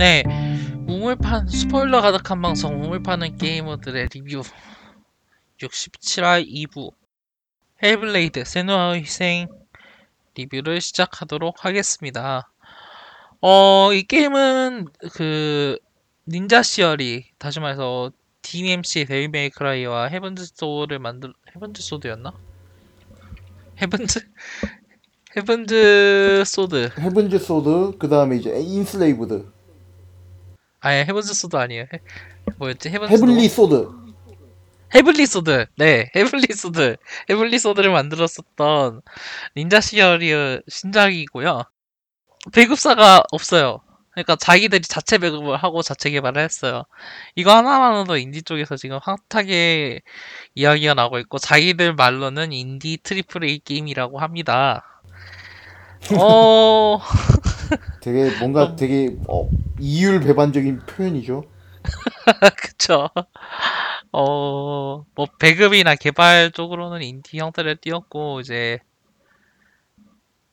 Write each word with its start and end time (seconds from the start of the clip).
네, 0.00 0.24
우물판 0.88 1.48
스포일러 1.48 2.00
가득한 2.00 2.40
방송 2.40 2.82
우물파는 2.82 3.36
게이머들의 3.36 4.08
리뷰. 4.14 4.40
67화 5.58 6.42
2부. 6.48 6.90
헬블레이드 7.82 8.46
세누아의 8.46 9.02
희생. 9.02 9.48
리뷰를 10.36 10.80
시작하도록 10.80 11.66
하겠습니다. 11.66 12.50
어, 13.42 13.92
이 13.92 14.02
게임은 14.04 14.86
그 15.12 15.76
닌자 16.26 16.62
시어리 16.62 17.26
다시 17.36 17.60
말해서 17.60 18.10
DMC 18.40 19.04
데빌메이 19.04 19.50
크라이와 19.50 20.06
헤븐즈 20.06 20.46
소드를 20.54 20.98
만들 20.98 21.34
헤븐즈 21.54 21.82
소드였나? 21.82 22.32
헤븐즈? 23.82 24.20
헤븐즈 25.36 26.44
소드. 26.46 26.88
헤븐즈 26.98 27.38
소드 27.38 27.98
그 27.98 28.08
다음에 28.08 28.36
이제 28.36 28.58
인슬레이브드 28.58 29.59
아니 30.80 31.00
헤븐즈 31.00 31.34
소드 31.34 31.56
아니에요. 31.56 31.86
헤, 31.92 31.98
뭐였지? 32.56 32.88
헤븐즈 32.88 33.12
헤블리 33.12 33.48
소드 33.48 33.88
헤블리 34.94 35.26
소드. 35.26 35.66
네, 35.76 36.10
헤블리 36.16 36.46
소드. 36.54 36.96
헤블리 37.28 37.58
소드를 37.58 37.90
만들었었던 37.90 39.02
닌자 39.56 39.80
시어리의 39.80 40.62
신작이고요. 40.68 41.62
배급사가 42.52 43.22
없어요. 43.30 43.80
그러니까 44.12 44.34
자기들이 44.34 44.82
자체 44.82 45.18
배급을 45.18 45.56
하고 45.56 45.82
자체 45.82 46.10
개발을 46.10 46.42
했어요. 46.42 46.82
이거 47.36 47.54
하나만으로도 47.54 48.16
인디 48.16 48.42
쪽에서 48.42 48.76
지금 48.76 48.98
hot하게 49.30 50.00
이야기가 50.56 50.94
나오고 50.94 51.20
있고 51.20 51.38
자기들 51.38 51.94
말로는 51.94 52.52
인디 52.52 52.98
triple 53.02 53.44
A 53.44 53.60
게임이라고 53.60 54.18
합니다. 54.18 55.00
어, 56.18 56.98
되게 58.00 58.30
뭔가 58.38 58.76
되게 58.76 59.16
어, 59.28 59.48
이율 59.78 60.20
배반적인 60.20 60.80
표현이죠. 60.86 61.44
그쵸. 62.56 63.08
어, 64.12 65.04
뭐, 65.14 65.26
배급이나 65.38 65.94
개발 65.94 66.50
쪽으로는 66.50 67.02
인디 67.02 67.38
형태를 67.38 67.76
띄웠고, 67.76 68.40
이제, 68.40 68.80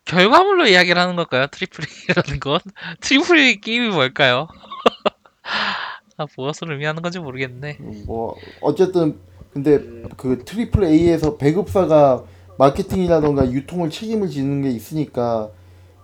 결과물로 0.05 0.67
이야기를 0.67 1.01
하는 1.01 1.15
걸까요? 1.15 1.47
triple 1.51 1.85
A라는 2.09 2.39
건? 2.39 2.59
triple 3.01 3.37
A 3.37 3.59
게임이 3.59 3.89
뭘까요? 3.89 4.47
아, 6.17 6.25
무엇을 6.35 6.71
의미하는 6.71 7.01
건지 7.01 7.19
모르겠네. 7.19 7.77
뭐 8.05 8.35
어쨌든 8.61 9.19
근데 9.53 9.79
그 10.17 10.43
triple 10.45 10.83
A에서 10.83 11.37
배급사가 11.37 12.23
마케팅이라던가 12.57 13.51
유통을 13.51 13.91
책임을 13.91 14.29
지는 14.29 14.63
게 14.63 14.69
있으니까 14.69 15.51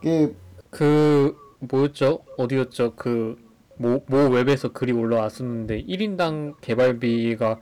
이게 0.02 0.32
그 0.74 1.38
뭐였죠? 1.60 2.26
어디였죠? 2.38 2.96
그 2.96 3.38
모, 3.78 4.04
모 4.08 4.28
웹에서 4.30 4.72
글이 4.74 4.92
올라왔었는데 4.92 5.84
1인당 5.86 6.60
개발비가 6.62 7.60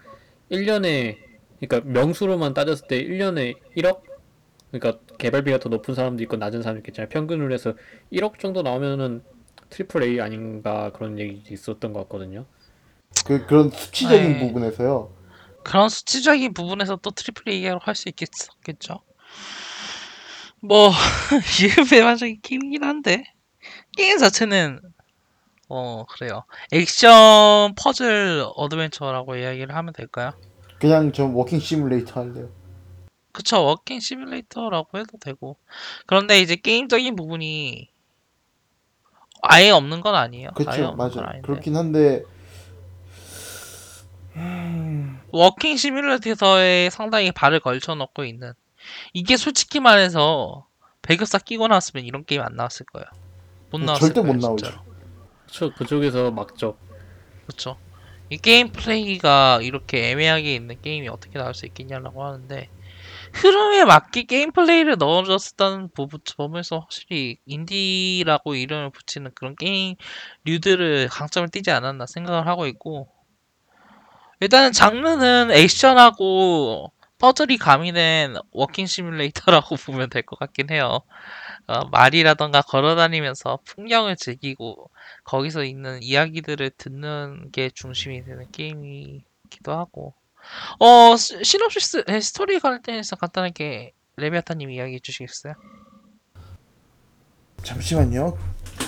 1년에 0.52 1.18
그러니까 1.60 1.90
명수로만 1.90 2.54
따졌을 2.54 2.88
때 2.88 3.04
1년에 3.04 3.56
1억? 3.78 4.02
그러니까 4.72 5.00
개발비가 5.18 5.60
더 5.60 5.70
높은 5.70 5.94
사람도 5.94 6.24
있고 6.24 6.38
낮은 6.38 6.62
사람도 6.64 6.80
있겠잖아요. 6.80 7.10
평균으로 7.10 7.54
해서 7.54 7.74
1억 8.12 8.40
정도 8.40 8.62
나오면은 8.62 9.22
triple 9.70 10.04
A 10.04 10.22
아닌가 10.22 10.92
그런 10.94 11.20
얘기 11.20 11.44
있었던 11.54 11.94
것 11.94 12.02
같거든요. 12.04 12.46
그 13.26 13.46
그런 13.46 13.70
수치적인 13.70 14.36
에이. 14.36 14.40
부분에서요. 14.48 15.12
그런 15.64 15.90
수치적인 15.90 16.54
부분에서 16.54 16.98
또 16.98 17.12
triple 17.12 17.50
A라고 17.54 17.80
할 17.84 17.96
수 17.96 18.10
있겠죠. 18.10 19.02
뭐, 20.62 20.92
이율배반적인 21.60 22.40
게임이긴 22.42 22.84
한데, 22.84 23.24
게임 23.98 24.18
자체는, 24.18 24.80
어, 25.68 26.06
그래요. 26.06 26.44
액션 26.72 27.74
퍼즐 27.76 28.46
adventure라고 28.56 29.36
이야기를 29.36 29.76
하면 29.76 29.94
될까요? 29.94 30.34
그냥 30.80 31.12
좀 31.12 31.36
walking 31.36 31.60
simulator 31.60 32.22
할래요. 32.22 32.50
그쵸, 33.32 33.64
walking 33.64 34.00
simulator라고 34.00 34.98
해도 34.98 35.18
되고. 35.20 35.58
그런데 36.06 36.40
이제 36.42 36.56
게임적인 36.56 37.16
부분이 37.16 37.90
아예 39.44 39.70
없는 39.72 40.02
건 40.02 40.16
아니에요. 40.16 40.52
그렇죠, 40.56 40.94
맞아. 40.94 41.34
그렇긴 41.42 41.76
한데 41.76 42.24
walking 45.32 45.78
simulator에 45.78 46.90
상당히 46.90 47.32
발을 47.32 47.60
걸쳐 47.62 47.96
놓고 47.96 48.26
있는 48.26 48.54
이게 49.14 49.38
솔직히 49.38 49.80
말해서 49.80 50.68
배급사 51.02 51.38
끼고 51.38 51.68
나왔으면 51.68 52.06
이런 52.06 52.26
게임 52.26 52.42
안 52.42 52.56
나왔을 52.56 52.86
거예요. 52.88 53.06
못 53.72 53.82
나왔을 53.82 54.08
절대 54.08 54.22
거예요, 54.22 54.34
못 54.34 54.42
나오죠. 54.42 54.86
저 55.48 55.74
그쪽에서 55.74 56.32
막죠. 56.32 56.78
그렇죠. 57.46 57.78
이 58.30 58.38
게임 58.38 58.72
플레이가 58.72 59.60
이렇게 59.62 60.12
애매하게 60.12 60.56
있는 60.56 60.82
게임이 60.82 61.10
어떻게 61.10 61.38
나올 61.38 61.54
수 61.54 61.66
있겠냐라고 61.66 62.24
하는데 62.24 62.70
흐름에 63.34 63.84
맞게 63.86 64.24
게임 64.24 64.52
플레이를 64.52 64.98
넣어줬다는 64.98 65.90
부분 65.90 66.20
점에서 66.24 66.80
확실히 66.80 67.38
인디라고 67.46 68.56
이름을 68.56 68.92
붙이는 68.92 69.32
그런 69.36 69.56
게임 69.56 69.96
류들을 70.46 71.10
강점을 71.10 71.50
띠지 71.50 71.72
않았나 71.72 72.06
생각을 72.06 72.48
하고 72.48 72.68
있고 72.68 73.10
일단은 74.40 74.72
장르는 74.72 75.52
액션하고 75.52 76.92
퍼즐이 77.22 77.58
가미된 77.58 78.36
walking 78.52 78.88
simulator라고 78.88 79.76
보면 79.86 80.10
될 80.10 80.24
것 80.24 80.40
같긴 80.40 80.72
해요. 80.72 81.02
어, 81.68 81.86
말이라던가 81.90 82.62
걸어다니면서 82.64 83.60
풍경을 83.66 84.16
즐기고 84.16 84.90
거기서 85.24 85.64
있는 85.64 86.02
이야기들을 86.02 86.72
듣는 86.78 87.52
게 87.52 87.70
중심이 87.74 88.24
되는 88.26 88.50
게임이기도 88.52 89.72
하고 89.72 90.16
어 90.80 91.16
시- 91.18 91.44
시놉시스 91.44 92.06
에, 92.08 92.20
스토리 92.20 92.60
관련해서 92.60 93.16
간단하게 93.16 93.94
레비아타님 94.18 94.72
이야기해 94.72 95.00
주시겠어요? 95.00 95.54
잠시만요. 97.64 98.38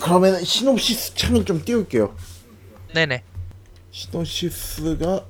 그러면 0.01 0.43
시놉시스 0.43 1.13
창을 1.15 1.45
좀 1.45 1.63
띄울게요. 1.63 2.15
네네 2.95 3.23
시놉시스가 3.91 5.25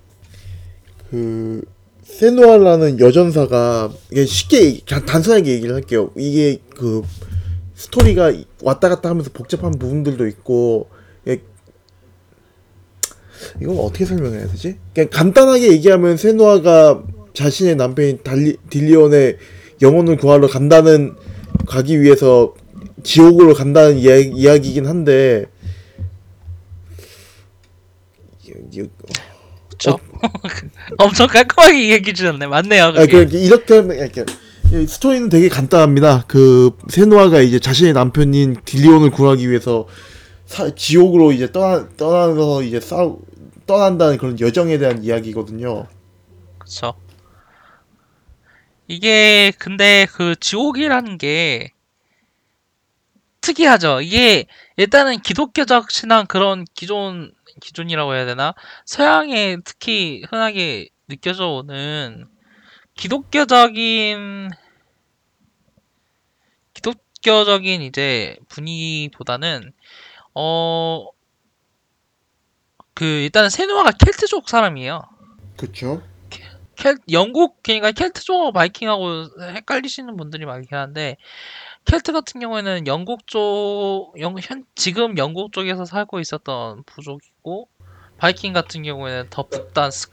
그 1.10 1.62
세누아라는 2.18 3.00
여전사가 3.00 3.92
쉽게 4.28 4.82
단순하게 4.86 5.52
얘기를 5.52 5.74
할게요. 5.76 6.12
이게 6.16 6.60
그 6.76 7.02
스토리가 7.76 8.34
왔다 8.62 8.90
갔다 8.90 9.10
하면서 9.10 9.30
복잡한 9.34 9.72
부분들도 9.72 10.28
있고 10.28 10.90
이걸 13.62 13.76
어떻게 13.80 14.06
설명해야 14.06 14.48
되지? 14.48 14.78
그냥 14.94 15.10
간단하게 15.12 15.74
얘기하면 15.74 16.16
세누아가 16.16 17.04
자신의 17.34 17.76
남편인 17.76 18.20
달리, 18.24 18.58
딜리온의 18.70 19.38
영혼을 19.82 20.16
구하러 20.16 20.48
간다는 20.48 21.16
가기 21.68 22.02
위해서 22.02 22.54
지옥으로 23.04 23.54
간다는 23.54 23.98
이야, 23.98 24.16
이야기이긴 24.16 24.86
한데 24.86 25.46
엄청 30.98 31.28
깔끔하게 31.28 31.90
얘기해 31.92 32.14
주셨네. 32.14 32.48
맞네요 32.48 32.86
아, 32.86 32.92
그게. 32.92 33.26
그 33.26 33.38
이렇게 33.38 33.76
하면 33.76 33.98
이렇게. 33.98 34.26
이 34.72 34.88
스토리는 34.88 35.30
되게 35.30 35.50
간단합니다. 35.50 36.26
그 36.28 36.72
세노아가 36.90 37.42
이제 37.42 37.60
자신의 37.60 37.94
남편인 37.94 38.58
딜리온을 38.66 39.12
구하기 39.12 39.48
위해서 39.48 39.88
사, 40.46 40.74
지옥으로 40.74 41.32
이제 41.32 41.52
떠나 41.52 41.88
떠나서 41.96 42.64
이제 42.64 42.80
싸우 42.80 43.20
떠난다는 43.68 44.18
그런 44.18 44.40
여정에 44.40 44.78
대한 44.80 45.04
이야기거든요. 45.04 45.88
그쵸. 46.58 46.96
이게 48.88 49.52
근데 49.58 50.08
그 50.12 50.36
지옥이라는 50.40 51.18
게 51.18 51.72
특이하죠. 53.42 54.02
이게 54.02 54.46
일단은 54.78 55.20
기독교적 55.20 55.92
신앙 55.92 56.26
그런 56.26 56.66
기존 56.74 57.32
기존이라고 57.62 58.14
해야 58.16 58.26
되나 58.26 58.54
서양에 58.86 59.58
특히 59.64 60.24
흔하게 60.30 60.90
느껴져 61.08 61.48
오는 61.48 62.26
기독교적인 62.96 64.50
기독교적인 66.74 67.82
이제 67.82 68.38
분위기보다는 68.50 69.74
어 70.34 71.14
그 72.94 73.06
일단은 73.06 73.50
세누아가 73.50 73.92
켈트족 73.92 74.50
사람이에요. 74.50 75.02
그렇죠. 75.58 76.04
켈 76.76 76.98
영국 77.12 77.62
그러니까 77.62 77.92
켈트족하고 77.92 78.52
바이킹하고 78.52 79.26
헷갈리시는 79.42 80.18
분들이 80.18 80.46
많긴 80.46 80.76
한데 80.76 81.18
켈트 81.86 82.12
같은 82.14 82.42
경우에는 82.42 82.88
영국 82.88 83.28
쪽 83.28 84.14
영, 84.20 84.36
현, 84.42 84.66
지금 84.76 85.18
영국 85.18 85.52
쪽에서 85.54 85.86
살고 85.86 86.20
있었던 86.20 86.84
부족이 86.86 87.30
고 87.44 87.68
바이킹 88.18 88.54
같은 88.54 88.84
경우에는 88.84 89.28
더 89.30 89.44
북단 89.48 89.92
스 89.92 90.08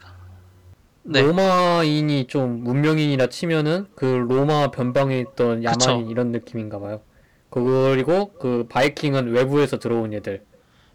네. 1.03 1.21
로마인이 1.21 2.27
좀 2.27 2.63
문명인이라 2.63 3.27
치면은 3.27 3.87
그 3.95 4.05
로마 4.05 4.69
변방에 4.69 5.17
있던 5.19 5.63
야만인 5.63 5.77
그쵸. 5.79 6.07
이런 6.11 6.31
느낌인가 6.31 6.79
봐요. 6.79 7.01
그리고 7.49 8.33
그 8.33 8.67
바이킹은 8.69 9.31
외부에서 9.31 9.79
들어온 9.79 10.13
애들. 10.13 10.45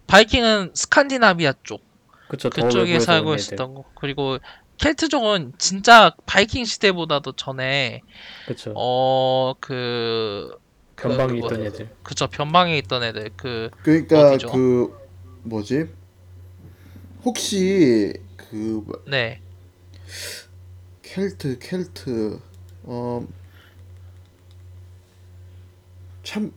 바이킹은 0.06 0.72
스칸디나비아 0.74 1.54
쪽 1.64 1.82
그쵸 2.28 2.50
더 2.50 2.62
그쪽에 2.62 3.00
살고. 3.00 3.34
있었던 3.34 3.74
거. 3.74 3.84
그리고 3.96 4.38
켈트족은 4.78 5.54
진짜 5.58 6.12
바이킹 6.26 6.64
시대보다도 6.66 7.32
전에 7.32 8.02
그쵸 8.46 8.72
어 8.76 9.54
그 9.60 10.56
변방에 10.96 11.32
그- 11.40 11.46
있던 11.46 11.62
애들 11.64 11.88
그쵸 12.02 12.26
변방에 12.28 12.76
있던 12.78 13.02
애들 13.02 13.30
그 13.36 13.70
그러니까 13.82 14.30
어디죠? 14.32 14.52
그 14.52 14.96
뭐지? 15.42 15.88
혹시 17.26 18.14
그 18.36 18.84
네. 19.08 19.40
켈트 21.02 21.58
켈트 21.58 22.40
어, 22.84 23.26
어참그 26.20 26.52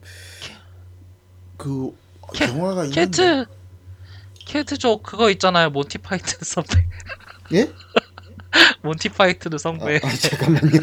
켈- 2.34 2.48
영화가 2.50 2.84
있는데 2.84 3.00
켈트 3.00 3.46
켈트 4.46 4.78
족 4.78 5.02
그거 5.02 5.28
있잖아요 5.30 5.70
몬티 5.70 5.98
파이튼 5.98 6.44
성배 6.44 6.86
예? 7.52 7.68
몬티 8.82 9.08
파이튼 9.08 9.56
아, 9.56 9.58
성배 9.58 9.96
아 10.02 10.08
잠깐만요. 10.08 10.80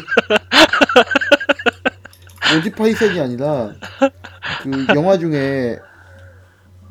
몬티 2.52 2.78
파이튼이 2.78 3.20
아니라 3.20 3.74
그 4.62 4.86
영화 4.94 5.18
중에 5.18 5.78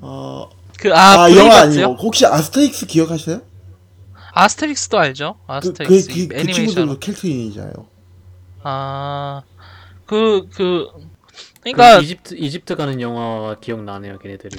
어, 0.02 0.50
그아 0.77 1.24
아, 1.24 1.27
브레이브 1.27 1.39
영화? 1.45 1.62
아니고 1.62 1.95
혹시 1.95 2.25
아스테릭스 2.25 2.85
기억하세요? 2.85 3.41
아스테릭스도 4.33 5.00
알죠? 5.00 5.35
그, 5.41 5.47
그, 5.47 5.53
아스테릭스 5.53 6.07
그, 6.07 6.27
그 6.27 6.35
애니메이션 6.35 6.65
친구들도 6.68 7.00
켈트인이잖아요. 7.00 7.74
아 8.63 9.44
그 10.07 10.47
그그 10.50 10.88
그러니까 11.62 12.00
이집트 12.00 12.35
이집트 12.35 12.75
가는 12.75 13.00
영화 13.01 13.56
기억나네요 13.59 14.18
걔네들이. 14.19 14.57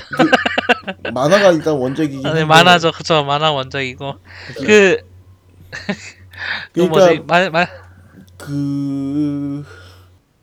만화가 1.12 1.52
일단 1.52 1.74
원작이긴 1.74 2.24
아, 2.24 2.28
한데. 2.28 2.40
네, 2.40 2.46
만화죠. 2.46 2.92
그쵸 2.92 3.24
만화 3.24 3.50
원작이고. 3.50 4.14
그 4.58 4.98
그 6.72 6.80
뭐지? 6.80 7.06
그러니까 7.06 7.24
말말. 7.26 7.68
그 8.36 9.64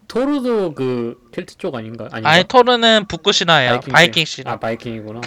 토르도 0.07 0.74
그 0.74 1.18
켈트 1.31 1.57
쪽 1.57 1.75
아닌가? 1.75 2.07
아닌가? 2.12 2.30
아니 2.30 2.44
토르는 2.45 3.06
북구시나예요. 3.07 3.72
바이킹 3.74 3.94
바이킹 3.94 4.25
시나 4.25 4.51
아 4.54 4.60
바이킹이구나 4.60 5.22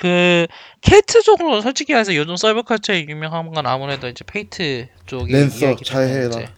그 0.00 0.46
켈트족으로 0.80 1.60
솔직히 1.60 1.92
말해서 1.92 2.14
요즘 2.16 2.36
서브 2.36 2.62
컬처에 2.62 3.06
유명한 3.08 3.50
건 3.50 3.66
아무래도 3.66 4.08
이제 4.08 4.24
페이트 4.24 4.88
쪽이 5.06 5.32
랜서, 5.32 5.66
이야기 5.66 5.84
잘 5.84 6.06
때문에 6.06 6.20
해라. 6.20 6.28
이제. 6.28 6.48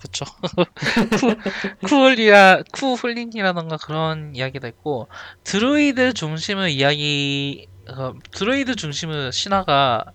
그쵸 0.00 0.24
쿠, 1.20 1.36
쿠울이라 1.86 2.64
쿠훌린이라던가 2.72 3.76
그런 3.76 4.34
이야기도 4.34 4.66
있고 4.66 5.06
드루이드 5.44 6.12
중심의 6.14 6.74
이야기 6.74 7.68
어, 7.88 8.14
드루이드 8.32 8.74
중심의 8.74 9.30
신화가 9.30 10.06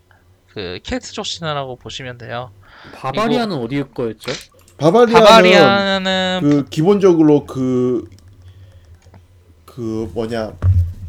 그 0.50 0.80
켈트족 0.84 1.26
신화라고 1.26 1.78
보시면 1.78 2.18
돼요 2.18 2.52
바바리아는 2.96 3.56
어디 3.56 3.82
거였죠? 3.94 4.32
바바리아는 4.78 5.14
바바리아는 5.24 6.40
그 6.42 6.66
기본적으로 6.70 7.46
그 7.46 8.10
그 9.78 10.10
뭐냐 10.12 10.54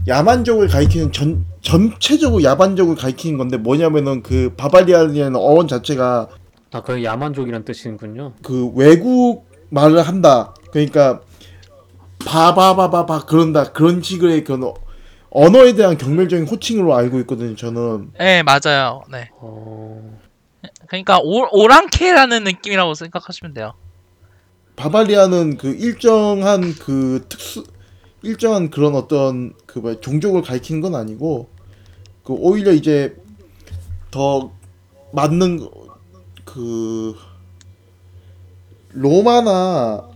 야만족을 0.08 0.68
가리키는 0.68 1.12
전 1.12 1.44
전체적으로 1.60 2.42
야만족을 2.42 2.96
가리키는 2.96 3.36
건데 3.38 3.58
뭐냐면은 3.58 4.22
그 4.22 4.54
바바리아라는 4.56 5.36
어원 5.36 5.68
자체가 5.68 6.28
아 6.72 6.82
그게 6.82 7.04
야만족이란 7.04 7.64
뜻이군요. 7.64 8.32
그 8.42 8.70
외국 8.74 9.48
말을 9.70 10.02
한다. 10.02 10.54
그러니까 10.70 11.20
바바바바바 12.24 13.26
그런다. 13.26 13.72
그런 13.72 14.02
식의 14.02 14.44
그런 14.44 14.64
어- 14.64 14.74
언어에 15.30 15.74
대한 15.74 15.98
경멸적인 15.98 16.46
호칭으로 16.46 16.94
알고 16.94 17.20
있거든요. 17.20 17.54
저는. 17.54 18.12
네 18.18 18.42
맞아요. 18.42 19.02
네. 19.10 19.30
어... 19.40 20.18
그러니까 20.86 21.18
오, 21.20 21.46
오랑캐라는 21.52 22.44
느낌이라고 22.44 22.94
생각하시면 22.94 23.54
돼요. 23.54 23.74
바바리아는 24.76 25.58
그 25.58 25.68
일정한 25.68 26.74
그 26.74 27.24
특수 27.28 27.64
일정한 28.22 28.70
그런 28.70 28.94
어떤 28.94 29.52
그 29.66 29.78
뭐야 29.78 30.00
종족을 30.00 30.42
가리키는 30.42 30.80
건 30.80 30.94
아니고 30.94 31.48
그 32.24 32.32
오히려 32.32 32.72
이제 32.72 33.16
더 34.10 34.50
맞는 35.12 35.68
그 36.44 37.14
로마나 38.90 40.08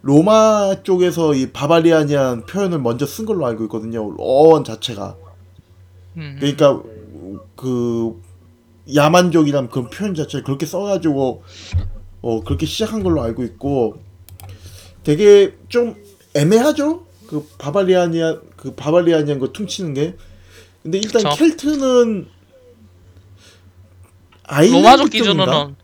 로마 0.00 0.82
쪽에서 0.82 1.34
이 1.34 1.52
바바리안이라는 1.52 2.46
표현을 2.46 2.80
먼저 2.80 3.06
쓴 3.06 3.24
걸로 3.24 3.46
알고 3.46 3.64
있거든요. 3.64 4.14
어원 4.18 4.64
자체가. 4.64 5.16
음, 6.16 6.36
그러니까 6.40 6.82
그 7.54 8.20
야만족이란 8.92 9.68
그런 9.68 9.90
표현 9.90 10.14
자체를 10.14 10.42
그렇게 10.42 10.66
써가지고 10.66 11.42
어 12.20 12.44
그렇게 12.44 12.66
시작한 12.66 13.02
걸로 13.02 13.22
알고 13.22 13.44
있고 13.44 13.98
되게 15.04 15.56
좀 15.68 15.94
애매하죠 16.34 17.06
그 17.32 17.48
바바리아니아 17.56 18.40
그 18.58 18.74
바바리아니안 18.74 19.38
거 19.38 19.52
퉁치는 19.52 19.94
게 19.94 20.16
근데 20.82 20.98
일단 20.98 21.22
그쵸. 21.22 21.34
켈트는 21.34 22.28
로마족? 24.70 25.08
기준으로는 25.08 25.76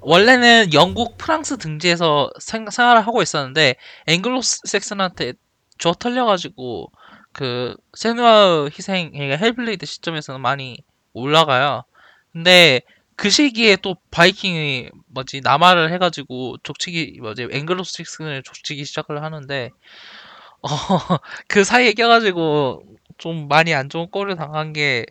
원래는 0.00 0.72
영국, 0.72 1.18
프랑스 1.18 1.56
등지에서 1.56 2.30
생, 2.40 2.68
생활을 2.68 3.06
하고 3.06 3.22
있었는데 3.22 3.76
앵글로색슨한테 4.08 5.34
줘 5.78 5.92
털려가지고 5.92 6.90
그 7.32 7.76
세누아의 7.96 8.70
희생, 8.76 9.12
그러니까 9.12 9.36
헬블레이드 9.36 9.86
시점에서는 9.86 10.40
많이 10.40 10.78
올라가요. 11.12 11.84
근데 12.32 12.80
그 13.18 13.30
시기에 13.30 13.76
또 13.82 13.96
바이킹이 14.12 14.90
뭐지 15.08 15.40
남하를 15.42 15.92
해가지고 15.92 16.56
족치기 16.62 17.18
뭐지 17.20 17.48
앵글로색슨을 17.50 18.44
족치기 18.44 18.84
시작을 18.84 19.24
하는데 19.24 19.70
어, 20.62 20.68
그 21.48 21.64
사이에 21.64 21.94
껴가지고 21.94 22.84
좀 23.18 23.48
많이 23.48 23.74
안 23.74 23.88
좋은 23.88 24.08
꼴을 24.08 24.36
당한 24.36 24.72
게 24.72 25.04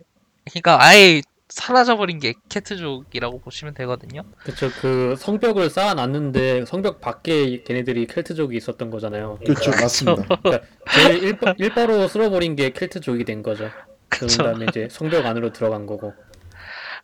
그러니까 0.50 0.82
아예 0.82 1.20
사라져버린 1.50 2.18
게 2.18 2.32
캐트족이라고 2.48 3.40
보시면 3.40 3.74
되거든요. 3.74 4.22
그쵸 4.42 4.70
그 4.80 5.14
성벽을 5.18 5.68
쌓아놨는데 5.68 6.64
성벽 6.64 7.02
밖에 7.02 7.62
걔네들이 7.62 8.06
켈트족이 8.06 8.56
있었던 8.56 8.88
거잖아요. 8.90 9.38
그렇죠 9.44 9.70
맞습니다. 9.72 10.22
그러니까 10.42 10.66
제일 10.94 11.22
일바, 11.24 11.54
일바로 11.58 12.08
쓸어버린 12.08 12.56
게 12.56 12.70
켈트족이 12.70 13.24
된 13.24 13.42
거죠. 13.42 13.70
그런 14.08 14.28
그쵸. 14.28 14.42
다음에 14.44 14.64
이제 14.70 14.88
성벽 14.90 15.26
안으로 15.26 15.52
들어간 15.52 15.84
거고 15.84 16.14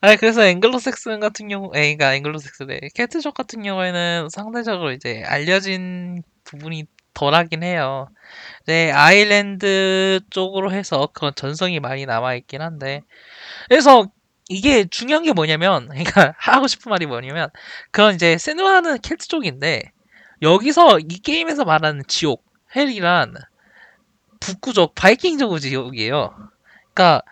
아니 0.04 0.18
그래서 0.18 0.44
앵글로색슨 0.44 1.18
같은 1.18 1.49
경우, 1.49 1.70
에, 1.75 1.96
그러니까 1.96 2.14
앵글로색슨의 2.14 2.90
캐트족 2.94 3.32
같은 3.32 3.62
경우에는 3.62 4.28
상대적으로 4.30 4.92
이제 4.92 5.23
알려진 5.25 6.23
부분이 6.44 6.84
덜하긴 7.14 7.62
해요. 7.62 8.11
이제 8.64 8.92
아일랜드 8.92 10.20
쪽으로 10.28 10.73
해서 10.73 11.08
그런 11.14 11.32
전성이 11.34 11.80
많이 11.80 12.04
남아 12.04 12.34
있긴 12.34 12.61
한데, 12.61 13.00
그래서 13.70 14.06
이게 14.50 14.84
중요한 14.84 15.25
게 15.25 15.32
뭐냐면, 15.32 15.88
그러니까 15.88 16.34
하고 16.37 16.66
싶은 16.66 16.90
말이 16.90 17.06
뭐냐면, 17.06 17.49
그런 17.90 18.14
이제 18.14 18.37
세누아는 18.37 19.00
켈트족인데 19.00 19.90
여기서 20.42 20.99
이 20.99 21.18
게임에서 21.18 21.64
말하는 21.64 22.02
지옥, 22.08 22.44
헬이란 22.76 23.37
북구족, 24.40 24.94
바이킹족 24.96 25.58
지옥이에요. 25.61 26.37
그러니까 26.92 27.23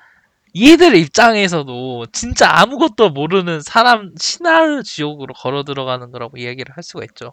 얘들 0.56 0.94
입장에서도 0.96 2.06
진짜 2.12 2.48
아무것도 2.60 3.10
모르는 3.10 3.62
사람 3.62 4.12
신화의 4.18 4.84
지옥으로 4.84 5.34
걸어 5.34 5.64
들어가는 5.64 6.10
거라고 6.12 6.36
이야기를 6.36 6.76
할 6.76 6.82
수가 6.82 7.04
있죠. 7.04 7.32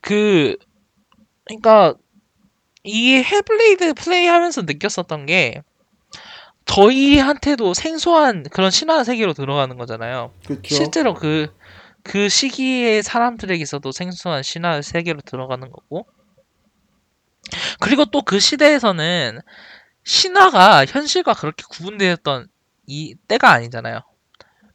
그 0.00 0.56
그러니까 1.44 1.94
이 2.84 3.14
헬블레이드 3.16 3.94
플레이하면서 3.94 4.62
느꼈었던 4.62 5.26
게 5.26 5.62
저희한테도 6.66 7.74
생소한 7.74 8.44
그런 8.50 8.70
신화 8.70 9.04
세계로 9.04 9.32
들어가는 9.34 9.76
거잖아요. 9.76 10.32
그렇죠 10.46 10.74
실제로 10.74 11.14
그, 11.14 11.48
그 12.02 12.28
시기의 12.28 13.02
사람들에게서도 13.02 13.92
생소한 13.92 14.42
신화 14.42 14.82
세계로 14.82 15.20
들어가는 15.22 15.70
거고. 15.70 16.06
그리고 17.80 18.04
또 18.06 18.22
그 18.22 18.40
시대에서는 18.40 19.40
신화가 20.06 20.86
현실과 20.86 21.34
그렇게 21.34 21.64
구분되었던 21.70 22.48
이 22.88 23.16
때가 23.28 23.52
아니잖아요. 23.52 24.00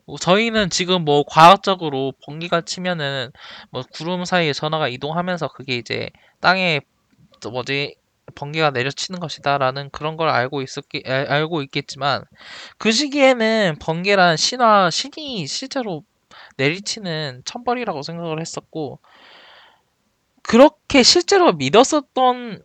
뭐 0.06 0.18
저희는 0.18 0.70
지금 0.72 1.06
뭐 1.06 1.24
과학적으로 1.28 2.14
번개가 2.26 2.62
치면은 2.62 3.32
뭐 3.72 3.84
구름 3.94 4.26
사이에 4.26 4.54
전화가 4.54 4.88
이동하면서 4.90 5.50
그게 5.50 5.78
이제 5.78 6.10
땅에 6.42 6.82
또 7.42 7.52
뭐지 7.52 7.96
번개가 8.36 8.72
내려치는 8.72 9.20
것이다라는 9.20 9.90
그런 9.92 10.18
걸 10.18 10.30
알고 10.30 10.62
있었기 10.62 11.04
알- 11.08 11.32
알고 11.32 11.64
있겠지만 11.64 12.24
그 12.78 12.92
시기에는 12.92 13.78
번개란 13.82 14.38
신화 14.38 14.90
신이 14.92 15.48
실제로 15.48 16.04
내리치는 16.58 17.44
천벌이라고 17.46 18.04
생각을 18.04 18.42
했었고 18.42 19.00
그렇게 20.44 21.04
실제로 21.04 21.54
믿었었던 21.54 22.64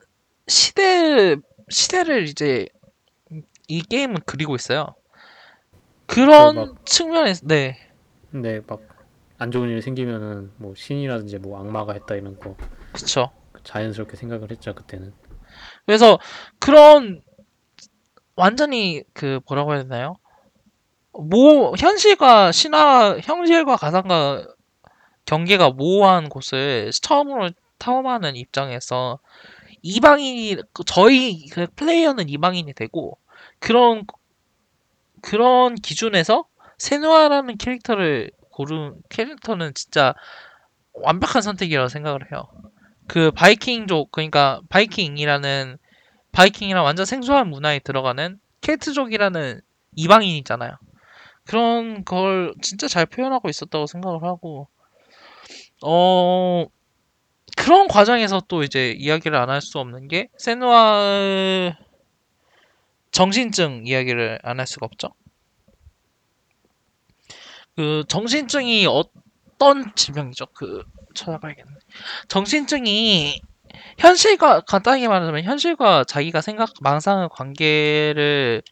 시대 0.48 1.36
시대를 1.68 2.24
이제 2.28 2.66
이 3.68 3.82
게임은 3.82 4.18
그리고 4.26 4.54
있어요. 4.54 4.94
그런 6.06 6.54
그 6.54 6.60
막- 6.60 6.86
측면에서 6.86 7.46
네. 7.46 7.76
근데 8.30 8.60
막안 8.66 9.50
좋은 9.50 9.68
일이 9.68 9.82
생기면은 9.82 10.52
뭐 10.56 10.74
신이라든지 10.76 11.38
뭐 11.38 11.58
악마가 11.60 11.94
했다 11.94 12.14
이런 12.14 12.38
거 12.38 12.56
그쵸. 12.92 13.30
자연스럽게 13.64 14.16
생각을 14.16 14.50
했죠 14.50 14.74
그때는. 14.74 15.12
그래서 15.86 16.18
그런 16.60 17.22
완전히 18.36 19.02
그 19.14 19.40
뭐라고 19.48 19.72
해야 19.74 19.82
되나요? 19.82 20.16
모 21.12 21.74
현실과 21.78 22.52
신화 22.52 23.18
현실과 23.22 23.76
가상과 23.76 24.46
경계가 25.24 25.70
모호한 25.70 26.28
곳을 26.28 26.90
처음으로 27.02 27.50
탐험하는 27.78 28.36
입장에서 28.36 29.18
이방인이 29.86 30.56
그 30.72 30.82
저희 30.84 31.46
그 31.48 31.66
플레이어는 31.76 32.28
이방인이 32.28 32.72
되고 32.74 33.18
그런 33.60 34.04
그런 35.22 35.76
기준에서 35.76 36.44
세누아라는 36.78 37.56
캐릭터를 37.56 38.32
고른 38.50 38.96
캐릭터는 39.08 39.74
진짜 39.74 40.14
완벽한 40.92 41.40
선택이라고 41.42 41.88
생각을 41.88 42.32
해요. 42.32 42.48
그 43.06 43.30
바이킹족 43.30 44.10
그러니까 44.10 44.60
바이킹이라는 44.70 45.78
바이킹이랑 46.32 46.84
완전 46.84 47.06
생소한 47.06 47.48
문화에 47.48 47.78
들어가는 47.78 48.40
켈트족이라는 48.62 49.60
이방인이잖아요. 49.94 50.72
그런 51.44 52.04
걸 52.04 52.54
진짜 52.60 52.88
잘 52.88 53.06
표현하고 53.06 53.48
있었다고 53.48 53.86
생각을 53.86 54.24
하고 54.24 54.68
어 55.84 56.66
그런 57.56 57.88
과정에서 57.88 58.40
또 58.48 58.62
이제 58.62 58.92
이야기를 58.96 59.36
안 59.36 59.48
할 59.50 59.60
수 59.60 59.78
없는 59.78 60.06
게 60.08 60.28
세누아 60.38 61.72
정신증 63.10 63.84
이야기를 63.86 64.38
안 64.42 64.58
할 64.60 64.66
수가 64.66 64.86
없죠. 64.86 65.08
그 67.76 68.04
정신증이 68.08 68.86
어떤 68.86 69.94
질병이죠? 69.94 70.46
그 70.54 70.82
찾아봐야겠네. 71.14 71.70
정신증이 72.28 73.40
현실과 73.98 74.60
간단하게 74.60 75.08
말하자면 75.08 75.44
현실과 75.44 76.04
자기가 76.04 76.40
생각 76.40 76.70
망상의 76.80 77.28
관계를 77.32 78.62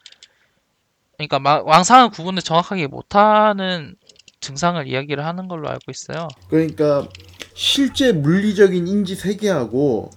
그러니까 1.16 1.38
마- 1.38 1.62
망상의 1.62 2.10
구분을 2.10 2.42
정확하게 2.42 2.86
못하는 2.86 3.96
증상을 4.40 4.86
이야기를 4.86 5.24
하는 5.24 5.48
걸로 5.48 5.68
알고 5.68 5.90
있어요. 5.90 6.28
그러니까 6.48 7.06
실제 7.54 8.12
물리적인 8.12 8.86
인지 8.86 9.14
세계하고 9.14 10.10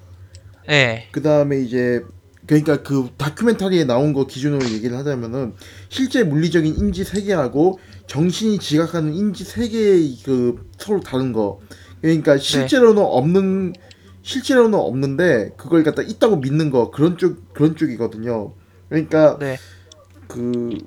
네, 0.68 1.08
그 1.12 1.22
다음에 1.22 1.62
이제 1.62 2.04
그러니까 2.48 2.82
그 2.82 3.10
다큐멘터리에 3.18 3.84
나온 3.84 4.14
거 4.14 4.26
기준으로 4.26 4.66
얘기를 4.72 4.98
하자면은 4.98 5.54
실제 5.90 6.24
물리적인 6.24 6.76
인지 6.76 7.04
세계하고 7.04 7.80
정신이 8.08 8.58
지각하는 8.60 9.14
인지 9.14 9.44
세계의 9.44 10.18
그 10.24 10.70
서로 10.78 11.02
다른 11.02 11.34
거. 11.34 11.60
그러니까 12.02 12.38
실제로는 12.38 13.02
없는 13.02 13.74
실제로는 14.24 14.78
없는데 14.80 15.52
그걸 15.58 15.84
갖다 15.84 16.02
있다고 16.02 16.38
믿는 16.38 16.72
거. 16.72 16.90
그런 16.90 17.18
쪽 17.18 17.54
그런 17.54 17.76
쪽이거든요. 17.76 18.54
그러니까 18.88 19.38
네, 19.40 19.58
그 20.28 20.78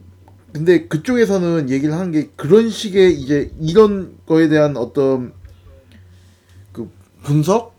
근데 0.53 0.89
그쪽에서는 0.89 1.69
얘기를 1.69 1.95
하는 1.95 2.11
게 2.11 2.31
그런 2.37 2.71
식의 2.71 3.21
이제 3.21 3.53
이런 3.61 4.17
거에 4.27 4.49
대한 4.49 4.77
어떤 4.77 5.33
그 5.33 5.40
분석 7.23 7.75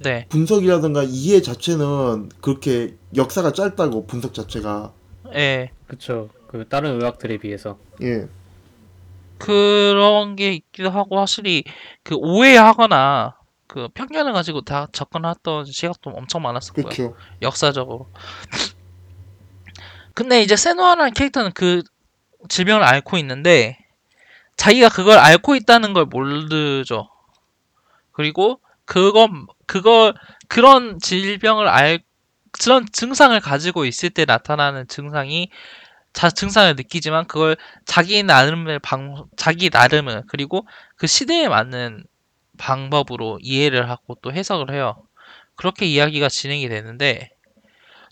네, 0.00 0.26
분석이라든가 0.28 1.02
이해 1.02 1.42
자체는 1.42 2.30
그렇게 2.40 2.94
역사가 3.16 3.52
짧다고 3.52 4.06
분석 4.06 4.32
자체가 4.34 4.92
예. 5.34 5.70
그쵸. 5.86 6.28
그 6.46 6.66
다른 6.68 7.00
의학들에 7.00 7.38
비해서. 7.38 7.78
예 8.02 8.28
그런 9.38 10.36
게 10.36 10.52
있기도 10.52 10.90
하고 10.90 11.18
확실히 11.18 11.64
그 12.02 12.14
오해하거나 12.16 13.36
그 13.66 13.88
편견을 13.94 14.32
가지고 14.32 14.62
다 14.62 14.88
접근했던 14.92 15.66
시각도 15.66 16.10
엄청 16.10 16.42
많았었고요. 16.42 16.84
그렇죠 16.84 17.16
역사적으로. 17.42 18.08
근데 20.14 20.42
이제 20.42 20.56
세노아라는 20.56 21.12
캐릭터는 21.12 21.52
그 21.52 21.82
질병을 22.48 22.82
앓고 22.82 23.18
있는데 23.18 23.78
자기가 24.56 24.88
그걸 24.88 25.18
앓고 25.18 25.54
있다는 25.54 25.92
걸 25.92 26.06
모르죠. 26.06 27.08
그리고 28.18 28.60
그거 28.84 29.28
그걸 29.66 30.12
그런 30.48 30.98
질병을 30.98 31.68
알 31.68 32.00
그런 32.50 32.86
증상을 32.92 33.38
가지고 33.40 33.84
있을 33.84 34.10
때 34.10 34.24
나타나는 34.24 34.88
증상이 34.88 35.50
자 36.12 36.30
증상을 36.30 36.74
느끼지만 36.76 37.26
그걸 37.28 37.56
자기 37.86 38.24
나름의 38.24 38.80
방 38.80 39.26
자기 39.36 39.70
나름을 39.72 40.24
그리고 40.28 40.66
그 40.96 41.06
시대에 41.06 41.48
맞는 41.48 42.04
방법으로 42.58 43.38
이해를 43.40 43.88
하고 43.88 44.16
또 44.22 44.32
해석을 44.32 44.74
해요. 44.74 45.04
그렇게 45.56 45.86
이야기가 45.86 46.28
진행이 46.28 46.68
되는데 46.68 47.30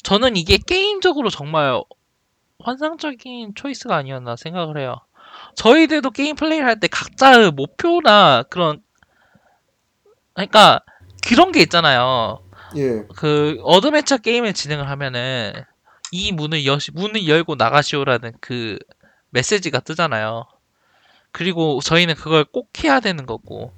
저는 0.04 0.36
이게 0.36 0.58
게임적으로 0.58 1.30
정말 1.30 1.82
환상적인 2.60 3.54
초이스가 3.56 3.96
아니었나 3.96 4.36
생각을 4.36 4.78
해요. 4.78 4.96
저희들도 5.56 6.10
게임 6.12 6.36
플레이를 6.36 6.66
할 6.66 6.80
때 6.80 6.88
각자의 6.88 7.52
목표나 7.52 8.44
그런 8.44 8.82
그러니까 10.36 10.80
그런 11.26 11.52
게 11.52 11.62
있잖아요. 11.62 12.40
예 12.74 13.04
그 13.16 13.58
어드벤처 13.64 14.18
게임을 14.18 14.54
진행을 14.54 14.88
하면은 14.90 15.54
이 16.12 16.32
문을 16.32 16.66
여 16.66 16.78
문을 16.94 17.28
열고 17.28 17.56
나가시오라는 17.56 18.34
그 18.40 18.78
메시지가 19.30 19.80
뜨잖아요. 19.80 20.46
그리고 21.32 21.80
저희는 21.82 22.14
그걸 22.16 22.44
꼭 22.44 22.70
해야 22.84 23.00
되는 23.00 23.26
거고 23.26 23.74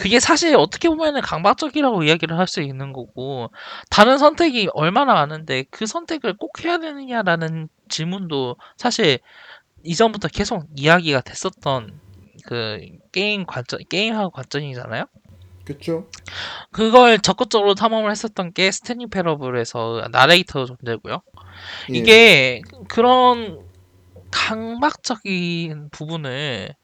그게 0.00 0.20
사실 0.20 0.56
어떻게 0.56 0.88
보면은 0.90 1.22
강박적이라고 1.22 2.04
이야기를 2.04 2.38
할 2.38 2.46
수 2.48 2.62
있는 2.62 2.92
거고 2.94 3.50
다른 3.90 4.18
선택이 4.18 4.68
얼마나 4.74 5.14
많은데 5.14 5.64
그 5.70 5.86
선택을 5.86 6.36
꼭 6.38 6.64
해야 6.64 6.78
되느냐라는 6.78 7.68
질문도 7.90 8.56
사실 8.78 9.20
이전부터 9.84 10.28
계속 10.28 10.66
이야기가 10.76 11.22
됐었던 11.22 12.00
그 12.46 12.80
게임 13.12 13.46
관점 13.46 13.80
게임하고 13.90 14.30
관점이잖아요. 14.32 15.06
그렇죠 15.66 16.08
그걸 16.70 17.18
적극적으로 17.18 17.74
탐험을 17.74 18.10
했었던 18.10 18.52
게 18.52 18.70
스탠리 18.70 19.06
패러블에서 19.08 20.08
나레이터 20.12 20.66
존재고요. 20.66 21.22
예. 21.94 21.98
이게 21.98 22.62
그런 22.88 23.60
강박적인 24.30 25.90
부분을 25.90 26.74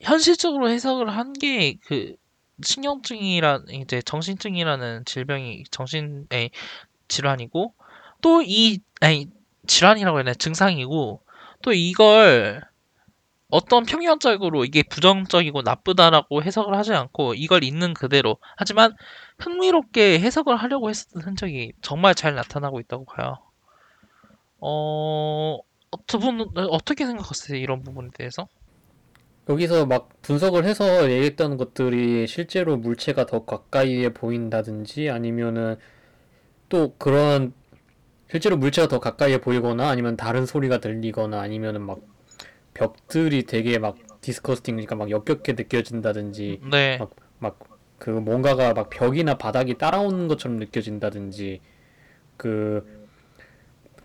현실적으로 0.00 0.70
해석을 0.70 1.10
한 1.16 1.32
게 1.34 1.76
그 1.86 2.14
신경증이란 2.62 3.66
이제 3.70 4.02
정신증이라는 4.02 5.04
질병이 5.04 5.64
정신의 5.70 6.50
질환이고 7.08 7.74
또 8.22 8.42
이 8.42 8.80
아니 9.00 9.28
질환이라고 9.68 10.18
해야 10.18 10.24
되나 10.24 10.34
증상이고 10.34 11.22
또 11.62 11.72
이걸 11.72 12.62
어떤 13.50 13.84
평면적으로 13.84 14.64
이게 14.64 14.82
부정적이고 14.82 15.62
나쁘다라고 15.62 16.42
해석을 16.42 16.76
하지 16.76 16.92
않고 16.92 17.34
이걸 17.34 17.64
있는 17.64 17.94
그대로 17.94 18.36
하지만 18.56 18.94
흥미롭게 19.38 20.20
해석을 20.20 20.56
하려고 20.56 20.90
했었던 20.90 21.22
흔적이 21.22 21.72
정말 21.80 22.14
잘 22.14 22.34
나타나고 22.34 22.80
있다고 22.80 23.06
봐요. 23.06 23.36
어, 24.60 25.58
두 26.06 26.18
분은 26.18 26.46
어떻게 26.70 27.06
생각하세요? 27.06 27.58
이런 27.58 27.82
부분에 27.82 28.10
대해서? 28.14 28.48
여기서 29.48 29.86
막 29.86 30.10
분석을 30.20 30.66
해서 30.66 31.10
얘기했던 31.10 31.56
것들이 31.56 32.26
실제로 32.26 32.76
물체가 32.76 33.24
더 33.24 33.46
가까이에 33.46 34.10
보인다든지 34.10 35.08
아니면은 35.08 35.76
또 36.68 36.94
그런 36.98 37.54
실제로 38.30 38.58
물체가 38.58 38.88
더 38.88 38.98
가까이에 39.00 39.38
보이거나 39.38 39.88
아니면 39.88 40.18
다른 40.18 40.44
소리가 40.44 40.78
들리거나 40.80 41.40
아니면은 41.40 41.80
막 41.80 42.00
벽들이 42.78 43.42
되게 43.42 43.78
막 43.78 43.96
디스커스팅 44.20 44.76
그러니까 44.76 44.94
막 44.94 45.10
역겹게 45.10 45.54
느껴진다든지 45.54 46.60
네, 46.70 47.00
막그 47.38 48.10
뭔가가 48.10 48.72
막 48.72 48.88
벽이나 48.88 49.36
바닥이 49.36 49.78
따라오는 49.78 50.28
것처럼 50.28 50.58
느껴진다든지 50.58 51.60
그 52.36 53.08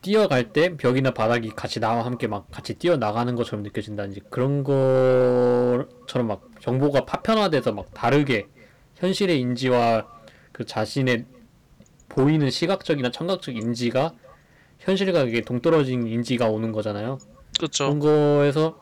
뛰어갈 0.02 0.52
때 0.52 0.76
벽이나 0.76 1.12
바닥이 1.12 1.52
같이 1.52 1.80
나와 1.80 2.04
함께 2.04 2.28
막 2.28 2.50
같이 2.52 2.74
뛰어 2.74 2.98
나가는 2.98 3.34
것처럼 3.36 3.64
느껴진다든지 3.64 4.22
그런 4.30 4.64
것처럼 4.64 6.28
막 6.28 6.50
정보가 6.60 7.06
파편화돼서 7.06 7.74
막 7.74 7.94
다르게 7.94 8.48
현실의 8.96 9.40
인지와 9.40 10.08
그 10.52 10.66
자신의 10.66 11.26
보이는 12.10 12.50
시각적이나 12.50 13.12
청각적 13.12 13.56
인지가 13.56 14.14
현실과 14.80 15.24
이게 15.24 15.42
동떨어진 15.42 16.08
인지가 16.08 16.50
오는 16.50 16.72
거잖아요. 16.72 17.20
그렇죠. 17.64 17.86
그런 17.86 18.00
거에서 18.00 18.82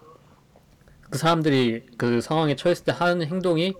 그 1.12 1.20
사람들이 1.20 1.84
그 1.98 2.20
상황에 2.20 2.56
처했을 2.56 2.86
때 2.86 2.92
하는 2.92 3.28
행동이 3.28 3.76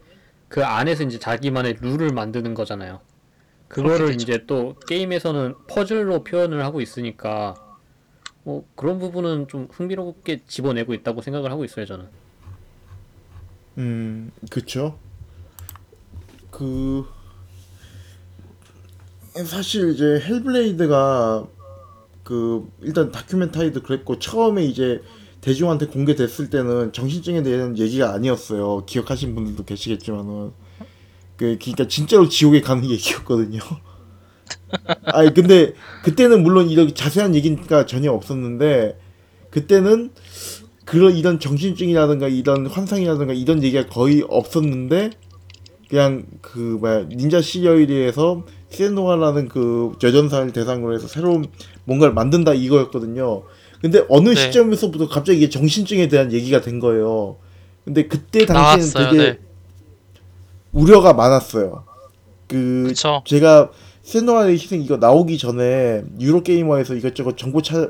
그 0.48 0.64
안에서 0.64 1.04
이제 1.04 1.18
자기만의 1.18 1.78
룰을 1.82 2.10
만드는 2.10 2.54
거잖아요. 2.54 3.00
그거를. 3.68 4.14
이제 4.14 4.46
또 4.46 4.76
게임에서는 4.88 5.56
퍼즐로 5.68 6.24
표현을 6.24 6.64
하고 6.64 6.82
있으니까 6.82 7.56
뭐 8.44 8.68
그런 8.76 9.00
부분은 9.00 9.48
좀 9.48 9.68
흥미롭게 9.72 10.42
집어내고 10.46 10.94
있다고 10.94 11.22
생각을 11.22 11.52
하고 11.52 11.64
있어요 11.66 11.86
저는. 11.86 12.06
음, 13.80 14.32
그쵸. 14.52 15.00
그 16.52 17.08
사실 19.46 19.94
이제 19.94 20.22
헬블레이드가 20.28 21.48
그 22.24 22.70
일단 22.82 23.12
다큐멘터리도 23.12 23.84
그랬고 23.84 24.20
처음에 24.20 24.64
이제 24.64 25.02
대중한테 25.42 25.88
공개됐을 25.88 26.50
때는 26.50 26.94
정신증에 26.94 27.42
대한 27.44 27.78
얘기가 27.78 28.14
아니었어요. 28.14 28.86
기억하신 28.86 29.34
분들도 29.34 29.66
계시겠지만은 29.66 30.52
그 31.36 31.58
그러니까 31.60 31.88
진짜로 31.88 32.30
지옥에 32.30 32.62
가는 32.62 32.88
얘기였거든요. 32.88 33.60
아니 35.06 35.34
근데 35.34 35.74
그때는 36.04 36.44
물론 36.44 36.70
이렇게 36.70 36.94
자세한 36.94 37.34
얘기가 37.34 37.86
전혀 37.86 38.12
없었는데 38.12 39.00
그때는 39.50 40.12
그런 40.86 41.16
이런 41.16 41.40
정신증이라든가 41.40 42.28
이런 42.28 42.68
환상이라든가 42.68 43.34
이런 43.34 43.64
얘기가 43.64 43.88
거의 43.88 44.24
없었는데 44.28 45.12
그냥 45.90 46.26
그 46.42 46.60
뭐야 46.80 47.08
닌자 47.10 47.42
시리얼에서 47.42 48.46
세노아라는 48.70 49.50
그 49.50 49.94
여전사를 50.02 50.54
대상으로 50.54 50.94
해서 50.94 51.08
새로운 51.08 51.46
뭔가를 51.92 52.14
만든다 52.14 52.54
이거였거든요. 52.54 53.44
근데 53.82 54.04
어느 54.10 54.30
네. 54.30 54.36
시점에서부터 54.36 55.10
갑자기 55.10 55.40
이게 55.40 55.50
정신증에 55.50 56.08
대한 56.08 56.32
얘기가 56.32 56.62
된 56.62 56.80
거예요. 56.80 57.38
근데 57.84 58.08
그때 58.08 58.46
당시에는 58.46 58.94
나왔어요. 58.94 59.12
되게 59.12 59.24
네. 59.24 59.40
우려가 60.72 61.14
많았어요. 61.14 61.84
그 62.48 62.86
그쵸. 62.88 63.24
제가 63.26 63.72
세노아의 64.04 64.54
희생 64.54 64.82
이거 64.82 64.98
나오기 64.98 65.38
전에 65.38 66.04
유로게이머에서 66.20 66.96
이것저것 66.96 67.38
정보 67.38 67.62
찾아 67.62 67.88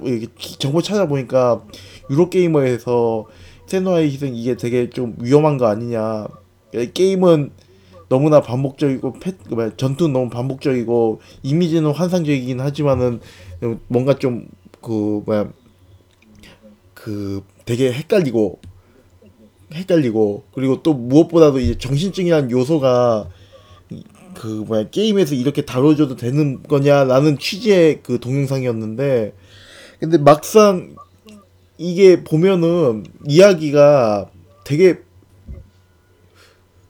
정보 0.60 0.82
찾아보니까 0.82 1.64
유로게이머에서 2.10 3.26
세노아의 3.68 4.12
희생 4.12 4.36
이게 4.36 4.56
되게 4.56 4.90
좀 4.90 5.16
위험한 5.20 5.58
거 5.58 5.68
아니냐 5.68 6.28
게임은 6.94 7.52
너무나 8.10 8.42
반복적이고 8.42 9.14
패, 9.22 9.32
전투는 9.78 10.12
너무 10.12 10.30
반복적이고 10.30 11.22
이미지는 11.44 11.92
환상적이긴 11.92 12.60
하지만은 12.60 13.22
뭔가 13.88 14.18
좀 14.18 14.48
그 14.82 15.22
뭐야 15.26 15.52
그 16.94 17.44
되게 17.66 17.94
헷갈리고 17.94 18.60
헷갈리고 19.74 20.44
그리고 20.54 20.84
또 20.84 20.94
무엇보다도 20.94 21.60
이제 21.60 21.78
정신증이라는 21.78 22.52
요소가 22.52 23.30
그 24.34 24.48
뭐야 24.48 24.90
게임에서 24.90 25.36
이렇게 25.36 25.64
다뤄줘도 25.64 26.16
되는 26.16 26.64
거냐라는 26.64 27.38
취지의 27.38 28.02
그 28.04 28.20
동영상이었는데 28.20 29.34
근데 30.00 30.18
막상 30.18 30.96
이게 31.78 32.24
보면은 32.24 33.06
이야기가 33.28 34.30
되게 34.64 35.00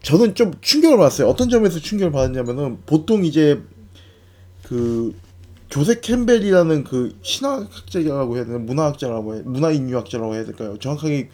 저는 0.01 0.33
좀 0.33 0.53
충격을 0.61 0.97
받았어요. 0.97 1.27
어떤 1.27 1.49
점에서 1.49 1.79
충격을 1.79 2.11
받았냐면은 2.11 2.79
보통 2.85 3.23
이제 3.23 3.61
그 4.63 5.13
조세 5.71 6.01
캠벨이라는 6.01 6.83
그 6.83 7.17
신화학자라고 7.21 8.35
해야 8.35 8.43
되나 8.45 8.57
문화학자라고 8.57 9.35
해 9.35 9.41
문화인류학자라고 9.45 10.35
해야 10.35 10.43
될까요? 10.43 10.75
정확하게 10.77 11.29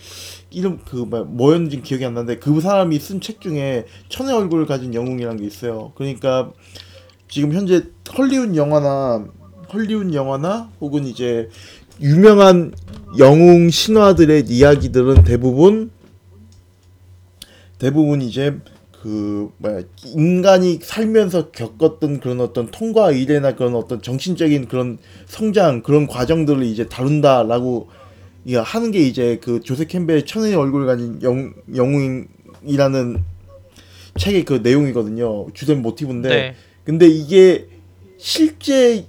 이름 0.51 0.79
그 0.85 0.95
뭐- 0.97 1.23
뭐였는지 1.23 1.81
기억이 1.81 2.05
안 2.05 2.13
나는데 2.13 2.39
그 2.39 2.61
사람이 2.61 2.99
쓴 2.99 3.19
책 3.19 3.41
중에 3.41 3.85
천의 4.09 4.33
얼굴을 4.35 4.67
가진 4.67 4.93
영웅이라는 4.93 5.41
게 5.41 5.45
있어요. 5.47 5.91
그러니까 5.95 6.51
지금 7.27 7.51
현재 7.51 7.85
헐리우드 8.15 8.55
영화나 8.55 9.25
헐리우드 9.73 10.13
영화나 10.13 10.69
혹은 10.79 11.05
이제 11.05 11.49
유명한 11.99 12.73
영웅 13.17 13.71
신화들의 13.71 14.45
이야기들은 14.47 15.23
대부분 15.23 15.89
대부분 17.79 18.21
이제 18.21 18.59
그 19.01 19.51
뭐야 19.57 19.81
인간이 20.05 20.79
살면서 20.81 21.51
겪었던 21.51 22.19
그런 22.19 22.41
어떤 22.41 22.67
통과 22.67 23.11
이래나 23.11 23.55
그런 23.55 23.75
어떤 23.75 24.01
정신적인 24.01 24.67
그런 24.67 24.97
성장 25.27 25.83
그런 25.83 26.07
과정들을 26.07 26.63
이제 26.63 26.87
다룬다라고 26.87 27.89
하는 28.63 28.91
게 28.91 28.99
이제 28.99 29.39
그 29.41 29.59
조세 29.59 29.85
캠벨의 29.85 30.25
천의 30.25 30.55
얼굴을 30.55 30.87
가진 30.87 31.19
영, 31.21 31.53
영웅이라는 31.75 33.23
책의 34.17 34.45
그 34.45 34.53
내용이거든요 34.63 35.47
주된 35.53 35.81
모티브인데 35.81 36.29
네. 36.29 36.55
근데 36.83 37.07
이게 37.07 37.67
실제 38.17 39.05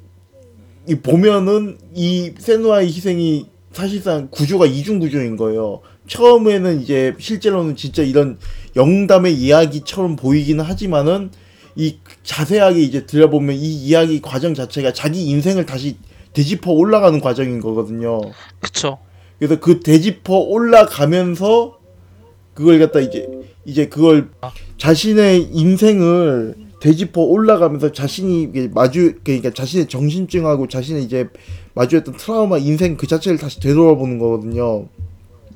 이 0.86 0.94
보면은 0.96 1.78
이 1.94 2.32
세누아의 2.38 2.88
희생이 2.88 3.46
사실상 3.72 4.28
구조가 4.30 4.66
이중 4.66 4.98
구조인 4.98 5.36
거예요. 5.36 5.80
처음에는 6.08 6.80
이제 6.80 7.14
실제로는 7.18 7.76
진짜 7.76 8.02
이런 8.02 8.38
영담의 8.74 9.34
이야기처럼 9.34 10.16
보이기는 10.16 10.64
하지만은 10.64 11.30
이 11.76 11.98
자세하게 12.24 12.80
이제 12.80 13.06
들여보면 13.06 13.54
이 13.54 13.72
이야기 13.86 14.20
과정 14.20 14.54
자체가 14.54 14.92
자기 14.92 15.26
인생을 15.26 15.64
다시 15.64 15.96
되짚어 16.32 16.72
올라가는 16.72 17.20
과정인 17.20 17.60
거거든요. 17.60 18.20
그쵸. 18.60 18.98
그래서 19.38 19.60
그 19.60 19.80
되짚어 19.80 20.34
올라가면서 20.34 21.78
그걸 22.54 22.80
갖다 22.80 22.98
이제 22.98 23.28
이제 23.64 23.88
그걸 23.88 24.30
자신의 24.78 25.50
인생을 25.52 26.56
되짚어 26.80 27.20
올라가면서 27.20 27.92
자신이 27.92 28.48
마주 28.72 29.14
그러니까 29.22 29.50
자신의 29.50 29.86
정신증하고 29.88 30.68
자신의 30.68 31.04
이제 31.04 31.28
마주했던 31.74 32.16
트라우마 32.16 32.58
인생 32.58 32.96
그 32.96 33.06
자체를 33.06 33.38
다시 33.38 33.60
되돌아보는 33.60 34.18
거거든요. 34.18 34.88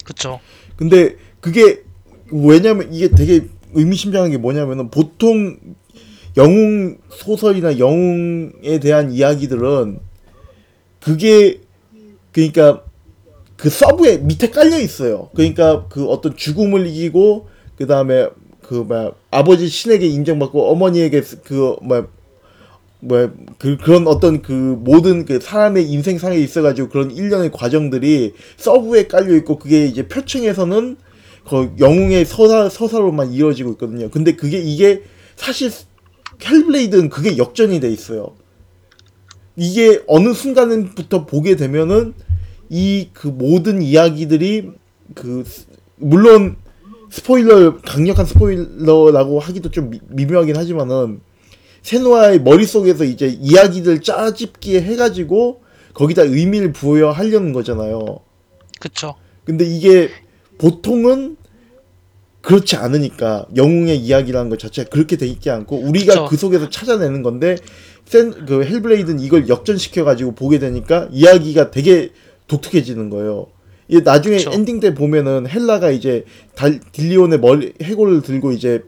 그쵸. 0.04 0.40
근데 0.76 1.16
그게 1.40 1.82
왜냐면 2.30 2.92
이게 2.92 3.08
되게 3.08 3.46
의미심장한 3.74 4.30
게 4.30 4.38
뭐냐면은 4.38 4.90
보통 4.90 5.56
영웅 6.36 6.98
소설이나 7.10 7.78
영웅에 7.78 8.80
대한 8.80 9.12
이야기들은 9.12 10.00
그게 11.00 11.60
그러니까 12.32 12.84
그 13.56 13.68
sub에 13.70 14.18
밑에 14.18 14.50
깔려 14.50 14.78
있어요. 14.78 15.30
그러니까 15.34 15.86
그 15.88 16.06
어떤 16.06 16.36
죽음을 16.36 16.86
이기고 16.86 17.48
그 17.76 17.86
다음에 17.86 18.28
그 18.62 18.74
뭐야 18.74 19.12
아버지 19.30 19.68
신에게 19.68 20.06
인정받고 20.06 20.70
어머니에게 20.70 21.22
그 21.44 21.76
뭐야 21.82 22.06
뭐야 23.02 23.32
그 23.58 23.76
그런 23.78 24.06
어떤 24.06 24.42
그 24.42 24.52
모든 24.52 25.24
그 25.24 25.40
사람의 25.40 25.90
인생상에 25.90 26.36
있어가지고 26.38 26.88
그런 26.88 27.10
일련의 27.10 27.50
과정들이 27.50 28.32
sub에 28.56 29.08
깔려 29.08 29.34
있고 29.36 29.58
그게 29.58 29.86
이제 29.86 30.06
표층에서는 30.06 30.96
그 31.48 31.72
영웅의 31.80 32.24
서사 32.24 32.68
서사로만 32.68 33.32
이어지고 33.32 33.72
있거든요. 33.72 34.08
근데 34.10 34.36
그게 34.36 34.58
이게 34.60 35.02
사실 35.34 35.70
헬블레이드는 36.44 37.08
그게 37.08 37.36
역전이 37.36 37.80
돼 37.80 37.90
있어요. 37.90 38.34
이게 39.56 40.00
어느 40.06 40.32
순간부터 40.32 41.26
보게 41.26 41.56
되면은 41.56 42.14
이 42.70 43.08
그 43.12 43.28
모든 43.28 43.82
이야기들이 43.82 44.70
그 45.14 45.44
스- 45.46 45.66
물론 45.96 46.56
스포일러 47.10 47.76
강력한 47.82 48.24
스포일러라고 48.24 49.40
하기도 49.40 49.70
좀 49.70 49.90
미, 49.90 50.00
미묘하긴 50.08 50.56
하지만은 50.56 51.20
세노아의 51.82 52.40
머릿속에서 52.42 53.04
이제 53.04 53.26
이야기들 53.28 54.02
짜집기 54.02 54.80
해가지고 54.80 55.62
거기다 55.94 56.22
의미를 56.22 56.72
부여 56.72 57.10
하려는 57.10 57.52
거잖아요. 57.52 58.20
그쵸. 58.80 59.14
근데 59.44 59.64
이게 59.64 60.08
보통은 60.58 61.36
그렇지 62.40 62.76
않으니까 62.76 63.46
영웅의 63.56 63.98
이야기라는 63.98 64.50
것 64.50 64.58
자체가 64.58 64.90
그렇게 64.90 65.16
돼 65.16 65.26
있지 65.26 65.50
않고 65.50 65.76
우리가 65.76 66.12
그쵸. 66.14 66.26
그 66.26 66.36
속에서 66.36 66.68
찾아내는 66.68 67.22
건데 67.22 67.56
센 68.04 68.30
그 68.46 68.64
헬블레이드는 68.64 69.20
이걸 69.20 69.48
역전시켜 69.48 70.04
가지고 70.04 70.34
보게 70.34 70.58
되니까 70.58 71.08
이야기가 71.12 71.70
되게 71.70 72.10
독특해지는 72.48 73.10
거예요. 73.10 73.46
이게 73.88 74.00
나중에 74.00 74.38
그쵸. 74.38 74.50
엔딩 74.52 74.80
때 74.80 74.94
보면은 74.94 75.48
헬라가 75.48 75.90
이제 75.90 76.24
달, 76.54 76.80
딜리온의 76.92 77.40
머리 77.40 77.72
해골을 77.82 78.22
들고 78.22 78.52
이제 78.52 78.82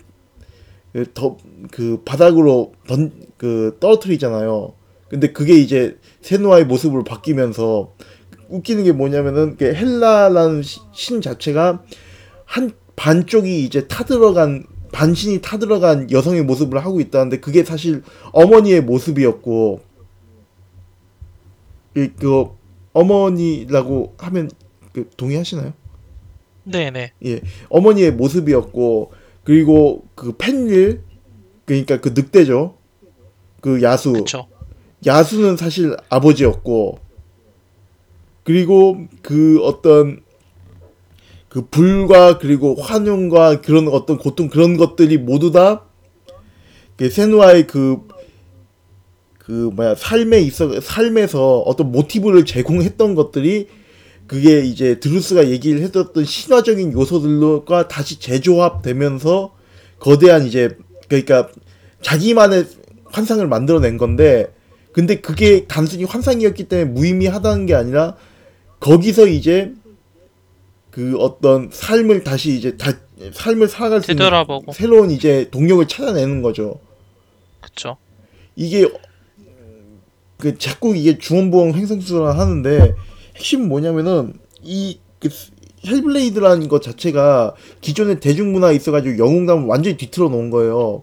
그더 0.93 1.37
그 1.71 2.03
바닥으로 2.05 2.73
던 2.87 3.13
그 3.37 3.77
떨어뜨리잖아요. 3.81 4.73
근데 5.09 5.33
그게 5.33 5.55
이제 5.55 5.99
세누아의 6.23 6.65
모습으로 6.67 7.05
바뀌면서 7.05 7.93
웃기는 8.49 8.85
게 8.85 8.93
뭐냐면은 8.93 9.57
그 9.57 9.67
헬라라는 9.75 10.63
시- 10.63 10.81
신 10.95 11.21
자체가 11.21 11.83
한 12.45 12.71
반쪽이 12.97 13.65
이제 13.65 13.87
타들어간 13.87 14.65
반신이 14.93 15.41
타들어간 15.43 16.11
여성의 16.11 16.45
모습을 16.45 16.83
하고 16.85 17.01
있다는데 17.01 17.41
그게 17.41 17.65
사실 17.65 18.03
어머니의 18.33 18.81
모습이었고 18.83 19.81
이그 21.97 22.47
어머니라고 22.93 24.15
하면 24.19 24.51
그 24.93 25.09
동의하시나요? 25.17 25.73
네네. 26.65 27.13
예, 27.27 27.41
어머니의 27.69 28.13
모습이었고 28.13 29.13
그리고 29.43 30.05
그 30.15 30.33
펜릴 30.39 31.03
그러니까 31.65 32.01
그 32.01 32.11
늑대죠. 32.15 32.77
그 33.61 33.83
야수. 33.83 34.13
그쵸. 34.13 34.47
야수는 35.07 35.57
사실 35.57 35.97
아버지였고 36.09 36.99
그리고 38.43 39.07
그 39.23 39.61
어떤 39.63 40.21
그 41.49 41.67
불과 41.71 42.39
그리고 42.39 42.75
환영과 42.75 43.61
그런 43.61 43.89
어떤 43.89 44.19
고통 44.19 44.49
그런 44.49 44.77
것들이 44.77 45.19
모두 45.19 45.53
다그 45.53 47.11
세누아의 47.11 47.67
그, 47.67 47.99
그 49.39 49.71
뭐야 49.75 49.95
삶에 49.95 50.41
있어 50.41 50.81
삶에서 50.81 51.61
어떤 51.61 51.93
모티브를 51.93 52.45
제공했던 52.45 53.15
것들이 53.15 53.69
그게 54.27 54.61
이제 54.61 54.99
드루스가 55.01 55.49
얘기를 55.49 55.83
해줬던 55.83 56.25
신화적인 56.25 56.93
요소들과 56.93 57.89
다시 57.89 58.19
재조합되면서 58.19 59.55
거대한 59.99 60.47
이제 60.47 60.77
그러니까 61.23 61.53
자기만의 62.03 62.67
환상을 63.07 63.47
만들어낸 63.47 63.97
건데 63.97 64.53
근데 64.93 65.21
그게 65.21 65.67
단순히 65.67 66.05
환상이었기 66.05 66.65
때문에 66.65 66.91
무의미하다는 66.91 67.67
게 67.67 67.75
아니라 67.75 68.17
거기서 68.81 69.27
이제 69.27 69.73
그 70.91 71.17
어떤 71.19 71.71
삶을 71.73 72.23
다시 72.23 72.57
이제 72.57 72.77
다 72.77 72.93
삶을 73.33 73.69
살아갈 73.69 74.03
수 74.03 74.13
있는 74.13 74.25
되돌아보고. 74.25 74.73
새로운 74.73 75.11
이제 75.11 75.49
동력을 75.51 75.87
찾아내는 75.89 76.43
거죠. 76.43 76.81
그쵸. 77.61 77.97
이게 78.55 78.89
그 80.39 80.59
자꾸 80.59 80.95
이게 80.97 81.19
주원부엉 81.19 81.75
횡성수설 81.75 82.27
하는데 82.37 82.95
핵심은 83.37 83.69
뭐냐면은 83.69 84.35
이 84.63 84.99
그 85.25 85.31
헬블레이드라는 85.87 86.69
것 86.69 86.83
자체가 86.83 87.55
기존의 87.81 88.21
대중문화에 88.21 88.75
있어가지고 88.75 89.19
영웅감을 89.19 89.67
완전히 89.67 89.97
뒤틀어 89.97 90.29
놓은 90.29 90.51
거예요. 90.51 91.03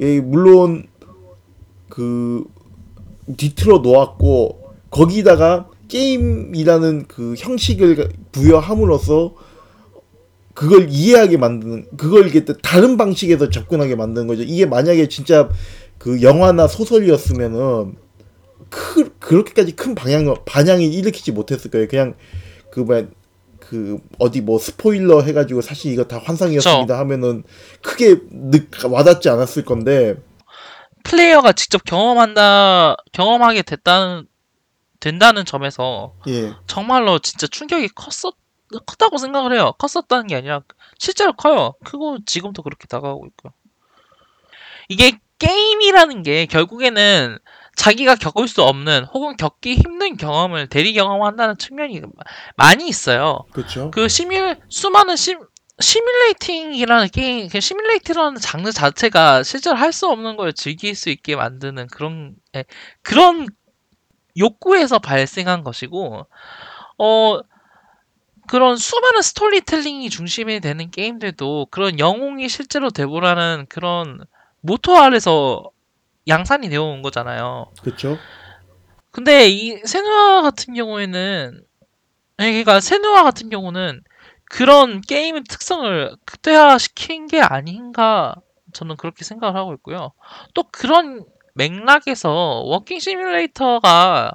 예, 0.00 0.20
물론 0.20 0.86
그 1.88 2.44
뒤틀어 3.36 3.78
놓았고 3.78 4.60
거기다가 4.90 5.68
게임이라는 5.88 7.06
그 7.08 7.34
형식을 7.36 8.08
부여함으로써 8.32 9.34
그걸 10.54 10.88
이해하게 10.90 11.36
만드는 11.36 11.86
그걸 11.96 12.28
이게 12.28 12.44
또 12.44 12.56
다른 12.58 12.96
방식에서 12.96 13.50
접근하게 13.50 13.94
만드는 13.96 14.26
거죠. 14.26 14.42
이게 14.42 14.66
만약에 14.66 15.08
진짜 15.08 15.48
그 15.98 16.22
영화나 16.22 16.66
소설이었으면은 16.66 17.96
크, 18.68 19.12
그렇게까지 19.18 19.72
큰 19.72 19.94
방향 19.94 20.34
반향이 20.44 20.86
일으키지 20.86 21.32
못했을 21.32 21.70
거예요. 21.70 21.88
그냥 21.88 22.14
그 22.70 22.80
뭐야 22.80 23.06
그 23.70 24.00
어디 24.18 24.40
뭐 24.40 24.58
스포일러 24.58 25.20
해가지고 25.20 25.60
사실 25.62 25.92
이거 25.92 26.02
다 26.02 26.20
환상이었습니다 26.24 26.98
하면은 26.98 27.44
크게 27.82 28.16
느, 28.28 28.66
와닿지 28.84 29.28
않았을 29.28 29.64
건데 29.64 30.16
플레이어가 31.04 31.52
직접 31.52 31.84
경험한다, 31.84 32.96
경험하게 33.12 33.62
됐다는, 33.62 34.26
된다는 34.98 35.44
점에서 35.44 36.14
예 36.26 36.52
정말로 36.66 37.20
진짜 37.20 37.46
충격이 37.46 37.90
컸었, 37.94 38.34
컸다고 38.86 39.18
생각을 39.18 39.52
해요. 39.54 39.72
컸었다는 39.78 40.26
게 40.26 40.34
아니라 40.34 40.62
실제로 40.98 41.32
커요. 41.32 41.74
크고 41.84 42.18
지금도 42.26 42.64
그렇게 42.64 42.88
다가오고 42.88 43.26
있고요. 43.28 43.52
이게 44.88 45.12
게임이라는 45.38 46.24
게 46.24 46.46
결국에는 46.46 47.38
자기가 47.80 48.16
겪을 48.16 48.46
수 48.46 48.62
없는 48.62 49.06
혹은 49.06 49.38
겪기 49.38 49.74
힘든 49.76 50.18
경험을 50.18 50.66
대리 50.68 50.92
경험한다는 50.92 51.56
측면이 51.56 52.02
많이 52.54 52.86
있어요. 52.86 53.46
그렇죠. 53.52 53.90
그 53.90 54.06
시뮬 54.06 54.58
수많은 54.68 55.16
시, 55.16 55.34
simulating이라는 55.80 57.08
게임, 57.08 57.48
그 57.48 57.58
simulate라는 57.60 58.38
장르 58.38 58.70
자체가 58.70 59.44
실제로 59.44 59.76
할 59.78 59.92
수 59.92 60.08
없는 60.08 60.36
걸 60.36 60.52
즐길 60.52 60.94
수 60.94 61.08
있게 61.08 61.36
만드는 61.36 61.86
그런 61.86 62.34
예, 62.54 62.66
그런 63.00 63.46
욕구에서 64.36 64.98
발생한 64.98 65.64
것이고, 65.64 66.26
어 66.98 67.40
그런 68.46 68.76
수많은 68.76 69.22
스토리텔링이 69.22 70.10
중심이 70.10 70.60
되는 70.60 70.90
게임들도 70.90 71.68
그런 71.70 71.98
영웅이 71.98 72.48
실제로 72.50 72.90
되보라는 72.90 73.66
그런 73.70 74.20
모토 74.60 74.98
아래서 74.98 75.70
양산이 76.30 76.68
되어 76.70 76.82
온 76.84 77.02
거잖아요. 77.02 77.72
그렇죠. 77.82 78.18
근데 79.10 79.48
이 79.48 79.76
세누아 79.84 80.42
같은 80.42 80.74
경우에는 80.74 81.62
그러니까 82.36 82.80
세누아 82.80 83.22
같은 83.24 83.50
경우는 83.50 84.02
그런 84.46 85.00
게임의 85.00 85.44
특성을 85.48 86.16
극대화시킨 86.24 87.26
게 87.26 87.40
아닌가 87.40 88.34
저는 88.72 88.96
그렇게 88.96 89.24
생각을 89.24 89.56
하고 89.56 89.74
있고요. 89.74 90.12
또 90.54 90.64
그런 90.64 91.24
맥락에서 91.54 92.30
walking 92.64 93.00
simulator가 93.00 94.32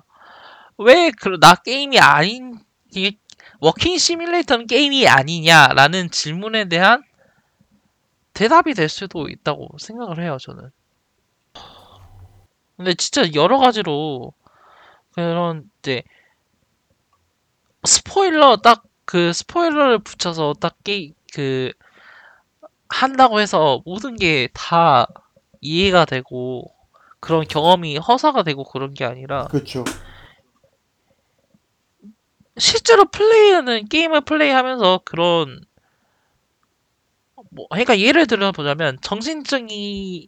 왜 0.78 1.12
나 1.40 1.56
게임이 1.56 2.00
아닌 2.00 2.60
이게 2.94 3.18
walking 3.60 3.98
simulator는 3.98 4.68
게임이 4.68 5.08
아니냐라는 5.08 6.12
질문에 6.12 6.66
대한 6.66 7.02
대답이 8.34 8.74
될 8.74 8.90
수도 8.90 9.30
있다고 9.30 9.78
생각을 9.80 10.22
해요, 10.22 10.38
저는. 10.42 10.70
근데 12.78 12.94
진짜 12.94 13.34
여러 13.34 13.58
가지로 13.58 14.34
그런 15.14 15.70
이제 15.80 16.04
스포일러 17.86 18.58
딱 18.58 18.84
그 19.06 19.34
스포일러를 19.34 20.00
붙여서 20.00 20.56
딱 20.60 20.84
게, 20.84 21.12
그 21.34 21.72
한다고 22.90 23.40
해서 23.40 23.82
모든 23.86 24.16
게 24.16 24.50
다 24.54 25.08
이해가 25.62 26.06
되고 26.06 26.72
그런 27.20 27.48
경험이 27.48 27.98
허사가 27.98 28.44
되고 28.44 28.64
그런 28.64 28.94
게 28.94 29.06
아니라 29.06 29.46
그렇죠. 29.46 29.84
실제로 32.58 33.06
플레이하는 33.06 33.88
게임을 33.88 34.22
플레이하면서 34.22 35.02
그런 35.06 35.62
뭐 37.56 37.68
그러니까 37.70 38.00
예를 38.00 38.28
들어 38.28 38.52
보자면 38.52 38.98
정신증이 39.02 40.28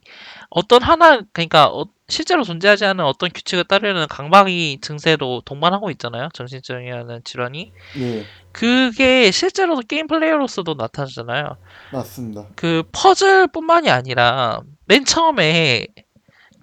어떤 0.49 0.81
하나 0.81 1.21
그러니까 1.33 1.67
어- 1.67 1.85
실제로 2.07 2.43
존재하지 2.43 2.85
않은 2.85 3.03
어떤 3.03 3.29
규칙을 3.33 3.65
따르는 3.65 4.07
강박이 4.07 4.79
증세로 4.81 5.41
동반하고 5.45 5.91
있잖아요. 5.91 6.29
정신증이라는 6.33 7.21
질환이. 7.25 7.73
예 7.99 8.23
그게 8.53 9.29
실제로도 9.29 9.81
게임 9.81 10.07
플레이어로서도 10.07 10.75
나타나잖아요. 10.75 11.57
맞습니다. 11.91 12.47
그 12.55 12.83
퍼즐뿐만이 12.91 13.89
아니라 13.89 14.61
맨 14.85 15.05
처음에 15.05 15.87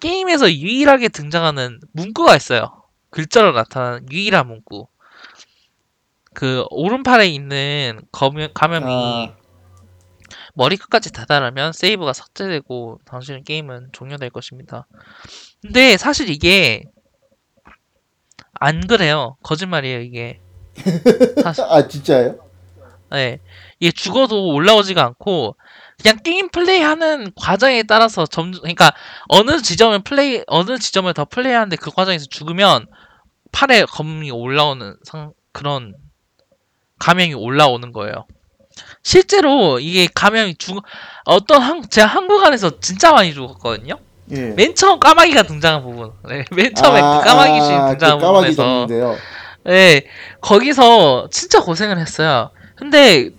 게임에서 0.01 0.51
유일하게 0.51 1.09
등장하는 1.09 1.79
문구가 1.93 2.35
있어요. 2.35 2.83
글자로 3.11 3.51
나타나는 3.53 4.11
유일한 4.11 4.47
문구. 4.47 4.87
그 6.33 6.65
오른팔에 6.69 7.27
있는 7.27 8.01
검, 8.11 8.35
감염이 8.53 9.29
아. 9.31 9.44
머리 10.55 10.77
끝까지 10.77 11.11
다다르면 11.11 11.73
세이브가 11.73 12.13
삭제되고 12.13 12.99
당신의 13.05 13.43
게임은 13.43 13.89
종료될 13.91 14.29
것입니다. 14.29 14.87
근데 15.61 15.97
사실 15.97 16.29
이게 16.29 16.83
안 18.53 18.87
그래요. 18.87 19.37
거짓말이에요, 19.43 19.99
이게. 19.99 20.39
사실 21.43 21.63
아 21.69 21.87
진짜요? 21.87 22.39
네. 23.11 23.39
이게 23.79 23.91
죽어도 23.91 24.53
올라오지가 24.53 25.03
않고 25.03 25.55
그냥 26.01 26.17
게임 26.23 26.49
플레이하는 26.49 27.31
과정에 27.35 27.83
따라서 27.83 28.25
점점 28.25 28.61
그러니까 28.61 28.93
어느 29.27 29.61
지점을 29.61 29.97
플레이 30.03 30.43
어느 30.47 30.77
지점을 30.77 31.13
더 31.13 31.25
플레이하는데 31.25 31.75
그 31.77 31.91
과정에서 31.91 32.25
죽으면 32.29 32.87
팔에 33.51 33.85
검이 33.85 34.31
올라오는 34.31 34.97
상 35.03 35.31
그런 35.51 35.93
감염이 36.99 37.33
올라오는 37.33 37.91
거예요. 37.91 38.25
실제로 39.05 39.79
이게 39.79 40.07
감염이 40.13 40.55
죽 40.55 40.83
어떤 41.25 41.61
한 41.61 41.87
제가 41.87 42.07
한국 42.07 42.43
안에서 42.43 42.79
진짜 42.79 43.11
많이 43.11 43.33
죽었거든요. 43.35 43.99
예. 44.31 44.47
맨 44.57 44.73
처음 44.73 44.99
까마귀가 44.99 45.43
등장한 45.43 45.83
부분, 45.83 46.11
네, 46.27 46.43
맨 46.51 46.73
처음에 46.73 46.99
아, 46.99 47.19
그 47.19 47.25
까마귀 47.25 47.61
씨 47.61 47.71
아, 47.71 47.89
등장한 47.91 48.17
그 48.17 48.25
까마귀 48.25 48.55
부분에서 48.55 48.63
잡는데요. 48.63 49.15
네, 49.65 50.07
거기서 50.41 51.27
진짜 51.31 51.61
고생을 51.61 51.99
했어요. 51.99 52.49
근데 52.75 53.29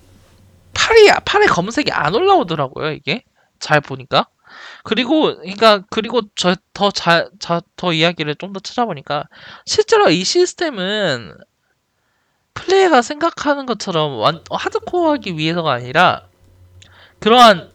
팔이 0.72 1.09
팔에 1.24 1.46
검은색이 1.46 1.90
안 1.90 2.14
올라오더라고요, 2.14 2.92
이게. 2.92 3.24
잘 3.59 3.81
보니까. 3.81 4.29
그리고 4.85 5.35
그러니까 5.38 5.83
그리고 5.90 6.20
저 6.37 6.55
더잘더 6.74 7.92
이야기를 7.92 8.37
좀 8.37 8.52
더 8.52 8.61
찾아보니까 8.61 9.24
실제로 9.64 10.11
이 10.11 10.22
시스템은 10.22 11.35
플레이어가 12.57 13.03
생각하는 13.03 13.66
것처럼 13.66 14.19
완 14.19 14.42
하드코어하기 14.51 15.38
위해서가 15.38 15.73
아니라 15.73 16.27
그러한 17.21 17.71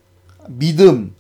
믿음. 0.49 1.15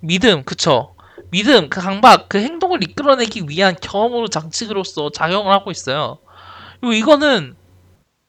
믿음, 0.00 0.44
그쵸. 0.44 0.94
믿음, 1.30 1.68
그 1.68 1.80
강박, 1.80 2.28
그 2.28 2.38
행동을 2.38 2.82
이끌어내기 2.82 3.44
위한 3.48 3.74
경험으로 3.80 4.28
장치로서 4.28 5.10
작용을 5.10 5.52
하고 5.52 5.70
있어요. 5.70 6.18
그리고 6.80 6.92
이거는 6.92 7.56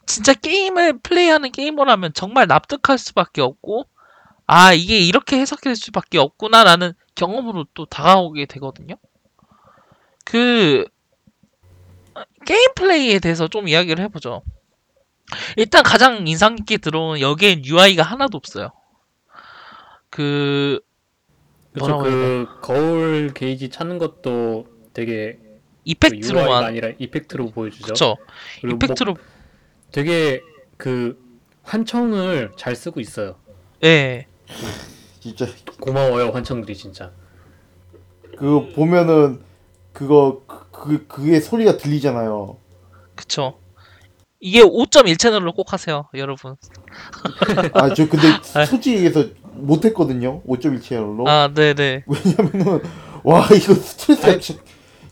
진짜 0.06 0.34
게임을 0.34 1.00
플레이하는 1.00 1.52
게이머라면 1.52 2.14
정말 2.14 2.48
납득할 2.48 2.98
수밖에 2.98 3.42
없고, 3.42 3.86
아, 4.48 4.74
이게 4.74 5.00
이렇게 5.00 5.38
해석될 5.40 5.76
수밖에 5.76 6.18
없구나라는 6.18 6.94
경험으로 7.16 7.66
또 7.74 7.86
다가오게 7.86 8.46
되거든요. 8.48 8.96
그 10.26 10.86
게임 12.46 12.74
플레이에 12.76 13.20
대해서 13.20 13.48
좀 13.48 13.68
이야기를 13.68 14.04
해보죠. 14.06 14.44
일단 15.58 15.84
가장 15.84 16.28
인상 16.28 16.56
깊게 16.56 16.78
들어온 16.78 17.19
여기엔 17.19 17.65
UI가 17.65 18.04
하나도 18.04 18.38
없어요. 18.38 18.72
그 20.10 20.80
뭐라고 21.78 22.06
해야 22.06 22.12
그 22.12 22.48
거울 22.62 23.34
게이지 23.34 23.69
찾는 23.69 23.98
것도 23.98 24.67
되게 24.93 25.34
그 25.34 25.48
UI가 25.48 25.60
이펙트로만 25.86 26.63
아니라 26.63 26.89
이펙트로 26.98 27.52
보여주죠. 27.52 27.88
그쵸 27.88 28.17
그리고 28.62 28.78
뭐 28.78 28.86
이펙트로 28.86 29.15
되게 29.91 30.41
그 30.78 31.17
환청을 31.63 32.52
잘 32.58 32.76
쓰고 32.76 33.00
있어요. 33.00 33.36
예 33.84 34.28
진짜 35.19 35.48
고마워요 35.80 36.30
환청들이 36.30 36.76
진짜. 36.76 37.12
그거 38.38 38.67
보면은 38.76 39.41
그거 39.93 40.43
그, 40.48 40.67
그 40.72 41.08
그게 41.08 41.39
소리가 41.39 41.78
들리잖아요. 41.78 42.58
그쵸 43.15 43.60
이게 44.45 44.62
5.1 44.62 45.17
채널로 45.17 45.53
꼭 45.53 45.71
하세요 45.71 46.10
여러분 46.15 46.58
아 47.73 47.93
저 47.93 48.10
근데 48.10 48.27
아. 48.53 48.65
솔직히 48.65 48.95
얘기해서 48.97 49.23
못했거든요. 49.56 50.41
5.1 50.43 50.82
채널로. 50.84 51.25
아 51.27 51.49
네네 51.53 52.03
왜냐면은 52.08 52.82
와 53.23 53.47
이거 53.56 53.73
아니, 54.27 54.41
진- 54.41 54.58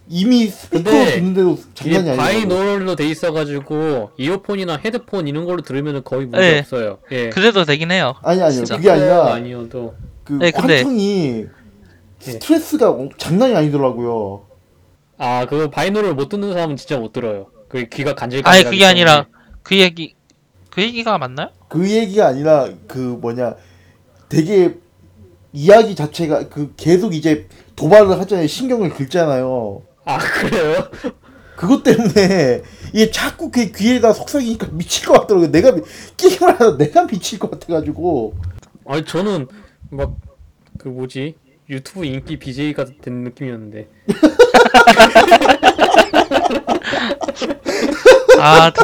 이미 0.09 0.47
스피커 0.47 0.83
근데 0.83 1.11
듣는데도 1.15 1.57
장난이 1.75 1.99
이게 2.01 2.09
아니에요. 2.11 2.17
바이노럴로 2.17 2.95
돼 2.97 3.07
있어가지고 3.07 4.11
이어폰이나 4.17 4.77
헤드폰 4.83 5.27
이런 5.29 5.45
걸로 5.45 5.61
들으면 5.61 6.03
거의 6.03 6.25
문제 6.25 6.39
네. 6.39 6.59
없어요. 6.59 6.97
예. 7.13 7.29
그래도 7.29 7.63
되긴 7.63 7.91
해요 7.91 8.15
아니 8.23 8.41
아니요 8.41 8.51
진짜. 8.57 8.75
그게 8.75 8.89
아니라 8.89 9.33
아니어도 9.33 9.95
그 10.25 10.33
네, 10.33 10.51
근데- 10.51 10.77
환청이 10.81 11.45
예. 11.45 12.31
스트레스가 12.31 12.89
어- 12.91 13.07
장난이 13.17 13.55
아니더라고요. 13.55 14.45
아 15.17 15.45
그거 15.45 15.69
바이노럴 15.69 16.15
못 16.15 16.27
듣는 16.27 16.51
사람은 16.51 16.75
진짜 16.75 16.97
못 16.97 17.13
들어요. 17.13 17.47
그 17.71 17.85
귀가 17.87 18.13
간질간질. 18.13 18.67
아니 18.67 18.69
그게 18.69 18.85
아니라 18.85 19.27
그 19.63 19.77
얘기 19.79 20.13
그 20.69 20.81
얘기가 20.81 21.17
맞나요? 21.17 21.51
그 21.69 21.89
얘기가 21.89 22.27
아니라 22.27 22.67
그 22.85 22.97
뭐냐 22.97 23.55
되게 24.27 24.75
이야기 25.53 25.95
자체가 25.95 26.49
그 26.49 26.73
계속 26.75 27.15
이제 27.15 27.47
도발을 27.77 28.19
하잖아요. 28.19 28.45
신경을 28.47 28.89
긁잖아요. 28.89 29.83
아 30.03 30.17
그래요? 30.17 30.89
그것 31.55 31.83
때문에 31.83 32.61
이게 32.91 33.09
자꾸 33.09 33.49
그 33.51 33.71
귀에다 33.71 34.11
속삭이니까 34.11 34.67
미칠 34.71 35.07
것 35.07 35.13
같더라고요. 35.21 35.49
내가 35.51 35.71
미- 35.71 35.81
게임을 36.17 36.49
하다 36.59 36.75
내가 36.77 37.07
미칠 37.07 37.39
것 37.39 37.51
같아가지고 37.51 38.35
아니 38.85 39.05
저는 39.05 39.47
막 39.91 40.11
그 40.77 40.87
뭐지 40.89 41.35
유튜브 41.69 42.03
인기 42.05 42.37
BJ가 42.39 42.85
된 43.01 43.23
느낌이었는데. 43.23 43.87
아, 48.39 48.71
대... 48.71 48.81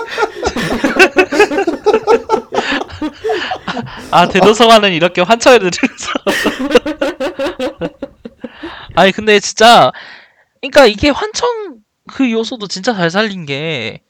아 4.12 4.28
대도서관은 4.28 4.94
이렇게 4.94 5.22
환청을 5.22 5.60
들으면서. 5.60 6.12
아니 8.96 9.12
근데 9.12 9.40
진짜 9.40 9.92
그러니까 10.62 10.86
이게 10.86 11.10
환청 11.10 11.78
그 12.08 12.32
요소도 12.32 12.68
진짜 12.68 12.94
잘 12.94 13.12
살린 13.12 13.46
게 13.46 14.02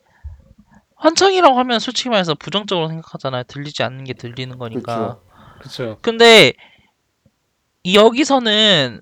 환청이라고 0.96 1.58
하면 1.60 1.80
솔직히 1.80 2.10
말해서 2.10 2.36
부정적으로 2.36 2.88
생각하잖아요. 2.88 3.44
들리지 3.44 3.84
않는 3.84 4.04
게 4.06 4.14
들리는 4.14 4.58
거니까. 4.58 5.20
그렇죠. 5.60 5.98
근데 6.02 6.54
이 7.84 7.96
여기서는 7.96 9.02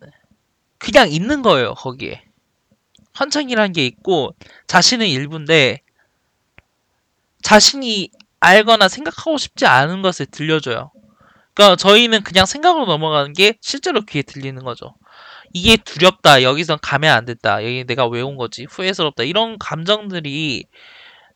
그냥 0.77 1.10
있는 1.10 1.41
거예요 1.41 1.73
거기에 1.73 2.24
환청이라는 3.15 3.71
게 3.73 3.86
있고 3.86 4.36
자신의 4.67 5.12
일부인데 5.12 5.82
자신이 7.41 8.12
알거나 8.39 8.88
생각하고 8.88 9.38
싶지 9.38 9.65
않은 9.65 10.01
것을 10.01 10.25
들려줘요. 10.28 10.91
그러니까 11.54 11.75
저희는 11.78 12.23
그냥 12.23 12.45
생각으로 12.45 12.86
넘어가는 12.86 13.34
게 13.34 13.58
실제로 13.62 14.01
귀에 14.01 14.21
들리는 14.21 14.62
거죠. 14.63 14.95
이게 15.54 15.78
두렵다. 15.78 16.43
여기선 16.43 16.80
가면 16.82 17.15
안 17.15 17.25
됐다. 17.25 17.63
여기 17.63 17.86
내가 17.86 18.08
왜 18.08 18.21
온 18.21 18.36
거지? 18.36 18.65
후회스럽다. 18.69 19.23
이런 19.23 19.58
감정들이 19.58 20.65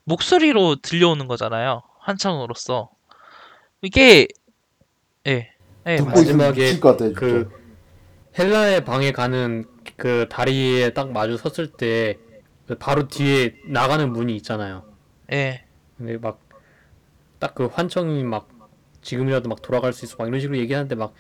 목소리로 0.04 0.78
들려오는 0.82 1.28
거잖아요. 1.28 1.84
환청으로서. 2.00 2.90
이게 3.82 4.28
예. 5.28 5.52
예, 5.88 6.02
마지막에. 6.02 6.80
그 7.14 7.50
헬라의 8.38 8.84
방에 8.84 9.12
가는 9.14 9.66
그 9.98 10.28
다리에 10.30 10.92
딱 10.94 11.12
마주 11.12 11.38
섰을 11.38 11.72
때그 11.72 12.78
바로 12.80 13.08
뒤에 13.08 13.56
나가는 13.66 14.12
문이 14.12 14.36
있잖아요. 14.38 14.84
예. 15.32 15.66
근데 15.98 16.18
막 16.18 16.50
딱 17.40 17.56
그 17.56 17.66
환청이 17.68 18.24
막 18.24 18.50
지금이라도 19.02 19.50
막 19.50 19.62
돌아갈 19.62 19.94
수 19.94 20.06
있어 20.06 20.18
막 20.20 20.28
이런 20.28 20.40
식으로 20.42 20.58
얘기하는데 20.60 20.94
막 20.96 21.14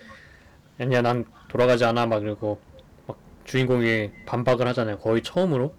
아니야 0.79 1.01
난 1.01 1.25
돌아가지 1.47 1.85
않아 1.85 2.05
막 2.05 2.21
이러고 2.23 2.59
막 3.07 3.17
주인공이 3.45 4.11
반박을 4.25 4.67
하잖아요. 4.67 4.99
거의 4.99 5.23
처음으로. 5.23 5.73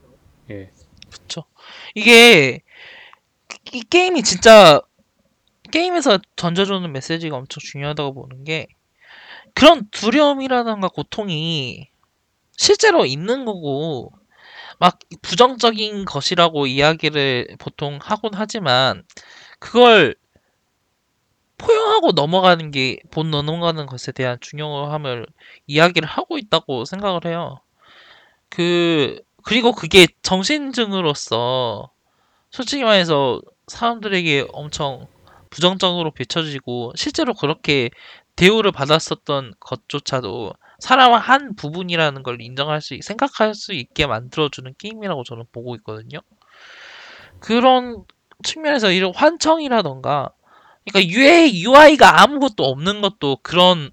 예. 0.50 0.70
그쵸. 1.10 1.44
이게 1.94 2.62
이 3.72 3.82
게임이 3.82 4.22
진짜 4.22 4.80
게임에서 5.70 6.18
던져주는 6.36 6.90
메시지가 6.90 7.36
엄청 7.36 7.60
중요하다고 7.60 8.14
보는 8.14 8.44
게 8.44 8.66
그런 9.54 9.88
두려움이라던가 9.90 10.88
고통이 10.88 11.89
실제로 12.60 13.06
있는 13.06 13.46
거고 13.46 14.12
막 14.78 14.98
부정적인 15.22 16.04
것이라고 16.06 16.66
이야기를 16.66 17.56
보통 17.58 17.98
하곤 18.02 18.32
하지만 18.34 19.04
그걸 19.60 20.16
포용하고 21.58 22.12
넘어가는 22.12 22.70
게 22.70 22.98
본 23.10 23.30
넘어가는 23.30 23.86
것에 23.86 24.12
대한 24.12 24.38
중요함을 24.40 25.26
이야기를 25.66 26.08
하고 26.08 26.38
있다고 26.38 26.84
생각을 26.84 27.20
해요. 27.26 27.60
그 28.50 29.20
그리고 29.44 29.72
그게 29.72 30.06
정신증으로서 30.22 31.90
솔직히 32.50 32.84
말해서 32.84 33.40
사람들에게 33.68 34.48
엄청 34.52 35.08
부정적으로 35.50 36.12
비춰지고 36.12 36.92
실제로 36.96 37.34
그렇게 37.34 37.90
대우를 38.36 38.72
받았었던 38.72 39.54
것조차도 39.60 40.54
사람의 40.80 41.18
한 41.18 41.54
부분이라는 41.54 42.22
걸 42.22 42.40
인정할 42.40 42.80
수, 42.80 42.94
있- 42.94 43.02
생각할 43.02 43.54
수 43.54 43.72
있게 43.72 44.06
만들어주는 44.06 44.74
게임이라고 44.78 45.24
저는 45.24 45.44
보고 45.52 45.74
있거든요. 45.76 46.20
그런 47.38 48.04
측면에서 48.42 48.90
이런 48.90 49.12
환청이라던가, 49.14 50.30
그러니까 50.90 51.12
UI, 51.14 51.62
UI가 51.62 52.22
아무것도 52.22 52.64
없는 52.64 53.00
것도 53.02 53.38
그런, 53.42 53.90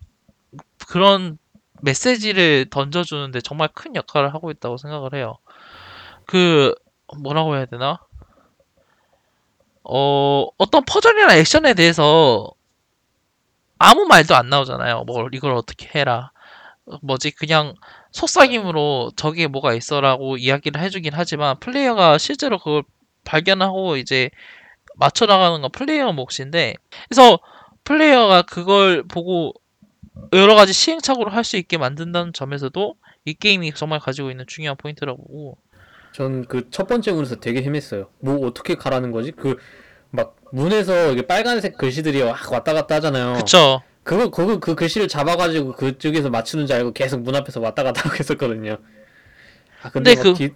그런 0.88 1.38
메시지를 1.82 2.68
던져주는데 2.70 3.42
정말 3.42 3.70
큰 3.74 3.96
역할을 3.96 4.34
하고 4.34 4.52
있다고 4.52 4.78
생각을 4.78 5.14
해요. 5.14 5.38
그, 6.26 6.74
뭐라고 7.22 7.56
해야 7.56 7.66
되나? 7.66 8.00
어, 9.84 10.48
어떤 10.58 10.84
퍼즐이나 10.86 11.36
액션에 11.36 11.74
대해서 11.74 12.52
아무 13.80 14.06
말도 14.06 14.36
안 14.36 14.50
나오잖아요. 14.50 15.04
뭐, 15.04 15.28
이걸 15.32 15.54
어떻게 15.54 15.88
해라. 15.98 16.32
어, 16.88 16.98
뭐지, 17.04 17.32
그냥 17.32 17.76
속삭임으로 18.12 19.12
저기에 19.16 19.48
뭐가 19.48 19.74
있어라고 19.74 20.38
이야기를 20.38 20.82
해주긴 20.82 21.12
하지만 21.14 21.60
플레이어가 21.60 22.18
실제로 22.18 22.58
그걸 22.58 22.84
발견하고 23.26 23.98
이제 23.98 24.30
맞춰 24.96 25.26
나가는 25.26 25.62
건 25.62 25.72
플레이어 25.72 26.12
몫인데, 26.14 26.76
그래서 27.10 27.40
플레이어가 27.84 28.42
그걸 28.44 29.04
보고 29.08 29.54
여러 30.34 30.56
가지 30.56 30.74
시행착오를 30.74 31.34
할 31.34 31.44
수 31.44 31.58
있게 31.58 31.78
만든다는 31.78 32.34
점에서도 32.34 32.96
이 33.26 33.34
게임이 33.34 33.74
정말 33.74 34.00
가지고 34.00 34.32
있는 34.32 34.46
중요한 34.48 34.78
포인트라고 34.78 35.18
보고, 35.24 35.58
전 36.14 36.46
그 36.48 36.70
첫 36.72 36.88
번째 36.88 37.12
문에서 37.12 37.36
되게 37.40 37.62
헤맸어요. 37.64 38.08
뭐 38.22 38.46
어떻게 38.48 38.76
가라는 38.76 39.12
거지? 39.12 39.32
그 39.32 39.58
막 40.10 40.38
문에서 40.54 41.12
이게 41.12 41.28
빨간색 41.28 41.78
글씨들이 41.78 42.24
막 42.24 42.38
왔다 42.54 42.74
갔다 42.74 42.96
하잖아요. 42.96 43.34
그쵸. 43.34 43.82
그거 44.08 44.30
그거 44.32 44.60
그 44.60 44.76
글씨를 44.76 45.08
잡아가지고 45.10 45.74
그쪽에서 45.74 46.30
맞추는 46.32 46.68
줄 46.68 46.78
알고 46.78 46.94
계속 46.94 47.22
문 47.24 47.36
앞에서 47.36 47.60
왔다 47.62 47.84
갔다 47.84 48.04
하고 48.10 48.16
했었거든요. 48.18 48.78
아 49.84 49.92
근데, 49.92 50.16
근데 50.16 50.16
막 50.16 50.24
그- 50.24 50.34
뒤, 50.34 50.50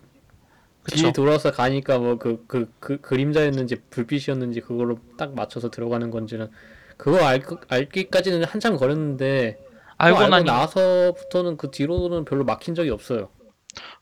뒤. 0.88 1.14
돌아서 1.14 1.52
가니까 1.52 2.00
뭐 2.00 2.18
그 2.18 2.46
그 2.48 2.68
그 2.80 3.02
그림자였는지 3.02 3.78
불빛이었는지 3.92 4.62
그걸로 4.62 5.00
딱 5.18 5.36
맞춰서 5.36 5.70
들어가는 5.72 6.12
건지는 6.12 6.50
그거 6.98 7.24
알, 7.26 7.42
알기까지는 7.70 8.46
한참 8.46 8.78
걸렸는데 8.78 9.60
알고 9.98 10.18
알고 10.20 10.30
나니 10.30 10.46
나서부터는 10.46 11.58
그 11.58 11.72
뒤로는 11.72 12.26
별로 12.26 12.46
막힌 12.46 12.76
적이 12.76 12.92
없어요. 12.92 13.30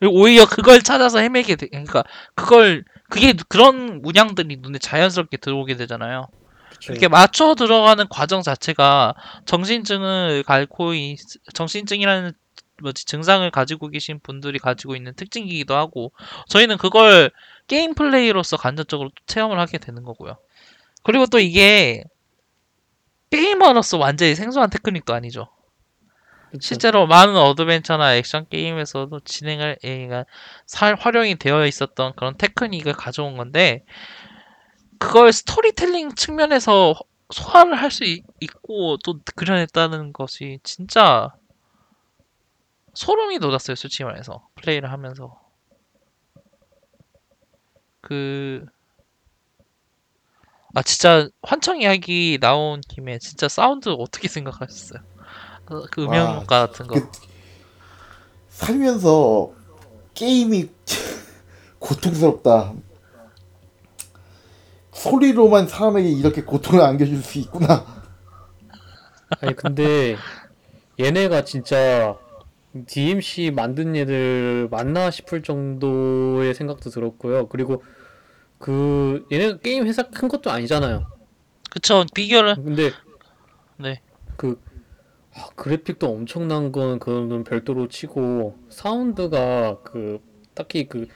오히려 0.01 0.45
그걸 0.47 0.81
찾아서 0.81 1.19
헤매게 1.19 1.55
돼. 1.57 1.67
그러니까 1.67 2.03
그걸 2.35 2.85
그게 3.09 3.33
그런 3.49 4.01
문양들이 4.01 4.57
눈에 4.61 4.79
자연스럽게 4.79 5.37
들어오게 5.37 5.75
되잖아요. 5.75 6.27
이렇게 6.83 7.07
맞춰 7.07 7.55
들어가는 7.55 8.07
과정 8.09 8.41
자체가 8.41 9.13
정신증을 9.45 10.43
앓고 10.45 10.93
있, 10.93 11.19
정신증이라는 11.53 12.33
뭐지 12.81 13.05
증상을 13.05 13.49
가지고 13.51 13.89
계신 13.89 14.19
분들이 14.19 14.59
가지고 14.59 14.95
있는 14.95 15.13
특징이기도 15.15 15.75
하고 15.75 16.13
저희는 16.47 16.77
그걸 16.77 17.31
게임 17.67 17.93
플레이로서 17.93 18.57
간접적으로 18.57 19.11
체험을 19.25 19.59
하게 19.59 19.77
되는 19.77 20.03
거고요. 20.03 20.37
그리고 21.03 21.25
또 21.25 21.39
이게 21.39 22.03
게이머로서 23.31 23.97
완전히 23.97 24.35
생소한 24.35 24.69
테크닉도 24.69 25.13
아니죠. 25.13 25.49
그쵸. 26.51 26.59
실제로 26.61 27.05
많은 27.05 27.35
어드벤처나 27.35 28.15
액션 28.15 28.47
게임에서도 28.49 29.19
진행을 29.19 29.77
예, 29.83 30.07
그러니까 30.07 30.25
살 30.65 30.95
활용이 30.95 31.35
되어 31.35 31.65
있었던 31.67 32.13
그런 32.15 32.37
테크닉을 32.37 32.93
가져온 32.93 33.37
건데 33.37 33.83
그걸 34.99 35.31
스토리텔링 35.33 36.15
측면에서 36.15 36.95
소화를 37.31 37.75
할 37.75 37.91
수 37.91 38.03
있고 38.05 38.97
또 39.03 39.19
그려냈다는 39.35 40.13
것이 40.13 40.59
진짜 40.63 41.33
소름이 42.93 43.39
돋았어요 43.39 43.75
솔직히 43.75 44.03
말해서 44.03 44.47
플레이를 44.55 44.91
하면서 44.91 45.39
그 48.01 48.65
아 50.75 50.83
진짜 50.83 51.27
환청 51.41 51.81
이야기 51.81 52.37
나온 52.39 52.81
김에 52.81 53.17
진짜 53.19 53.47
사운드 53.47 53.89
어떻게 53.89 54.27
생각하셨어요? 54.27 55.01
그, 55.65 55.85
그 55.91 56.05
와, 56.05 56.07
음향 56.07 56.35
효과 56.41 56.67
같은 56.67 56.87
거. 56.87 56.95
그- 56.95 57.09
살면서 58.49 59.51
게임이 60.13 60.69
고통스럽다. 61.79 62.73
소리로만 64.99 65.67
사람에게 65.67 66.09
이렇게 66.09 66.43
고통을 66.43 66.81
안겨줄 66.81 67.17
수 67.23 67.39
있구나. 67.39 67.85
아니 69.41 69.55
근데 69.55 70.15
얘네가 70.99 71.45
진짜 71.45 72.17
DMC 72.85 73.51
만든 73.55 73.95
얘들 73.95 74.67
맞나 74.69 75.09
싶을 75.09 75.41
정도의 75.41 76.53
생각도 76.53 76.89
들었고요. 76.89 77.47
그리고 77.47 77.83
그 78.57 79.25
얘네가 79.31 79.57
게임 79.59 79.87
회사 79.87 80.03
큰 80.03 80.27
것도 80.27 80.51
아니잖아요. 80.51 81.07
그쵸 81.71 82.05
비교를 82.13 82.55
근데 82.55 82.91
네 83.77 84.01
그 84.39 84.57
아, 85.35 85.49
그래픽도 85.55 86.07
엄청난 86.09 86.71
건 86.71 86.97
그거는 86.97 87.43
별도로 87.43 87.89
치고 87.89 88.57
사운드가 88.69 89.81
그 89.83 90.21
딱히 90.55 90.87
그 90.87 91.07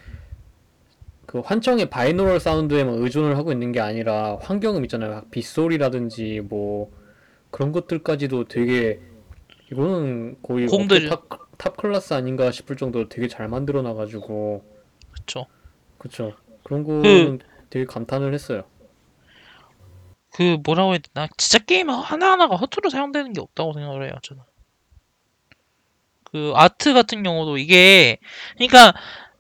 그 1.33 1.39
환청의 1.39 1.89
binaural 1.89 2.39
사운드에만 2.39 2.93
의존을 2.99 3.37
하고 3.37 3.51
있는 3.51 3.71
게 3.71 3.79
아니라 3.79 4.37
환경음 4.39 4.83
있잖아요. 4.85 5.23
빗소리라든지 5.31 6.41
뭐 6.47 6.91
그런 7.49 7.71
것들까지도 7.71 8.43
되게 8.47 8.99
이거는 9.71 10.37
거의 10.43 10.67
공들- 10.67 10.97
업계 10.97 11.09
top, 11.09 11.57
top 11.57 11.75
class 11.75 12.13
아닌가 12.13 12.51
싶을 12.51 12.77
정도로 12.77 13.09
되게 13.09 13.27
잘 13.27 13.47
만들어 13.47 13.81
놔가지고. 13.81 14.63
그쵸. 15.11 15.47
그쵸. 15.97 16.35
그런 16.63 16.83
거는 16.83 17.39
되게 17.71 17.85
감탄을 17.85 18.31
했어요. 18.35 18.65
그 20.35 20.57
뭐라고 20.63 20.91
해야 20.91 20.99
되나? 20.99 21.27
진짜 21.35 21.57
게임 21.65 21.89
하나하나가 21.89 22.57
허투루 22.57 22.91
사용되는 22.91 23.33
게 23.33 23.41
없다고 23.41 23.73
생각을 23.73 24.03
해요 24.05 24.13
저는. 24.21 24.43
그 26.25 26.51
아트 26.55 26.93
같은 26.93 27.21
경우도 27.21 27.57
이게 27.57 28.17
그러니까 28.57 28.93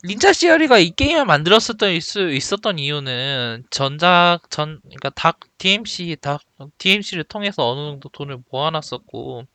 린자 0.03 0.33
시어리가 0.33 0.77
이 0.79 0.91
게임을 0.91 1.25
만들었었던 1.25 1.99
수 2.01 2.29
있었던 2.31 2.77
이유는 2.77 3.63
전작 3.69 4.41
전 4.49 4.79
그러니까 4.83 5.09
닥 5.11 5.39
DMC 5.57 6.17
닥 6.21 6.41
DMC를 6.77 7.23
통해서 7.23 7.67
어느 7.69 7.89
정도 7.91 8.09
돈을 8.09 8.43
모아놨었고 8.51 9.45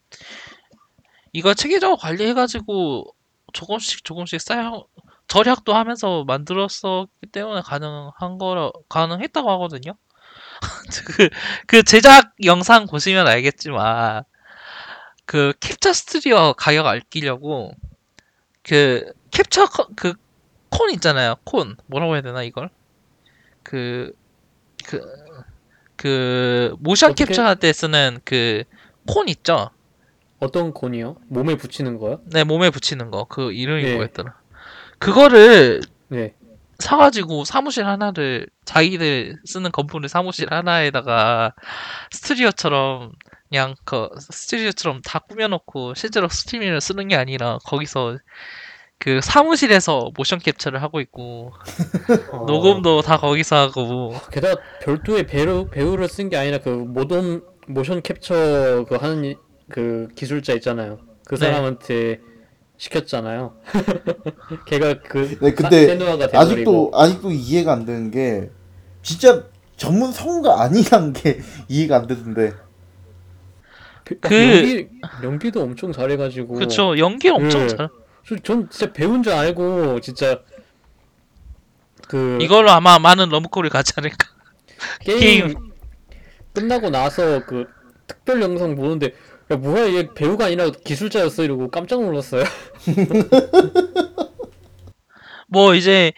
이걸 1.32 1.54
체계적으로 1.54 1.96
관리해가지고 1.96 3.14
조금씩 3.52 4.04
조금씩 4.04 4.40
쌓여 4.40 4.86
절약도 5.28 5.74
하면서 5.74 6.24
만들었었기 6.24 7.26
때문에 7.32 7.60
가능한 7.62 8.38
거라 8.38 8.70
가능했다고 8.88 9.50
하거든요. 9.52 9.92
그, 11.06 11.30
그 11.66 11.82
제작 11.84 12.32
영상 12.44 12.86
보시면 12.86 13.26
알겠지만 13.28 14.24
그 15.26 15.52
캡처 15.60 15.92
스튜디오 15.92 16.54
가격 16.54 16.86
아끼려고 16.86 17.72
그 18.62 19.12
캡처 19.32 19.66
커- 19.66 19.88
그 19.96 20.14
콘 20.70 20.90
있잖아요 20.92 21.36
콘 21.44 21.76
뭐라고 21.86 22.14
해야 22.14 22.22
되나 22.22 22.42
이걸 22.42 22.70
그 23.62 24.12
그 24.86 25.00
그 25.96 26.76
모션 26.78 27.10
어떻게- 27.10 27.24
캡처 27.26 27.42
할 27.44 27.56
때 27.56 27.72
쓰는 27.72 28.18
그 28.24 28.64
콘 29.06 29.28
있죠 29.28 29.70
어떤 30.38 30.72
콘이요? 30.72 31.16
몸에 31.28 31.56
붙이는 31.56 31.98
거요? 31.98 32.20
내 32.26 32.44
몸에 32.44 32.70
붙이는 32.70 33.10
거 33.10 33.24
그 33.24 33.52
이름이 33.52 33.82
네. 33.82 33.94
뭐였더라 33.94 34.34
그거를 34.98 35.80
네. 36.08 36.34
사가지고 36.78 37.44
사무실 37.44 37.86
하나를 37.86 38.46
자기들 38.64 39.36
쓰는 39.44 39.72
건물의 39.72 40.08
사무실 40.08 40.52
하나에다가 40.52 41.54
스튜디오처럼 42.12 43.12
그냥 43.48 43.74
그 43.84 44.08
스튜디오처럼 44.20 45.02
다 45.02 45.18
꾸며놓고 45.20 45.94
실제로 45.94 46.28
스트리밍을 46.28 46.80
쓰는 46.80 47.08
게 47.08 47.16
아니라 47.16 47.58
거기서 47.64 48.18
그 49.00 49.20
사무실에서 49.22 50.10
모션 50.16 50.40
캡처를 50.40 50.82
하고 50.82 51.00
있고 51.00 51.52
어, 52.32 52.44
녹음도 52.46 53.00
다 53.02 53.16
거기서 53.16 53.56
하고 53.56 54.12
게다가 54.32 54.60
별도의 54.82 55.26
배우 55.26 55.68
배우를 55.68 56.08
쓴 56.08 56.28
게 56.28 56.36
아니라 56.36 56.58
그 56.58 56.68
모던 56.70 57.42
모션 57.68 58.02
캡처 58.02 58.86
그 58.88 58.96
하는 58.96 59.24
이- 59.24 59.36
그 59.70 60.08
기술자 60.16 60.54
있잖아요. 60.54 60.98
그 61.26 61.36
네. 61.36 61.46
사람한테 61.46 62.20
시켰잖아요. 62.78 63.54
걔가 64.66 65.00
그 65.02 65.38
네, 65.40 65.52
근데 65.52 65.92
아직도 66.32 66.90
아직도 66.94 67.30
이해가 67.30 67.72
안 67.74 67.84
되는 67.84 68.10
게 68.10 68.50
진짜 69.02 69.44
전문 69.76 70.10
성우가 70.10 70.62
아니란 70.62 71.12
게 71.12 71.38
이해가 71.68 71.96
안 71.98 72.06
되던데. 72.08 72.52
그 74.04 74.18
그- 74.20 74.34
연기 74.34 74.88
연기도 75.22 75.62
엄청 75.62 75.92
잘해가지고 75.92 76.54
그쵸 76.54 76.98
연기 76.98 77.28
엄청 77.28 77.60
네. 77.62 77.68
잘 77.68 77.76
저- 77.76 77.90
전 78.42 78.68
진짜 78.70 78.92
배운 78.92 79.22
줄 79.22 79.32
알고 79.32 80.00
진짜 80.00 80.42
그 82.08 82.38
이걸로 82.40 82.70
아마 82.70 82.98
많은 82.98 83.28
러브콜이 83.28 83.68
가지 83.70 83.92
않을까 83.96 84.16
게임 85.00 85.54
끝나고 86.52 86.90
나서 86.90 87.44
그 87.46 87.66
특별 88.06 88.42
영상 88.42 88.74
보는데 88.74 89.14
야 89.50 89.56
뭐야 89.56 89.92
얘 89.94 90.08
배우가 90.14 90.46
아니라 90.46 90.70
기술자였어 90.70 91.44
이러고 91.44 91.70
깜짝 91.70 92.02
놀랐어요. 92.02 92.44
뭐 95.48 95.74
이제 95.74 96.12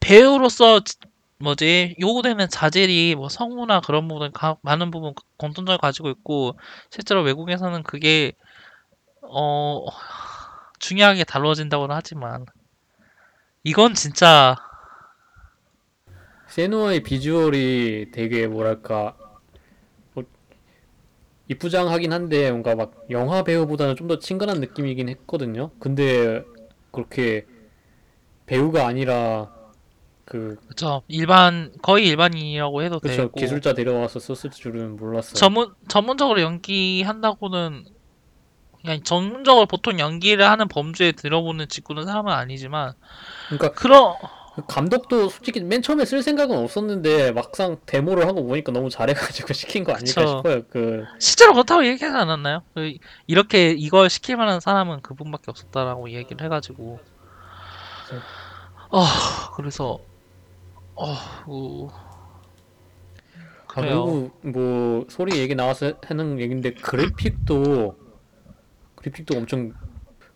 배우로서 0.00 0.84
지- 0.84 0.96
뭐지 1.38 1.96
요구되는 2.00 2.48
자질이 2.48 3.14
뭐 3.14 3.28
성우나 3.28 3.80
그런 3.80 4.08
부분 4.08 4.32
가, 4.32 4.56
많은 4.62 4.90
부분 4.90 5.14
공통점을 5.36 5.78
가지고 5.78 6.10
있고 6.10 6.58
실제로 6.90 7.22
외국에서는 7.22 7.82
그게 7.84 8.32
어 9.22 9.86
중요하게 10.78 11.24
다뤄진다고는 11.24 11.94
하지만 11.94 12.46
이건 13.64 13.94
진짜 13.94 14.56
세누아의 16.48 17.02
비주얼이 17.02 18.10
되게 18.12 18.46
뭐랄까 18.46 19.16
뭐, 20.14 20.24
이쁘장하긴 21.48 22.12
한데 22.12 22.50
뭔가 22.50 22.74
막 22.74 22.92
영화 23.10 23.42
배우보다는 23.42 23.96
좀 23.96 24.08
더 24.08 24.18
친근한 24.18 24.60
느낌이긴 24.60 25.08
했거든요. 25.10 25.70
근데 25.78 26.42
그렇게 26.90 27.46
배우가 28.46 28.86
아니라 28.86 29.54
그 30.24 30.56
그쵸 30.68 31.02
일반 31.08 31.72
거의 31.82 32.06
일반인이라고 32.08 32.82
해도 32.82 32.98
그쵸 33.00 33.14
되고 33.16 33.32
기술자 33.32 33.74
데려와서 33.74 34.18
썼을 34.20 34.50
줄은 34.52 34.96
몰랐어요. 34.96 35.34
전문 35.34 35.74
전문적으로 35.88 36.40
연기한다고는 36.40 37.84
그냥 38.82 39.02
전문적으로 39.02 39.66
보통 39.66 39.98
연기를 39.98 40.48
하는 40.48 40.68
범주에 40.68 41.12
들어보는 41.12 41.68
직구는 41.68 42.06
사람은 42.06 42.32
아니지만 42.32 42.92
그러니까 43.48 43.72
그런 43.72 44.14
감독도 44.66 45.28
솔직히 45.28 45.60
맨 45.60 45.82
처음에 45.82 46.04
쓸 46.04 46.22
생각은 46.22 46.56
없었는데 46.56 47.32
막상 47.32 47.76
데모를 47.86 48.26
하고 48.26 48.44
보니까 48.44 48.72
너무 48.72 48.90
잘해가지고 48.90 49.52
시킨 49.54 49.84
거 49.84 49.92
아닐까 49.92 50.22
그쵸. 50.22 50.38
싶어요. 50.38 50.62
그 50.70 51.04
실제로 51.18 51.52
그렇다고 51.52 51.86
얘기하지 51.86 52.16
않았나요? 52.16 52.62
그 52.74 52.94
이렇게 53.26 53.70
이걸 53.70 54.10
시킬 54.10 54.36
만한 54.36 54.60
사람은 54.60 55.02
그분밖에 55.02 55.50
없었다라고 55.50 56.10
얘기를 56.10 56.44
해가지고 56.44 56.98
아 58.90 59.52
그래서 59.54 59.98
어 60.94 61.14
우- 61.46 61.88
아, 61.90 62.14
그래요. 63.68 64.04
그리고 64.04 64.30
뭐 64.42 65.06
소리 65.08 65.38
얘기 65.38 65.54
나와서 65.54 65.92
하는 66.04 66.40
얘긴데 66.40 66.74
그래픽도 66.74 68.07
그래픽도 68.98 69.36
엄청 69.38 69.72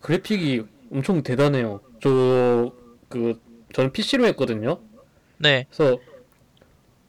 그래픽이 0.01 0.63
엄청 0.93 1.23
대단해요. 1.23 1.81
저 2.01 2.73
그 3.09 3.39
저는 3.75 3.93
PC로 3.93 4.25
했거든요. 4.29 4.81
네, 5.39 5.67
그래서 5.71 5.99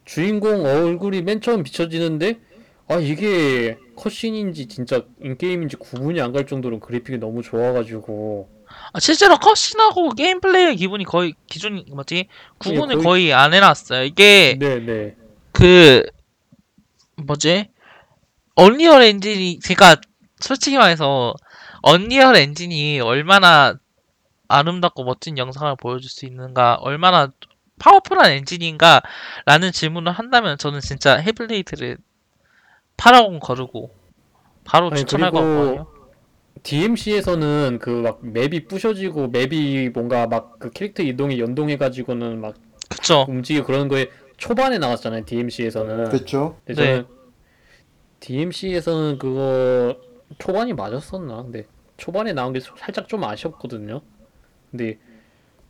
주인공 0.04 0.64
얼굴이 0.66 1.22
맨 1.22 1.40
처음 1.40 1.62
비춰지는데 1.62 2.40
아 2.88 2.96
이게 2.96 3.78
컷신인지 3.96 4.66
진짜 4.66 5.02
인게임인지 5.22 5.76
구분이 5.76 6.20
안 6.20 6.32
갈 6.32 6.46
정도로 6.46 6.80
그래픽이 6.80 7.18
너무 7.18 7.42
좋아가지고 7.42 8.48
아, 8.92 9.00
실제로 9.00 9.36
cutscene하고 9.38 10.10
게임 10.10 10.40
플레이의 10.40 10.76
기분이 10.76 11.04
거의 11.04 11.34
기준이 11.46 11.86
뭐지 11.90 12.28
구분을 12.58 12.96
예, 12.96 12.98
거의- 12.98 13.02
거의 13.04 13.32
안 13.32 13.54
해놨어요. 13.54 14.04
이게 14.04 14.56
네네 14.58 15.16
그 15.52 16.02
뭐지 17.16 17.68
Unreal 18.56 19.02
엔진이 19.02 19.60
제가 19.60 19.96
솔직히 20.40 20.76
말해서 20.76 21.34
Unreal 21.84 22.36
엔진이 22.36 23.00
얼마나 23.00 23.78
아름답고 24.48 25.04
멋진 25.04 25.38
영상을 25.38 25.74
보여줄 25.76 26.10
수 26.10 26.24
있는가 26.26 26.76
얼마나 26.76 27.30
powerful한 27.78 28.30
엔진인가라는 28.32 29.72
질문을 29.72 30.12
한다면 30.12 30.56
저는 30.58 30.80
진짜 30.80 31.16
헬블레이드를 31.16 31.98
8하고 32.96 33.40
거르고 33.40 33.94
바로 34.64 34.90
아니, 34.90 35.00
추천할 35.00 35.30
것 35.30 35.40
같거든요. 35.40 35.86
DMC에서는 36.62 37.78
그 37.80 37.90
막 38.02 38.20
맵이 38.24 38.66
부셔지고 38.66 39.28
맵이 39.28 39.90
뭔가 39.90 40.26
막 40.26 40.58
그 40.58 40.70
캐릭터 40.70 41.02
이동이 41.02 41.38
연동해가지고는 41.40 42.40
막 42.40 42.54
그쵸? 42.88 43.26
움직이고 43.28 43.66
그런 43.66 43.88
거에 43.88 44.08
초반에 44.38 44.78
나왔잖아요 44.78 45.24
DMC에서는 45.26 46.08
그렇죠. 46.10 46.60
근데 46.64 46.82
네. 46.82 46.90
저는 46.92 47.06
DMC에서는 48.20 49.18
그거 49.18 49.96
초반이 50.38 50.72
맞았었나? 50.72 51.42
근데 51.42 51.66
초반에 51.96 52.32
나온 52.32 52.52
게 52.52 52.60
살짝 52.60 53.08
좀 53.08 53.24
아쉬웠거든요. 53.24 54.00
근데 54.70 54.98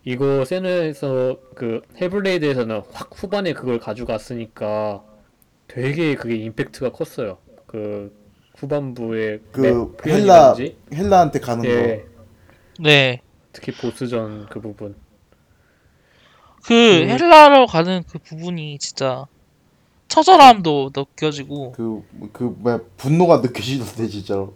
이거 0.04 0.44
세너에서 0.44 1.38
그 1.54 1.82
헬블레이드에서는 2.00 2.82
확 2.92 3.10
후반에 3.14 3.52
그걸 3.52 3.78
가져갔으니까 3.78 5.02
되게 5.68 6.14
그게 6.14 6.36
임팩트가 6.36 6.92
컸어요. 6.92 7.38
그 7.66 8.14
후반부에 8.56 9.40
그맵 9.52 9.72
헬라 9.72 9.86
표현이라든지 9.96 10.76
헬라한테 10.92 11.40
가는 11.40 11.64
예, 11.64 12.04
네. 12.78 13.20
특히 13.52 13.72
보스전 13.72 14.46
그 14.50 14.60
부분. 14.60 14.94
그 16.66 16.72
음. 17.02 17.08
헬라로 17.08 17.66
가는 17.66 18.02
그 18.08 18.18
부분이 18.18 18.78
진짜 18.78 19.26
처절함도 20.08 20.92
느껴지고 20.94 21.72
거. 21.72 21.76
그 21.76 22.02
그 22.32 22.44
뭐야 22.58 22.80
분노가 22.96 23.38
느껴지던데 23.38 24.08
진짜로. 24.08 24.54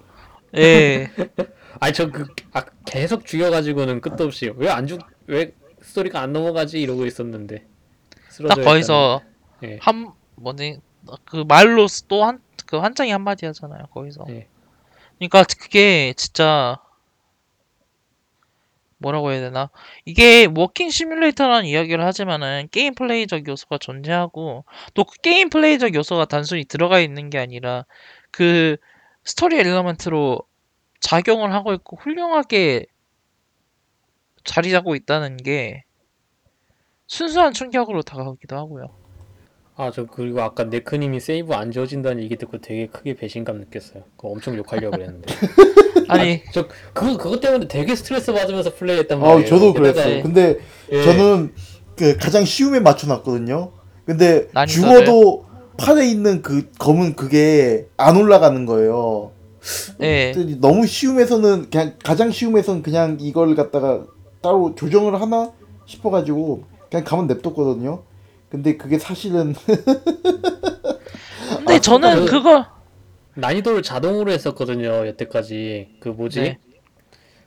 예. 0.56 1.10
아니 1.80 1.92
저그 1.92 2.26
아, 2.52 2.64
계속 2.86 3.24
죽여가지고는 3.26 4.00
끝도 4.00 4.24
없이 4.24 4.50
왜 4.56 4.68
안 4.68 4.86
죽 4.86 5.00
왜 5.26 5.52
스토리가 5.82 6.20
안 6.20 6.32
넘어가지? 6.32 6.80
이러고 6.80 7.06
있었는데. 7.06 7.64
딱 8.10 8.32
쓰러져 8.32 8.62
거기서 8.62 9.22
있다는- 9.60 9.68
예. 9.68 9.78
한 9.80 10.12
뭐지 10.36 10.80
그 11.24 11.44
말로 11.46 11.86
또한그 12.08 12.76
한장이 12.78 13.10
한마디 13.10 13.46
하잖아요 13.46 13.86
거기서. 13.92 14.24
예. 14.30 14.48
그러니까 15.18 15.44
그게 15.44 16.12
진짜 16.16 16.78
뭐라고 18.98 19.30
해야 19.30 19.40
되나? 19.40 19.70
이게 20.04 20.48
walking 20.52 20.90
시뮬레이터라는 20.90 21.66
이야기를 21.66 22.04
하지만은 22.04 22.68
게임 22.72 22.94
플레이적 22.94 23.46
요소가 23.46 23.78
존재하고 23.78 24.64
또 24.94 25.04
그 25.04 25.16
게임 25.22 25.50
플레이적 25.50 25.94
요소가 25.94 26.24
단순히 26.24 26.64
들어가 26.64 26.98
있는 26.98 27.30
게 27.30 27.38
아니라 27.38 27.84
그 28.32 28.76
스토리 29.24 29.56
element로 29.58 30.40
작용을 31.00 31.52
하고 31.52 31.72
있고 31.74 31.96
훌륭하게 31.96 32.86
자리 34.44 34.70
잡고 34.70 34.94
있다는 34.94 35.36
게 35.36 35.84
순수한 37.06 37.52
충격으로 37.52 38.02
다가오기도 38.02 38.56
하고요. 38.56 38.86
아, 39.76 39.90
저 39.92 40.06
그리고 40.06 40.42
아까 40.42 40.64
네크님이 40.64 41.20
세이브 41.20 41.54
안 41.54 41.70
지워진다는 41.70 42.22
얘기 42.22 42.36
듣고 42.36 42.58
되게 42.60 42.86
크게 42.88 43.14
배신감 43.14 43.58
느꼈어요. 43.58 44.02
그거 44.16 44.28
엄청 44.30 44.56
욕하려고 44.56 44.96
그랬는데. 44.96 45.32
아니 46.08 46.42
저 46.52 46.66
그거 46.92 47.16
그것 47.16 47.40
때문에 47.40 47.68
되게 47.68 47.94
스트레스 47.94 48.32
받으면서 48.32 48.74
플레이했단 48.74 49.18
아 49.18 49.26
말이에요. 49.26 49.46
저도 49.48 49.72
게다가- 49.74 49.74
그랬어요. 49.74 50.22
근데 50.22 50.58
예. 50.90 51.04
저는 51.04 51.54
그 51.96 52.16
가장 52.16 52.44
쉬움에 52.44 52.80
맞춰놨거든요. 52.80 53.72
근데 54.04 54.48
난이도를? 54.52 54.66
죽어도 55.04 55.46
판에 55.78 56.08
있는 56.08 56.42
그 56.42 56.70
검은 56.78 57.14
그게 57.14 57.86
안 57.96 58.16
올라가는 58.16 58.66
거예요. 58.66 59.32
예. 60.00 60.32
근데 60.34 60.56
너무 60.60 60.86
쉬움에서는 60.86 61.70
그냥 61.70 61.94
가장 62.04 62.30
쉬움에서는 62.30 62.82
그냥 62.82 63.18
이걸 63.20 63.54
갖다가 63.54 64.04
따로 64.40 64.74
조정을 64.74 65.20
하나 65.20 65.52
싶어가지고 65.86 66.64
그냥 66.90 67.04
가만 67.04 67.26
냅뒀거든요. 67.26 68.02
근데 68.50 68.76
그게 68.76 68.98
사실은 68.98 69.54
근데 71.58 71.74
아, 71.74 71.78
저는 71.80 72.24
그- 72.26 72.30
그거 72.30 72.64
난이도를 73.34 73.82
자동으로 73.82 74.30
했었거든요. 74.32 75.06
여태까지 75.06 75.96
그 76.00 76.08
뭐지? 76.08 76.40
네. 76.40 76.58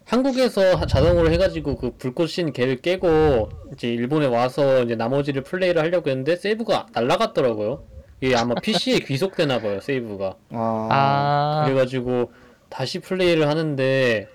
한국에서 0.05 0.75
하- 0.75 0.85
자동으로 0.85 1.31
해가지고 1.31 1.75
그 1.77 1.91
불꽃 1.97 2.27
신 2.27 2.51
걔를 2.53 2.77
깨고 2.81 3.49
이제 3.73 3.87
일본에 3.89 4.25
와서 4.27 4.83
이제 4.83 4.95
나머지를 4.95 5.43
플레이를 5.43 5.81
하려고 5.81 6.09
했는데 6.09 6.35
세이브가 6.35 6.87
날라갔더라고요. 6.93 7.83
이게 8.21 8.35
아마 8.35 8.53
PC에 8.55 8.99
귀속되나 8.99 9.59
봐요 9.59 9.81
세이브가. 9.81 10.35
아, 10.51 10.87
아 10.91 11.63
그래가지고 11.65 12.31
다시 12.69 12.99
플레이를 12.99 13.47
하는데 13.47 14.27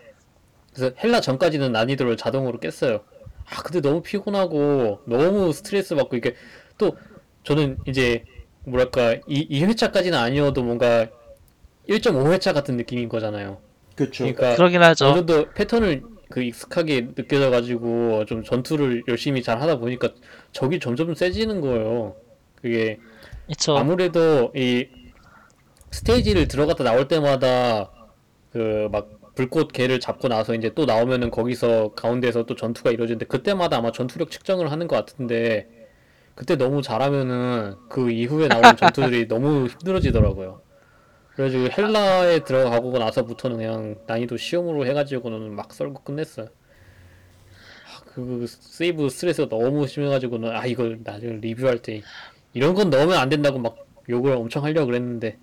그래서 0.75 0.95
헬라 1.03 1.21
전까지는 1.21 1.73
난이도를 1.73 2.17
자동으로 2.17 2.59
깼어요. 2.59 3.01
아 3.49 3.63
근데 3.63 3.81
너무 3.81 4.03
피곤하고 4.03 5.03
너무 5.07 5.53
스트레스 5.53 5.95
받고 5.95 6.17
이게 6.17 6.35
또 6.77 6.97
저는 7.45 7.79
이제 7.87 8.25
뭐랄까 8.65 9.15
이, 9.29 9.61
2회차까지는 9.61 10.15
아니어도 10.15 10.65
뭔가 10.65 11.09
1.5회차 11.89 12.53
같은 12.53 12.77
느낌인 12.77 13.09
거잖아요. 13.09 13.59
그렇죠. 13.95 14.25
그러니까 14.25 14.57
그러긴 14.57 14.79
어느 14.79 14.87
하죠. 14.87 15.15
정도 15.15 15.53
패턴을 15.53 16.03
그 16.29 16.43
익숙하게 16.43 17.15
느껴져가지고 17.15 18.25
좀 18.25 18.43
전투를 18.43 19.05
열심히 19.07 19.45
잘 19.45 19.63
하다 19.63 19.79
보니까 19.79 20.09
적이 20.51 20.81
점점 20.81 21.15
세지는 21.15 21.61
거예요. 21.61 22.17
그게 22.61 22.99
그쵸. 23.47 23.77
아무래도 23.77 24.53
이 24.55 24.89
스테이지를 25.91 26.49
들어갔다 26.49 26.85
나올 26.85 27.09
때마다 27.09 27.91
그 28.53 28.89
막 28.91 29.17
불꽃 29.37 29.71
개를 29.71 30.01
잡고 30.01 30.29
나서 30.29 30.55
이제 30.55 30.73
또 30.75 30.87
나오면은 30.87 31.31
거기서 31.31 31.93
가운데서 31.93 32.47
또 32.47 32.57
전투가 32.57 32.91
이루어지는데 32.91 33.27
그때마다 33.27 33.77
아마 33.77 33.93
전투력 33.93 34.31
측정을 34.31 34.73
하는 34.73 34.89
것 34.89 34.97
같은데 34.97 35.69
그때 36.35 36.57
너무 36.57 36.83
잘하면은 36.83 37.75
그 37.89 38.11
이후에 38.11 38.49
나오는 38.49 38.75
전투들이 38.77 39.29
너무 39.29 39.67
힘들어지더라고요. 39.67 40.63
그래가지고 41.35 41.69
헬라에 41.71 42.41
들어가고 42.45 42.99
나서부터는 42.99 43.59
그냥 43.59 43.97
난이도 44.07 44.39
시험으로 44.39 44.87
해가지고는 44.87 45.55
막 45.55 45.73
썰고 45.73 46.03
끝냈어요. 46.03 46.47
아, 46.47 48.01
그 48.07 48.47
세이브 48.49 49.11
스트레스가 49.11 49.51
너무 49.51 49.87
심해가지고는 49.87 50.51
아 50.51 50.65
이걸 50.65 51.01
나중에 51.05 51.35
리뷰할 51.35 51.81
때 51.81 52.01
이런 52.57 52.75
건 52.75 52.91
넣으면 52.91 53.19
안 53.19 53.29
된다고 53.29 53.59
막 53.59 53.77
욕을 54.09 54.33
엄청 54.33 54.65
하려고 54.65 54.87
그랬는데 54.87 55.39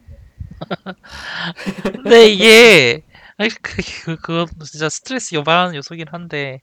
근데 1.94 2.28
이게 2.28 3.04
아니, 3.38 3.50
그, 3.62 3.82
그, 4.06 4.16
그건 4.18 4.48
진짜 4.66 4.90
스트레스 4.90 5.36
유발하는 5.36 5.76
요소긴 5.76 6.08
한데 6.10 6.62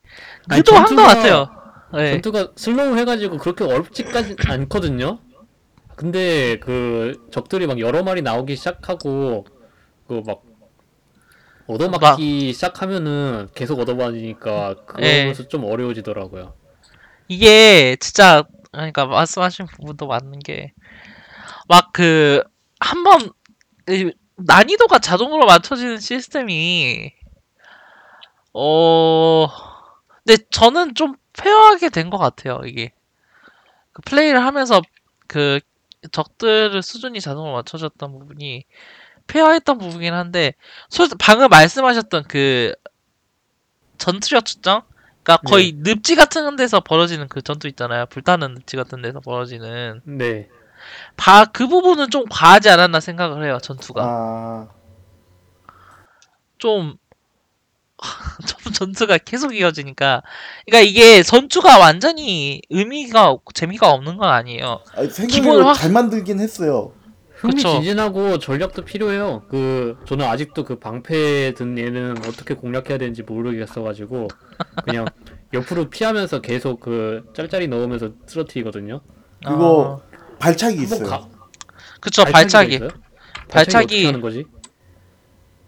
아니, 0.49 0.61
그도 0.63 0.75
한 0.77 0.85
것 0.85 0.95
전투가- 0.95 1.07
같아요. 1.07 1.49
네. 1.93 2.13
전투가 2.13 2.53
슬로우 2.57 2.97
해가지고 2.97 3.39
그렇게 3.39 3.65
어렵지까지 3.65 4.37
않거든요. 4.47 5.19
근데 5.97 6.59
그 6.61 7.27
적들이 7.33 7.67
막 7.67 7.79
여러 7.81 8.03
마리 8.03 8.23
나오기 8.23 8.57
시작하고 8.57 9.47
그 10.09 10.23
막 10.25 10.43
얻어맞기 11.67 12.53
시작하면은 12.53 13.49
계속 13.55 13.79
얻어맞으니까 13.79 14.75
예. 14.99 15.03
그러면서 15.13 15.47
좀 15.47 15.65
어려워지더라고요. 15.65 16.55
이게 17.29 17.97
진짜 18.01 18.43
그러니까 18.73 19.07
말씀하신 19.07 19.67
부분도 19.67 20.07
맞는 20.07 20.39
게 20.41 20.73
막 21.69 21.93
그 21.93 22.43
한번 22.81 23.33
이 23.89 24.13
난이도가 24.37 24.99
자동으로 25.01 25.47
맞춰지는 25.47 25.99
시스템이 26.01 27.13
어 28.53 29.49
근데 30.25 30.43
저는 30.51 30.95
좀 30.95 31.15
페어하게 31.35 31.89
된 31.91 32.11
것 32.11 32.19
같아요 32.19 32.61
이게. 32.67 32.93
그 33.93 34.03
플레이를 34.03 34.45
하면서 34.45 34.81
그 35.27 35.61
적들의 36.13 36.83
수준이 36.83 37.21
자동으로 37.21 37.55
맞춰졌던 37.55 38.13
부분이 38.13 38.65
페어했던 39.29 39.79
부분이긴 39.79 40.15
한데 40.15 40.55
솔 40.91 41.09
방금 41.19 41.49
말씀하셨던 41.49 42.25
그 42.29 42.75
전투력 43.99 44.45
측정 44.47 44.83
그러니까 45.39 45.51
거의 45.51 45.73
늪지 45.77 46.15
같은 46.17 46.57
데서 46.57 46.81
벌어지는 46.81 47.29
그 47.29 47.43
전투 47.43 47.69
있잖아요. 47.69 48.07
불타는 48.07 48.55
늪지 48.55 48.77
같은 48.77 49.03
데서 49.03 49.21
벌어지는 49.21 50.01
네. 50.05 50.49
바 51.17 51.45
그 51.53 51.67
부분은 51.69 52.11
좀 52.11 52.25
과하지 52.31 52.71
않았나 52.71 53.01
생각을 53.01 53.45
해요. 53.45 53.59
전투가 53.63 54.03
아, 54.05 54.69
좀, 56.59 56.97
좀 58.65 58.73
전투가 58.73 59.19
계속 59.19 59.55
이어지니까 59.55 60.23
그러니까 60.67 60.89
이게 60.89 61.23
전투가 61.23 61.79
완전히 61.79 62.63
의미가 62.71 63.37
재미가 63.55 63.91
없는 63.91 64.17
건 64.17 64.29
아니에요. 64.31 64.81
아니, 64.95 65.09
기본을 65.09 65.29
생각으로 65.33 65.67
확- 65.67 65.75
잘 65.75 65.91
만들긴 65.93 66.41
했어요. 66.41 66.93
흥미진진하고 67.41 68.39
전략도 68.39 68.85
필요해요. 68.85 69.43
그 69.49 69.97
저는 70.07 70.27
아직도 70.27 70.65
그 70.65 70.79
방패 70.79 71.55
든 71.55 71.79
얘는 71.79 72.19
어떻게 72.27 72.55
공략해야 72.55 72.99
되는지 72.99 73.23
모르겠어가지고 73.23 74.29
그냥 74.85 75.07
옆으로 75.55 75.89
피하면서 75.89 76.43
계속 76.43 76.81
그 76.81 77.25
짤짤이 77.35 77.69
넣으면서 77.69 78.11
쓰러뜨리거든요. 78.27 79.01
그거 79.45 80.03
발차기 80.39 80.81
한번 80.81 80.99
있어요. 80.99 81.09
가- 81.09 81.29
그쵸 82.01 82.25
발차기가 82.25 82.33
발차기 82.35 82.75
있어요? 82.75 82.89
발차기 83.49 83.85
어떻게 83.85 84.07
하는 84.07 84.21
거지? 84.21 84.45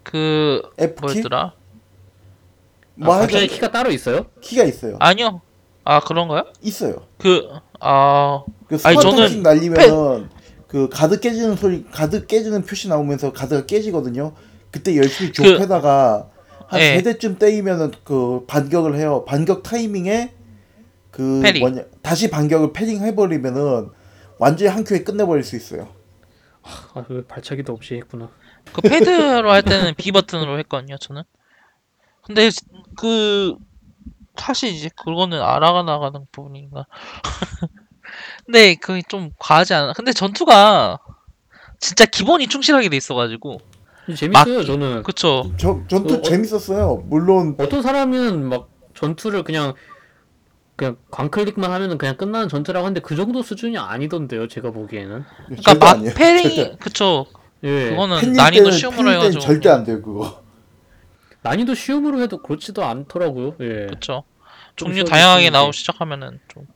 그 0.03 0.63
F키? 0.79 1.01
뭐였더라 1.01 1.53
뭐 2.97 3.15
아, 3.15 3.19
하여튼 3.19 3.33
발차기 3.33 3.55
키가 3.55 3.71
따로 3.73 3.91
있어요? 3.91 4.27
키가 4.43 4.65
있어요. 4.65 4.97
아니요 5.01 5.41
아 5.85 6.01
그런가요 6.01 6.45
있어요. 6.63 7.07
그아 7.19 8.45
그 8.69 8.79
아니, 8.85 9.01
저는 9.01 9.43
날리면은 9.43 10.29
그 10.73 10.89
가드 10.89 11.21
깨지는 11.21 11.55
소리, 11.57 11.85
가드 11.85 12.27
깨지는 12.27 12.65
표시 12.65 12.89
나오면서 12.89 13.35
가드가 13.35 13.67
깨지거든요. 13.67 14.33
그때 14.71 14.97
열심히 14.97 15.31
그- 15.31 15.43
좁혀다가 15.43 16.31
한 16.67 16.81
예. 16.81 16.97
세 16.97 17.03
대쯤 17.03 17.39
때리면은 17.39 17.93
그 18.05 18.47
반격을 18.47 18.97
해요. 18.97 19.27
반격 19.29 19.63
타이밍에 19.63 20.33
그 21.11 21.41
패링. 21.43 21.61
뭐냐 21.61 21.83
다시 22.01 22.31
반격을 22.31 22.73
패링 22.73 23.03
해버리면은 23.03 23.91
완전히 24.39 24.71
한 24.71 24.83
큐에 24.83 25.05
끝내버릴 25.05 25.45
수 25.45 25.57
있어요. 25.57 25.89
아, 26.63 27.05
왜 27.11 27.23
발차기도 27.27 27.75
없이 27.75 27.97
했구나. 27.97 28.31
그 28.73 28.81
패드로 28.81 29.51
할 29.51 29.63
때는 29.63 29.93
B 29.99 30.11
버튼으로 30.11 30.59
했거든요, 30.61 30.97
저는. 30.97 31.23
근데 32.25 32.49
그 32.97 33.57
사실 34.37 34.71
이제 34.71 34.89
그거는 35.05 35.39
알아가 35.43 35.83
나가는 35.83 36.25
부분인가. 36.33 36.87
근데 38.47 38.75
그게 38.75 39.03
좀 39.09 39.31
과하지 39.39 39.75
않아. 39.75 39.93
근데 39.95 40.13
전투가 40.13 40.99
진짜 41.79 42.05
기본이 42.05 42.47
충실하게 42.49 42.89
돼 42.89 42.97
있어가지고. 42.97 43.61
재밌어요, 44.17 44.65
저는. 44.65 45.03
그쵸. 45.05 45.53
저 45.57 45.81
전투 45.89 46.15
어, 46.15 46.19
어- 46.19 46.23
재밌었어요. 46.23 47.05
물론 47.07 47.57
어떤 47.59 47.83
사람은 47.83 48.49
막 48.49 48.69
전투를 48.95 49.43
그냥 49.45 49.75
그냥 50.77 50.97
광클릭만 51.11 51.71
하면은 51.71 51.99
그냥 51.99 52.17
끝나는 52.17 52.49
전투라고 52.49 52.87
하는데 52.87 53.01
그 53.01 53.15
정도 53.15 53.43
수준이 53.43 53.79
아니던데요, 53.79 54.49
제가 54.49 54.71
보기에는. 54.73 55.25
그러니까 55.47 55.63
절대 55.63 55.87
막 55.87 55.93
아니에요. 55.97 56.15
패링 56.15 56.43
절대. 56.43 56.77
그쵸. 56.79 57.27
예. 57.65 57.91
그거는 57.91 58.33
난이도 58.33 58.65
때는 58.65 58.79
쉬움으로 58.79 58.97
팬일 59.05 59.13
때는 59.13 59.21
해가지고. 59.21 59.41
절대 59.41 59.69
안 59.69 59.85
돼요 59.85 60.03
그거. 60.03 60.43
난이도 61.43 61.75
쉬움으로 61.75 62.21
해도 62.21 62.43
그렇지도 62.43 62.85
않더라고요. 62.85 63.55
예. 63.61 63.87
그쵸. 63.87 64.25
좀 64.77 64.89
종류 64.89 65.05
다양하게. 65.05 65.51
나오기 65.51 65.77
시작하면은 65.77 66.41
좀. 66.49 66.67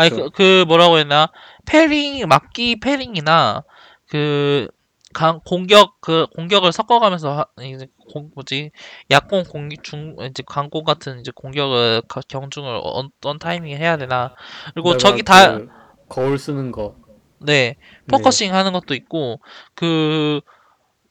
아니. 0.00 0.10
그, 0.10 0.30
그 0.30 0.64
뭐라고 0.66 0.98
했나 0.98 1.30
parrying 1.66 2.26
막기 2.28 2.80
parrying이나 2.80 3.64
그 4.08 4.68
강, 5.12 5.40
공격 5.44 6.00
그 6.00 6.26
공격을 6.34 6.72
섞어가면서 6.72 7.32
하, 7.38 7.44
이제 7.62 7.86
공 8.12 8.30
뭐지 8.34 8.72
약공 9.10 9.44
공중 9.44 10.16
이제 10.28 10.42
강공 10.46 10.84
같은 10.84 11.20
이제 11.20 11.30
공격을 11.34 12.02
가- 12.08 12.20
경중을 12.28 12.80
어떤 12.82 13.38
타이밍에 13.38 13.76
해야 13.76 13.96
되나 13.96 14.34
그리고 14.74 14.96
저기 14.98 15.22
다 15.22 15.58
그 15.58 15.68
거울 16.08 16.38
쓰는 16.38 16.70
거. 16.72 16.96
네, 17.40 17.76
focusing 18.08 18.54
하는 18.54 18.72
것도 18.72 18.94
있고, 18.94 19.40
그, 19.74 20.40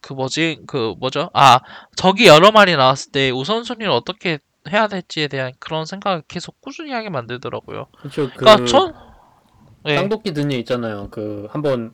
그 0.01 0.13
뭐지, 0.13 0.61
그 0.67 0.93
뭐죠? 0.99 1.29
아, 1.33 1.59
적이 1.95 2.27
여러 2.27 2.51
마리 2.51 2.75
나왔을 2.75 3.11
때 3.11 3.29
우선순위를 3.31 3.91
어떻게 3.91 4.39
해야 4.71 4.87
될지에 4.87 5.27
대한 5.27 5.53
그런 5.59 5.85
생각을 5.85 6.23
계속 6.27 6.59
꾸준히 6.61 6.91
하게 6.91 7.09
만들더라고요. 7.09 7.87
그렇죠. 7.97 8.29
그 8.29 8.37
그러니까 8.37 8.65
전, 8.65 8.93
네, 9.83 9.95
쌍도끼 9.95 10.33
든예 10.33 10.57
있잖아요. 10.59 11.09
그 11.11 11.47
한번 11.51 11.93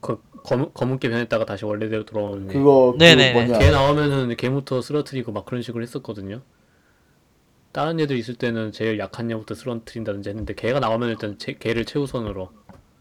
그 0.00 0.22
검, 0.44 0.70
검은게 0.72 1.08
변했다가 1.08 1.44
다시 1.44 1.64
원래대로 1.64 2.04
돌아오는 2.04 2.50
애. 2.50 2.52
그거 2.52 2.92
그 2.92 2.98
네네. 2.98 3.32
뭐냐 3.32 3.58
걔 3.58 3.70
나오면은 3.70 4.36
걔부터 4.36 4.80
쓰러뜨리고 4.80 5.32
막 5.32 5.44
그런 5.44 5.62
식으로 5.62 5.82
했었거든요. 5.82 6.42
다른 7.72 7.98
애들 7.98 8.16
있을 8.16 8.36
때는 8.36 8.70
제일 8.70 9.00
약한 9.00 9.28
애부터 9.30 9.56
쓰러뜨린다든지 9.56 10.28
했는데 10.28 10.54
걔가 10.54 10.78
나오면 10.78 11.08
일단 11.08 11.38
제, 11.38 11.54
걔를 11.54 11.84
최우선으로. 11.84 12.52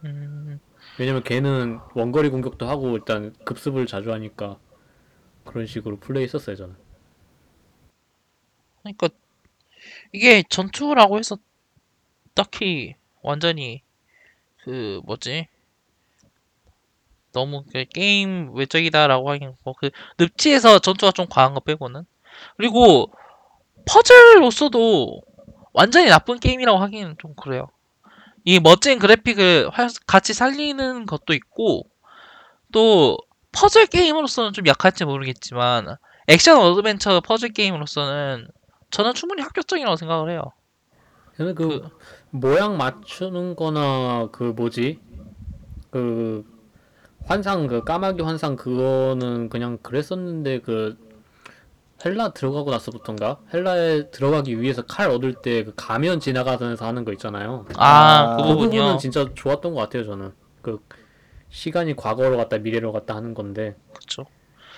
음, 0.06 0.60
왜냐면 0.98 1.22
걔는 1.22 1.80
원거리 1.94 2.30
공격도 2.30 2.68
하고 2.68 2.96
일단 2.96 3.36
급습을 3.46 3.86
자주 3.86 4.12
하니까 4.12 4.58
그런 5.46 5.68
식으로 5.68 6.00
플레이 6.00 6.24
했었어요 6.24 6.56
저는. 6.56 6.83
그러니까 8.84 9.10
이게 10.12 10.44
전투라고 10.50 11.18
해서 11.18 11.38
딱히 12.36 12.96
완전히 13.22 13.82
그 14.64 15.02
뭐지? 15.06 15.48
너무 17.32 17.64
그 17.72 17.86
게임 17.86 18.54
외적이다라고 18.54 19.30
하긴 19.32 19.56
뭐그 19.64 19.90
늪지에서 20.20 20.80
전투가 20.80 21.12
좀 21.12 21.26
과한 21.30 21.54
거 21.54 21.60
빼고는 21.60 22.06
그리고 22.58 23.12
퍼즐로서도 23.88 25.22
완전히 25.74 26.10
나쁜 26.10 26.40
게임이라고 26.40 26.78
하기는 26.78 27.16
좀 27.20 27.34
그래요. 27.36 27.70
이 28.46 28.60
멋진 28.60 29.00
그래픽을 29.00 29.70
활- 29.72 29.90
같이 30.06 30.34
살리는 30.34 31.06
것도 31.06 31.34
있고 31.34 31.90
또 32.72 33.18
퍼즐 33.52 33.88
게임으로서는 33.88 34.54
좀 34.54 34.68
약할지 34.68 35.06
모르겠지만 35.06 35.96
액션 36.28 36.58
어드벤처 36.60 37.20
퍼즐 37.22 37.54
게임으로서는 37.54 38.48
저는 38.94 39.14
충분히 39.14 39.42
합격적이라고 39.42 39.96
생각을 39.98 40.30
해요. 40.32 40.42
저는 41.38 41.56
그, 41.56 41.68
그- 41.82 41.90
모양 42.32 42.78
맞추는 42.78 43.56
거나 43.56 44.30
그 44.32 44.44
뭐지? 44.56 45.00
그 45.92 46.46
환상 47.26 47.68
그 47.68 47.84
까마귀 47.84 48.22
환상 48.24 48.56
그거는 48.56 49.50
그냥 49.50 49.78
그랬었는데 49.82 50.62
그 50.62 50.98
헬라 52.06 52.34
들어가고 52.34 52.70
나서부터인가? 52.72 53.40
헬라에 53.54 54.12
들어가기 54.12 54.60
위해서 54.62 54.82
칼 54.84 55.10
얻을 55.10 55.36
때 55.36 55.64
그 55.64 55.74
가면 55.76 56.20
지나가면서 56.20 56.86
하는 56.86 57.06
거 57.06 57.14
있잖아요. 57.14 57.66
아, 57.78 58.28
아, 58.34 58.36
그그 58.36 58.44
부분이요. 58.44 58.82
부분은 58.82 58.98
진짜 58.98 59.30
좋았던 59.34 59.74
것 59.74 59.80
같아요 59.82 60.04
저는. 60.04 60.34
그 60.62 60.80
시간이 61.50 61.96
과거로 61.96 62.38
갔다 62.38 62.58
미래로 62.58 62.92
갔다 62.92 63.16
하는 63.16 63.34
건데 63.34 63.76
그쵸. 63.94 64.26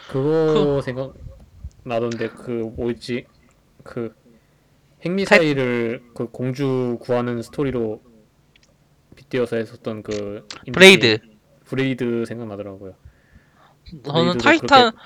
그거 0.07 0.81
생각 0.81 1.13
나던데 1.83 2.29
그 2.29 2.51
뭐였지? 2.77 3.25
그 3.85 4.13
핵미사일을 5.05 6.03
그 6.15 6.27
공주 6.29 6.97
구하는 6.99 7.41
스토리로 7.41 8.01
빗대어서 9.15 9.55
했었던 9.57 10.03
그 10.03 10.45
인디 10.65 10.71
브레이드. 10.71 11.19
브레이드 11.65 12.25
생각나더라고요. 12.25 12.95
저는 14.03 14.37
브레이드도 14.37 14.43
타이탄 14.43 14.91
그렇게 14.91 14.97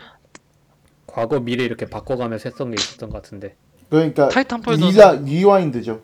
과거 1.05 1.39
미래 1.39 1.63
이렇게 1.65 1.85
바꿔가면서 1.85 2.49
했던 2.49 2.71
게 2.71 2.75
있었던 2.81 3.09
것 3.09 3.21
같은데. 3.21 3.55
그러니까 3.89 4.29
타이탄폴도 4.29 4.87
리라 4.87 5.11
rewind죠. 5.13 6.01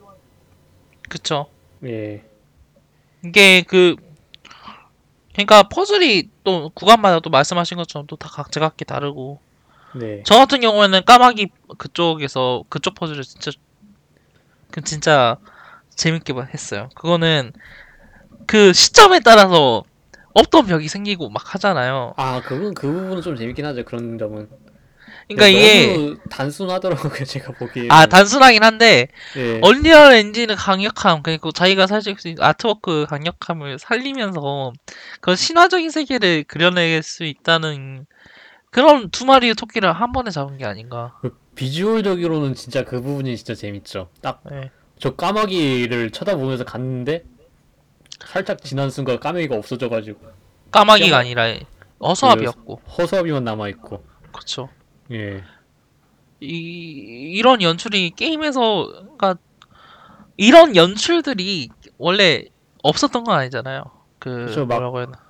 그쵸. 1.10 1.48
예. 1.86 2.24
이게 3.24 3.64
그 3.64 3.96
그러니까 5.34 5.64
퍼즐이 5.64 6.30
또 6.44 6.70
구간마다 6.70 7.20
또 7.22 7.30
말씀하신 7.30 7.78
것처럼 7.78 8.08
또 8.08 8.18
다 8.18 8.30
각자 8.30 8.60
각기 8.60 8.86
다르고 8.86 9.40
네. 9.96 10.22
저 10.26 10.36
같은 10.36 10.60
경우에는 10.60 11.06
까마귀 11.06 11.48
그쪽에서 11.78 12.64
그쪽 12.70 12.96
퍼즐을 12.96 13.24
진짜 13.24 13.52
그 14.72 14.82
진짜 14.82 15.38
재밌게 15.96 16.34
했어요. 16.54 16.90
그거는 16.96 17.54
그 18.46 18.74
시점에 18.74 19.22
따라서 19.22 19.84
없던 20.34 20.68
벽이 20.68 20.90
생기고 20.90 21.30
막 21.30 21.56
하잖아요. 21.56 22.14
아 22.18 22.42
그건 22.42 22.74
그 22.74 22.92
부분은 22.92 23.22
좀 23.22 23.38
재밌긴 23.38 23.66
하죠. 23.66 23.86
그런 23.86 24.18
점은. 24.18 24.50
그러니까 25.28 25.48
이게 25.48 26.16
단순하더라고요. 26.30 27.14
제가 27.26 27.54
보기에. 27.54 27.88
아 27.90 28.06
단순하긴 28.06 28.64
한데 28.64 29.08
예. 29.38 29.60
얼리얼 29.64 30.14
엔진의 30.14 30.56
강력함 30.56 31.24
그리고 31.24 31.52
자기가 31.52 31.88
살수 31.88 32.10
있는 32.10 32.44
아트워크 32.44 33.06
강력함을 33.10 33.80
살리면서 33.80 34.74
그런 35.22 35.36
신화적인 35.36 35.90
세계를 35.90 36.44
그려낼 36.44 37.02
수 37.02 37.24
있다는 37.24 38.06
그런 38.76 39.10
두 39.10 39.26
마리의 39.26 39.56
토끼를 39.56 39.94
한 39.94 40.12
번에 40.12 40.30
잡은 40.32 40.58
게 40.58 40.66
아닌가. 40.66 41.18
그 41.22 41.34
비주얼적으로는 41.56 42.56
진짜 42.56 42.84
그 42.84 43.02
부분이 43.02 43.38
진짜 43.38 43.56
재밌죠. 43.56 44.10
딱 44.22 44.42
저 45.00 45.10
네. 45.12 45.16
까마귀를 45.16 46.12
쳐다보면서 46.12 46.66
갔는데 46.66 47.24
살짝 48.26 48.62
지난 48.62 48.90
순간 48.90 49.18
까마귀가 49.18 49.56
없어져가지고 49.56 50.20
까마귀가 50.72 51.18
아니라 51.20 51.54
어서합이었고, 52.00 52.82
허수아비만 52.98 53.46
남아 53.46 53.70
있고. 53.70 54.04
그렇죠. 54.34 54.68
예. 55.12 55.42
이 56.42 56.48
이런 57.38 57.62
연출이 57.62 58.10
게임에서 58.10 58.88
그러니까 59.18 59.36
이런 60.36 60.76
연출들이 60.76 61.70
원래 61.98 62.44
없었던 62.84 63.24
건 63.24 63.40
아니잖아요. 63.40 63.84
그 64.20 64.48
그쵸, 64.48 64.66
막- 64.66 64.76
뭐라고 64.76 64.98
해야 64.98 65.06
되나. 65.06 65.25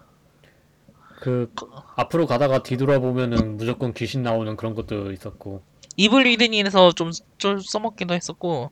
그 1.20 1.52
앞으로 1.96 2.28
가다가 2.28 2.64
뒤돌아보면은 2.64 3.58
무조건 3.58 3.94
귀신 3.94 4.24
나오는 4.24 4.56
그런 4.56 4.76
것도 4.76 5.12
있었고. 5.12 5.64
이블 5.98 6.24
리드닝에서 6.24 6.92
좀, 6.92 7.12
좀 7.38 7.60
써먹기도 7.60 8.14
했었고 8.14 8.72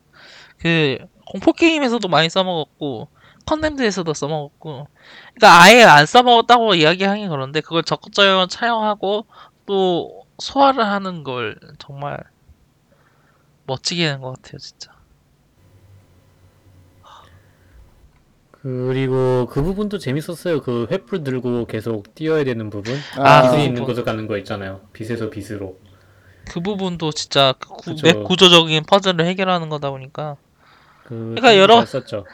그 0.58 0.98
공포 1.26 1.52
게임에서도 1.52 2.06
많이 2.08 2.28
써먹었고 2.28 3.08
컨텐츠에서도 3.46 4.12
써먹었고 4.12 4.88
그러니까 5.34 5.62
아예 5.62 5.84
안 5.84 6.06
써먹었다고 6.06 6.74
이야기하긴 6.74 7.28
그런데 7.28 7.60
그걸 7.60 7.82
적극적으로 7.82 8.46
차용하고 8.46 9.26
또 9.66 10.26
소화를 10.38 10.84
하는 10.84 11.24
걸 11.24 11.58
정말 11.78 12.18
멋지게 13.66 14.06
하는 14.06 14.20
것 14.20 14.36
같아요 14.36 14.58
진짜 14.58 14.93
그리고 18.64 19.46
그 19.50 19.62
부분도 19.62 19.98
재밌었어요. 19.98 20.62
그 20.62 20.86
횃불 20.90 21.22
들고 21.22 21.66
계속 21.66 22.14
뛰어야 22.14 22.44
되는 22.44 22.70
부분. 22.70 22.96
아, 23.18 23.42
빛이 23.42 23.56
그 23.56 23.58
있는 23.60 23.74
부분. 23.74 23.88
곳을 23.88 24.04
가는 24.04 24.26
거 24.26 24.38
있잖아요. 24.38 24.80
빛에서 24.94 25.28
빛으로. 25.28 25.76
그 26.50 26.60
부분도 26.60 27.12
진짜 27.12 27.52
그 27.58 27.68
구, 27.68 27.94
그쵸. 27.94 28.24
구조적인 28.24 28.84
퍼즐을 28.84 29.26
해결하는 29.26 29.68
거다 29.68 29.90
보니까 29.90 30.36
그 31.04 31.34
그러니까 31.34 31.58
여러- 31.58 31.84
잘 31.84 31.86
썼죠. 32.02 32.24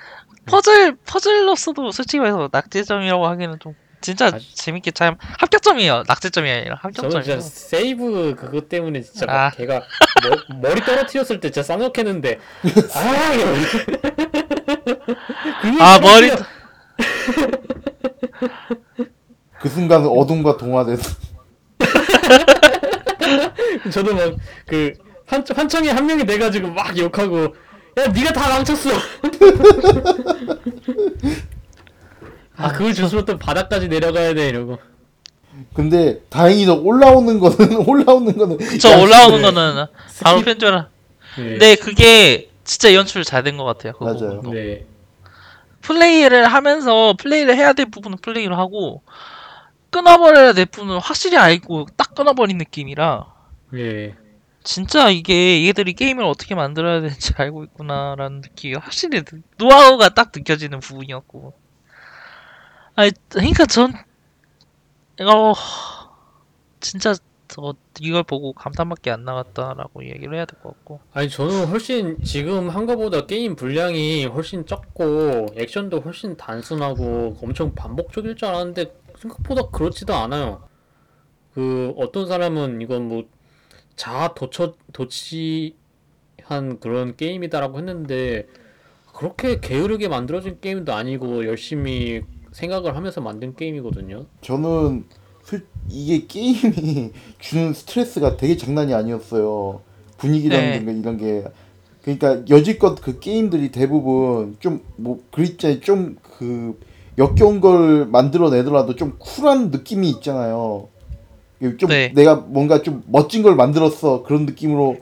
퍼즐 0.46 0.96
퍼즐로서도 1.04 1.90
솔직히 1.90 2.20
말해서 2.20 2.48
낙제점이라고 2.52 3.26
하기는 3.26 3.58
좀 3.58 3.74
진짜 4.00 4.28
아, 4.28 4.32
재밌게 4.54 4.92
참 4.92 5.16
합격점이에요 5.38 6.04
낙제점이 6.08 6.50
아니라 6.50 6.80
저는 6.82 6.92
진짜 6.94 7.06
합격점이에요 7.18 7.40
세이브 7.40 8.34
그것 8.38 8.68
때문에 8.70 9.02
진짜 9.02 9.26
막 9.26 9.34
아. 9.34 9.50
걔가 9.50 9.82
머, 10.50 10.56
머리 10.60 10.80
떨어뜨렸을 10.80 11.38
때 11.40 11.50
진짜 11.50 11.62
쌍욕했는데 11.66 12.38
아 12.96 13.34
이거 13.34 15.04
아 15.80 15.98
머리 16.00 16.30
그 19.60 19.68
순간 19.68 20.06
어둠과 20.06 20.56
동화돼서 20.56 21.02
저도 23.92 24.14
막그 24.14 24.94
환청에 25.26 25.90
한 25.90 26.06
명이 26.06 26.24
돼 26.26 26.38
가지고 26.38 26.68
막 26.70 26.96
욕하고 26.96 27.54
야 27.98 28.06
네가 28.12 28.32
다 28.32 28.48
망쳤어 28.48 28.90
아 32.56 32.72
그걸 32.72 32.94
주스로 32.94 33.24
또 33.24 33.38
바닥까지 33.38 33.88
내려가야 33.88 34.34
돼 34.34 34.48
이러고 34.48 34.78
근데 35.74 36.20
다행히도 36.30 36.82
올라오는 36.82 37.38
거는 37.38 37.76
올라오는 37.86 38.36
거는 38.36 38.58
저 38.80 38.98
올라오는 39.00 39.42
거는 39.42 39.86
바로 40.22 40.40
편집을 40.42 40.86
네. 41.36 41.44
근데 41.44 41.74
그게 41.76 42.50
진짜 42.64 42.92
연출 42.94 43.22
잘 43.24 43.42
된 43.44 43.56
것 43.56 43.64
같아요 43.64 43.92
그 43.98 44.04
맞아요. 44.04 44.18
부분도. 44.40 44.52
네. 44.52 44.86
플레이를 45.82 46.46
하면서 46.46 47.14
플레이를 47.18 47.56
해야 47.56 47.72
될 47.72 47.86
부분은 47.86 48.18
플레이를 48.18 48.56
하고 48.58 49.02
끊어버려야 49.90 50.52
될 50.52 50.66
부분은 50.66 50.98
확실히 50.98 51.36
알고 51.36 51.86
딱 51.96 52.14
끊어버린 52.14 52.58
느낌이라 52.58 53.26
네. 53.72 54.14
진짜 54.62 55.08
이게 55.08 55.66
얘들이 55.66 55.94
게임을 55.94 56.22
어떻게 56.24 56.54
만들어야 56.54 57.00
되는지 57.00 57.32
알고 57.36 57.64
있구나라는 57.64 58.42
느낌이 58.42 58.74
확실히 58.74 59.22
느- 59.24 59.42
노하우가 59.56 60.10
딱 60.10 60.30
느껴지는 60.34 60.80
부분이었고 60.80 61.54
아니 62.94 63.10
그러니까 63.28 63.64
전 63.66 63.94
이거 65.18 65.54
진짜 66.80 67.14
저 67.52 67.74
이걸 68.00 68.22
보고 68.22 68.52
감탄밖에 68.52 69.10
안 69.10 69.24
나갔다라고 69.24 70.04
얘기를 70.04 70.34
해야 70.34 70.44
될 70.44 70.60
것 70.62 70.70
같고 70.70 71.00
아니 71.12 71.28
저는 71.28 71.66
훨씬 71.66 72.22
지금 72.22 72.68
한 72.68 72.86
거보다 72.86 73.26
게임 73.26 73.56
분량이 73.56 74.26
훨씬 74.26 74.64
적고 74.66 75.46
액션도 75.56 76.00
훨씬 76.00 76.36
단순하고 76.36 77.36
엄청 77.42 77.74
반복적일 77.74 78.36
줄 78.36 78.48
알았는데 78.48 78.94
생각보다 79.18 79.62
그렇지도 79.70 80.14
않아요. 80.14 80.62
그 81.52 81.92
어떤 81.96 82.26
사람은 82.28 82.80
이건 82.82 83.08
뭐 83.08 83.24
자아 83.96 84.34
도처 84.34 84.74
도취한 84.92 85.74
그런 86.80 87.16
게임이다라고 87.16 87.78
했는데 87.78 88.46
그렇게 89.12 89.60
게으르게 89.60 90.08
만들어진 90.08 90.58
게임도 90.60 90.94
아니고 90.94 91.46
열심히 91.46 92.22
생각을 92.52 92.96
하면서 92.96 93.20
만든 93.20 93.54
게임이거든요. 93.54 94.26
저는 94.40 95.04
솔- 95.10 95.19
이게 95.88 96.26
게임이 96.26 97.12
주는 97.38 97.72
스트레스가 97.74 98.36
되게 98.36 98.56
장난이 98.56 98.94
아니었어요. 98.94 99.80
분위기라든가 100.18 100.92
네. 100.92 100.98
이런 100.98 101.16
게 101.16 101.44
그러니까 102.02 102.42
여지껏 102.48 103.00
그 103.00 103.18
게임들이 103.18 103.70
대부분 103.70 104.56
좀 104.60 104.80
뭐 104.96 105.20
그랬잖아요. 105.30 105.80
좀그 105.80 106.78
역겨운 107.18 107.60
걸 107.60 108.06
만들어내더라도 108.06 108.96
좀 108.96 109.16
쿨한 109.18 109.70
느낌이 109.70 110.08
있잖아요. 110.10 110.88
좀 111.78 111.90
네. 111.90 112.12
내가 112.14 112.36
뭔가 112.36 112.82
좀 112.82 113.02
멋진 113.06 113.42
걸 113.42 113.54
만들었어 113.54 114.22
그런 114.22 114.46
느낌으로 114.46 114.98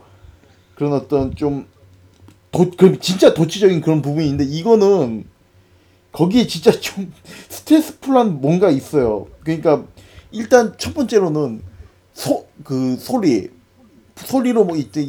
그런 0.75 0.93
어떤 0.93 1.35
좀 1.35 1.67
도, 2.51 2.69
그 2.75 2.99
진짜 2.99 3.33
도치적인 3.33 3.81
그런 3.81 4.01
부분이 4.01 4.25
있는데 4.25 4.43
이거는 4.43 5.25
거기에 6.11 6.47
진짜 6.47 6.71
좀 6.71 7.13
스트레스풀한 7.47 8.41
뭔가 8.41 8.69
있어요. 8.69 9.27
그러니까 9.43 9.85
일단 10.31 10.73
첫 10.77 10.93
번째로는 10.93 11.61
소 12.13 12.47
그 12.63 12.97
소리 12.97 13.49
소리로 14.17 14.65
뭐 14.65 14.75
이때 14.75 15.07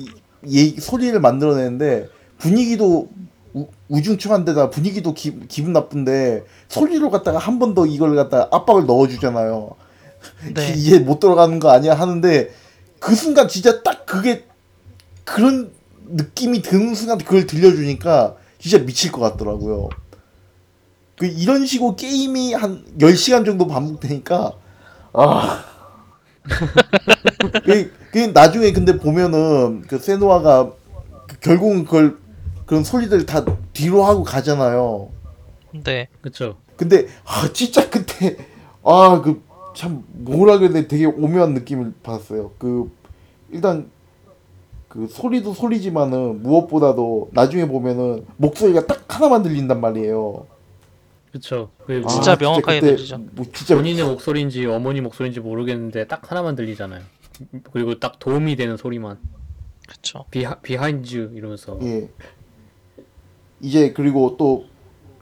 예, 0.49 0.69
소리를 0.71 1.19
만들어내는데 1.21 2.09
분위기도 2.39 3.09
우, 3.53 3.67
우중충한데다 3.89 4.71
분위기도 4.71 5.13
기, 5.15 5.37
기분 5.49 5.73
나쁜데 5.73 6.45
소리로 6.69 7.11
갖다가 7.11 7.39
한 7.39 7.59
번 7.59 7.75
더 7.75 7.87
이걸 7.87 8.15
갖다가 8.15 8.49
압박을 8.57 8.87
넣어주잖아요. 8.87 9.73
네. 10.55 10.75
이게 10.77 10.99
못 11.01 11.19
들어가는 11.19 11.59
거 11.59 11.71
아니야 11.71 11.95
하는데 11.95 12.51
그 13.01 13.15
순간 13.17 13.49
진짜 13.49 13.83
딱 13.83 14.07
그게 14.07 14.45
그런 15.25 15.73
느낌이 16.07 16.63
드는 16.63 16.95
순간 16.95 17.19
그걸 17.19 17.47
들려주니까 17.47 18.37
진짜 18.61 18.79
미칠 18.79 19.11
것 19.11 19.21
같더라고요. 19.21 19.89
그 21.19 21.27
이런 21.27 21.67
식으로 21.67 21.97
게임이 21.97 22.55
한 22.55 22.85
10시간 22.99 23.45
정도 23.45 23.67
반복되니까 23.67 24.53
아. 25.13 25.65
그, 27.65 27.93
그 28.13 28.19
나중에 28.33 28.73
근데 28.73 28.97
보면은 28.99 29.83
그 29.83 29.99
세노아가 29.99 30.73
그 31.29 31.39
결국은 31.41 31.85
그걸 31.85 32.19
그런 32.67 32.85
소리들 32.85 33.27
다 33.27 33.45
뒤로 33.73 34.05
하고 34.05 34.25
가잖아요. 34.25 35.11
네 35.85 36.09
그쵸? 36.21 36.57
근데 36.77 37.07
아 37.25 37.49
진짜 37.53 37.89
그때 37.89 38.37
아 38.83 39.21
그 39.23 39.51
참 39.75 40.05
뭐라 40.13 40.59
그래야 40.59 40.73
돼 40.73 40.89
되게 40.89 41.07
오묘한 41.07 41.55
느낌을 41.55 41.95
받았어요. 42.03 42.53
그 42.59 42.91
일단 43.51 43.91
그 44.89 45.07
소리도 45.07 45.55
소리지만은 45.55 46.43
무엇보다도 46.43 47.31
나중에 47.33 47.67
보면은 47.67 48.27
목소리가 48.37 48.87
딱 48.87 49.05
하나만 49.09 49.43
들린단 49.43 49.81
말이에요. 49.81 50.47
그쵸? 51.33 51.71
그리고 51.87 52.09
아, 52.09 52.13
진짜 52.13 52.37
명확하게 52.37 52.81
그때 52.81 52.97
들리죠. 52.97 53.19
뭐 53.33 53.47
진짜 53.53 53.77
본인의 53.77 54.05
목소리인지 54.05 54.67
어머니 54.67 55.01
목소리인지 55.01 55.41
모르겠는데 55.41 56.07
딱 56.07 56.31
하나만 56.31 56.57
들리잖아요. 56.57 57.03
그리고 57.73 57.99
딱 57.99 58.19
도움이 58.19 58.57
되는 58.57 58.77
소리만 58.77 59.19
그쵸 59.89 60.25
비하, 60.31 60.57
behind 60.57 61.33
이러면서 61.35 61.79
예. 61.83 62.09
이제 63.61 63.93
그리고 63.93 64.37
또 64.37 64.67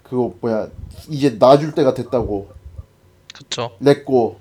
그거 0.03 0.35
뭐야 0.41 0.69
이제 1.09 1.31
놔줄 1.31 1.75
때가 1.75 1.95
됐다고 1.95 2.53
그쵸 3.35 3.77
냈고 3.79 4.41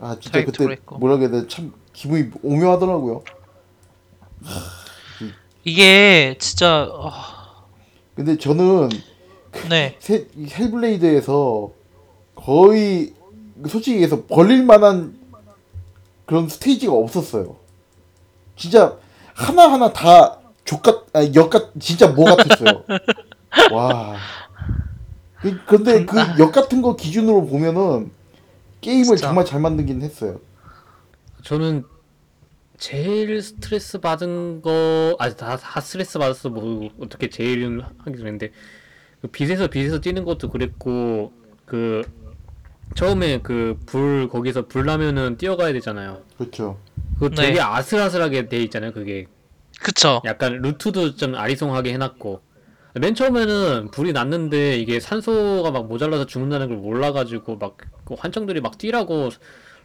아 0.00 0.16
진짜 0.20 0.38
타이틀 0.38 0.52
그때 0.52 0.72
했고. 0.72 0.98
뭐라 0.98 1.16
그래야 1.16 1.42
돼참 1.42 1.72
기분이 1.92 2.30
오묘하더라고요. 2.42 3.24
이게 5.64 6.36
진짜 6.38 6.90
아, 6.92 7.64
근데 8.14 8.36
저는 8.36 8.90
네 9.68 9.96
세, 9.98 10.26
이 10.36 10.48
헬블레이드에서 10.50 11.70
거의 12.34 13.14
솔직히 13.68 13.92
얘기해서 13.92 14.24
버릴 14.26 14.64
만한 14.64 15.16
그런 16.26 16.48
스테이지가 16.48 16.92
없었어요. 16.92 17.56
진짜 18.56 18.96
하나하나 19.34 19.92
다 19.92 20.38
좆같, 20.64 21.04
아니, 21.12 21.34
엿같, 21.34 21.72
진짜 21.78 22.08
뭐 22.08 22.24
같았어요. 22.24 22.84
와. 23.72 24.16
그- 25.40 25.64
근데 25.66 26.04
그 26.06 26.16
엿 26.38 26.52
같은 26.52 26.80
거 26.82 26.96
기준으로 26.96 27.46
보면은 27.46 28.10
게임을 28.80 29.04
진짜. 29.16 29.26
정말 29.28 29.44
잘 29.44 29.60
만들긴 29.60 30.00
했어요. 30.02 30.40
저는 31.42 31.84
제일 32.78 33.40
스트레스 33.42 33.98
받은 33.98 34.62
거 34.62 35.14
아니 35.18 35.36
다, 35.36 35.56
다 35.56 35.80
스트레스 35.80 36.18
받았어 36.18 36.48
뭐 36.48 36.88
어떻게 37.00 37.28
제일은 37.28 37.82
하기 37.98 38.18
전인데 38.18 38.50
그 39.24 39.28
빛에서 39.28 39.68
빛에서 39.68 40.02
뛰는 40.02 40.26
것도 40.26 40.50
그랬고 40.50 41.32
그 41.64 42.02
처음에 42.94 43.40
그 43.40 43.78
불 43.86 44.28
거기서 44.28 44.66
불 44.66 44.84
나면은 44.84 45.38
뛰어가야 45.38 45.72
되잖아요. 45.72 46.20
그렇죠. 46.36 46.78
그거 47.14 47.30
네. 47.30 47.46
되게 47.46 47.60
아슬아슬하게 47.62 48.50
돼 48.50 48.62
있잖아요. 48.64 48.92
그게 48.92 49.24
그쵸 49.80 50.20
약간 50.26 50.60
루트도 50.60 51.16
좀 51.16 51.36
아리송하게 51.36 51.94
해놨고 51.94 52.42
맨 53.00 53.14
처음에는 53.14 53.90
불이 53.92 54.12
났는데 54.12 54.76
이게 54.76 55.00
산소가 55.00 55.70
막 55.70 55.86
모자라서 55.86 56.26
죽는다는 56.26 56.68
걸 56.68 56.76
몰라가지고 56.76 57.56
막그 57.56 58.16
환청들이 58.18 58.60
막 58.60 58.76
뛰라고 58.76 59.30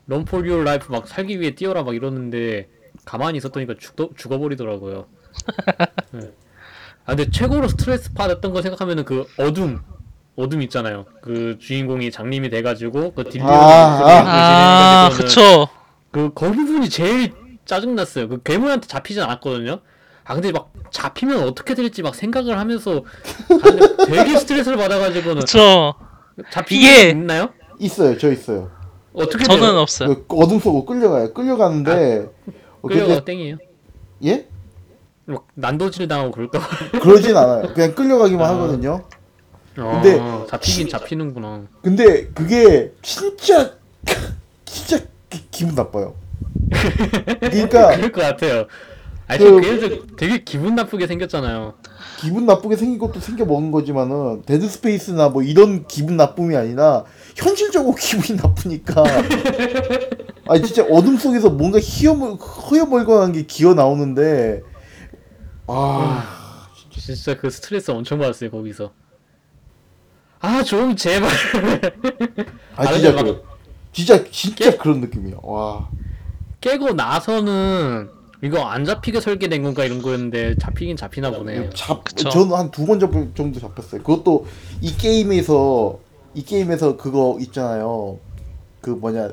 Run 0.09 0.23
for 0.27 0.45
your 0.45 0.63
life 0.67 0.89
막 0.91 1.07
살기 1.07 1.39
위해 1.39 1.55
뛰어라 1.55 1.83
막 1.83 1.95
이러는데 1.95 2.67
가만히 3.05 3.37
있었더니까 3.37 3.75
죽, 3.79 4.17
죽어버리더라고요. 4.17 5.07
아 7.09 7.15
근데 7.15 7.31
최고로 7.31 7.67
스트레스 7.69 8.13
받았던 8.13 8.53
거 8.53 8.61
생각하면은 8.61 9.03
그 9.03 9.25
어둠 9.39 9.79
어둠 10.35 10.61
있잖아요. 10.61 11.05
그 11.23 11.57
주인공이 11.59 12.11
장님이 12.11 12.51
돼가지고 12.51 13.13
그 13.15 13.23
딜리오 13.23 13.47
아, 13.47 15.07
아, 15.07 15.09
그쵸. 15.11 15.67
그 16.11 16.31
거기 16.35 16.57
부분이 16.57 16.87
제일 16.89 17.33
짜증났어요. 17.65 18.29
그 18.29 18.43
괴물한테 18.43 18.85
잡히진 18.87 19.23
않았거든요. 19.23 19.79
아 20.23 20.33
근데 20.35 20.51
막 20.51 20.71
잡히면 20.91 21.41
어떻게 21.47 21.73
될지 21.73 22.03
막 22.03 22.13
생각을 22.13 22.59
하면서 22.59 22.97
아, 23.01 24.05
되게 24.05 24.37
스트레스를 24.37 24.77
받아가지고는 24.77 25.39
그쵸. 25.39 25.95
잡히는 26.51 26.79
이게- 26.83 27.03
게 27.05 27.09
있나요? 27.09 27.49
있어요. 27.79 28.19
저 28.19 28.31
있어요. 28.31 28.69
어떻게 29.13 29.45
저는 29.45 29.61
돼요? 29.61 29.79
없어요. 29.79 30.27
그 30.27 30.35
어둠 30.35 30.59
속으로 30.59 30.85
끌려가요. 30.85 31.33
끌려가는데 31.33 32.27
어, 32.83 32.87
끌려가 32.87 33.07
근데 33.15 33.25
땡이에요. 33.25 33.57
예? 34.25 34.47
막 35.29 35.45
난도질 35.53 36.07
당하고 36.07 36.31
그럴까? 36.31 36.59
봐. 36.59 36.67
그러진 36.99 37.37
않아요. 37.37 37.73
그냥 37.73 37.93
끌려가기만 37.93 38.45
아. 38.49 38.53
하거든요. 38.55 39.03
근데 39.75 40.17
근데- 40.17 40.47
잡히긴 40.49 40.89
잡히는구나. 40.89 41.61
근데 41.81 42.27
그게 42.33 42.91
진짜 43.01 43.73
진짜 44.65 44.97
기, 45.29 45.43
기분 45.51 45.75
나빠요. 45.75 46.15
그러니까 47.39 47.89
그럴 47.95 48.11
것 48.11 48.21
같아요. 48.21 48.65
아니 49.27 49.39
그- 49.45 49.51
그... 49.51 49.61
그래서 49.61 49.95
되게 50.17 50.43
기분 50.43 50.75
나쁘게 50.75 51.05
생겼잖아요. 51.07 51.75
기분 52.19 52.45
나쁘게 52.45 52.75
생긴 52.75 52.97
것도 52.99 53.19
생겨 53.19 53.45
먹은 53.45 53.71
거지만은 53.71 54.41
데드 54.45 54.67
스페이스나 54.67 55.29
뭐 55.29 55.43
이런 55.43 55.85
기분 55.87 56.17
나쁨이 56.17 56.57
아니라 56.57 57.05
현실적으로 57.35 57.95
기분이 57.99 58.37
나쁘니까 58.41 59.03
아니 60.47 60.63
진짜 60.63 60.83
어둠 60.89 61.15
속에서 61.15 61.49
뭔가 61.49 61.79
희어멀 61.79 62.33
허여멀건한 62.33 63.31
게 63.31 63.43
기어 63.43 63.73
나오는데 63.75 64.63
아 65.71 66.67
진짜 66.91 67.35
그 67.37 67.49
스트레스 67.49 67.91
엄청 67.91 68.19
받았어요 68.19 68.49
거기서. 68.51 68.91
아 70.41 70.63
좀 70.63 70.95
제발. 70.95 71.29
아 72.75 72.83
아, 72.83 72.93
진짜 72.93 73.11
그래 73.13 73.37
진짜 73.91 74.23
진짜 74.31 74.77
그런 74.77 75.01
느낌이야 75.01 75.37
와 75.43 75.89
깨고 76.61 76.93
나서는 76.93 78.09
이거 78.41 78.63
안 78.65 78.85
잡히게 78.85 79.19
설계된 79.19 79.63
건가 79.63 79.83
이런 79.83 80.01
거였는데 80.01 80.55
잡히긴 80.61 80.95
잡히나 80.95 81.29
보네요. 81.31 81.69
잡 81.71 82.03
그쵸. 82.05 82.29
저는 82.29 82.53
한 82.55 82.71
두 82.71 82.85
번 82.85 82.99
정도 83.35 83.59
잡혔어요 83.59 84.01
그것도 84.01 84.45
이 84.81 84.95
게임에서 84.95 85.99
이 86.35 86.43
게임에서 86.43 86.95
그거 86.95 87.37
있잖아요 87.41 88.17
그 88.81 88.91
뭐냐 88.91 89.29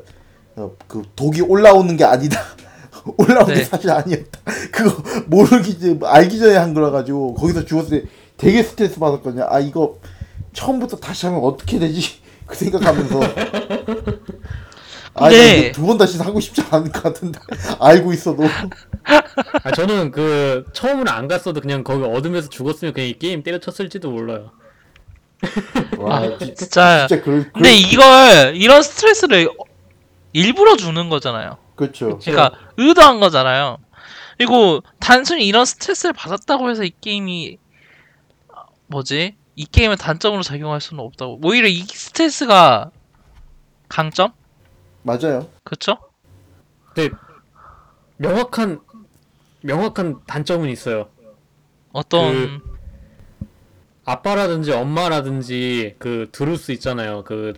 어, 0.56 0.72
그 0.88 1.02
독이 1.14 1.42
올라오는 1.42 1.96
게 1.96 2.04
아니다 2.04 2.40
올라온 3.18 3.46
게 3.46 3.54
네. 3.54 3.64
사실 3.64 3.90
아니었다 3.90 4.40
그거 4.72 5.02
모르기 5.26 5.78
전 5.78 6.00
알기 6.04 6.38
전에 6.38 6.56
한 6.56 6.74
거라 6.74 6.90
가지고 6.90 7.34
거기서 7.34 7.64
죽었을 7.64 8.02
때 8.02 8.08
되게 8.36 8.62
스트레스 8.62 8.98
받았거든요 8.98 9.46
아 9.48 9.60
이거 9.60 9.98
처음부터 10.52 10.96
다시 10.96 11.26
하면 11.26 11.40
어떻게 11.42 11.78
되지 11.78 12.20
그 12.46 12.54
생각하면서 12.56 13.20
근데- 15.14 15.72
두번 15.72 15.96
다시 15.98 16.18
하고 16.18 16.40
싶지 16.40 16.62
않을 16.70 16.92
것 16.92 17.02
같은데 17.02 17.38
알고 17.80 18.12
있어도 18.12 18.44
아 19.62 19.70
저는 19.72 20.10
그 20.10 20.64
처음으로 20.72 21.10
안 21.10 21.26
갔어도 21.28 21.60
그냥 21.60 21.82
거기 21.84 22.04
어둠에서 22.04 22.48
죽었으면 22.48 22.92
그냥 22.92 23.08
이 23.08 23.18
게임 23.18 23.42
때려쳤을지도 23.42 24.10
몰라요. 24.10 24.50
와 25.98 26.16
아, 26.18 26.38
진- 26.38 26.54
진짜. 26.54 27.06
진짜 27.06 27.22
그럴 27.24 27.50
근데 27.52 27.72
이걸, 27.74 28.56
이런 28.56 28.82
스트레스를 28.82 29.48
일부러 30.32 30.76
주는 30.76 31.08
거잖아요. 31.08 31.56
그렇죠 31.76 32.18
그러니까 32.18 32.58
의도한 32.76 33.20
거잖아요. 33.20 33.78
그리고 34.36 34.82
단순히 34.98 35.46
이런 35.46 35.64
스트레스를 35.64 36.12
받았다고 36.12 36.68
해서 36.70 36.84
이 36.84 36.92
게임이 37.00 37.58
아, 38.52 38.64
뭐지? 38.86 39.36
이 39.54 39.64
게임을 39.64 39.96
단점으로 39.96 40.42
작용할 40.42 40.80
수는 40.80 41.02
없다고. 41.02 41.40
오히려 41.42 41.68
이 41.68 41.80
스트레스가 41.80 42.90
강점? 43.88 44.32
맞아요 45.02 45.48
그쵸? 45.64 45.98
근데 46.92 47.14
명확한 48.16 48.80
명확한 49.62 50.20
단점은 50.26 50.68
있어요. 50.70 51.08
어떤 51.92 52.60
아빠라든지 54.04 54.72
엄마라든지 54.72 55.96
그 55.98 56.28
드루스 56.32 56.72
있잖아요. 56.72 57.24
그 57.24 57.54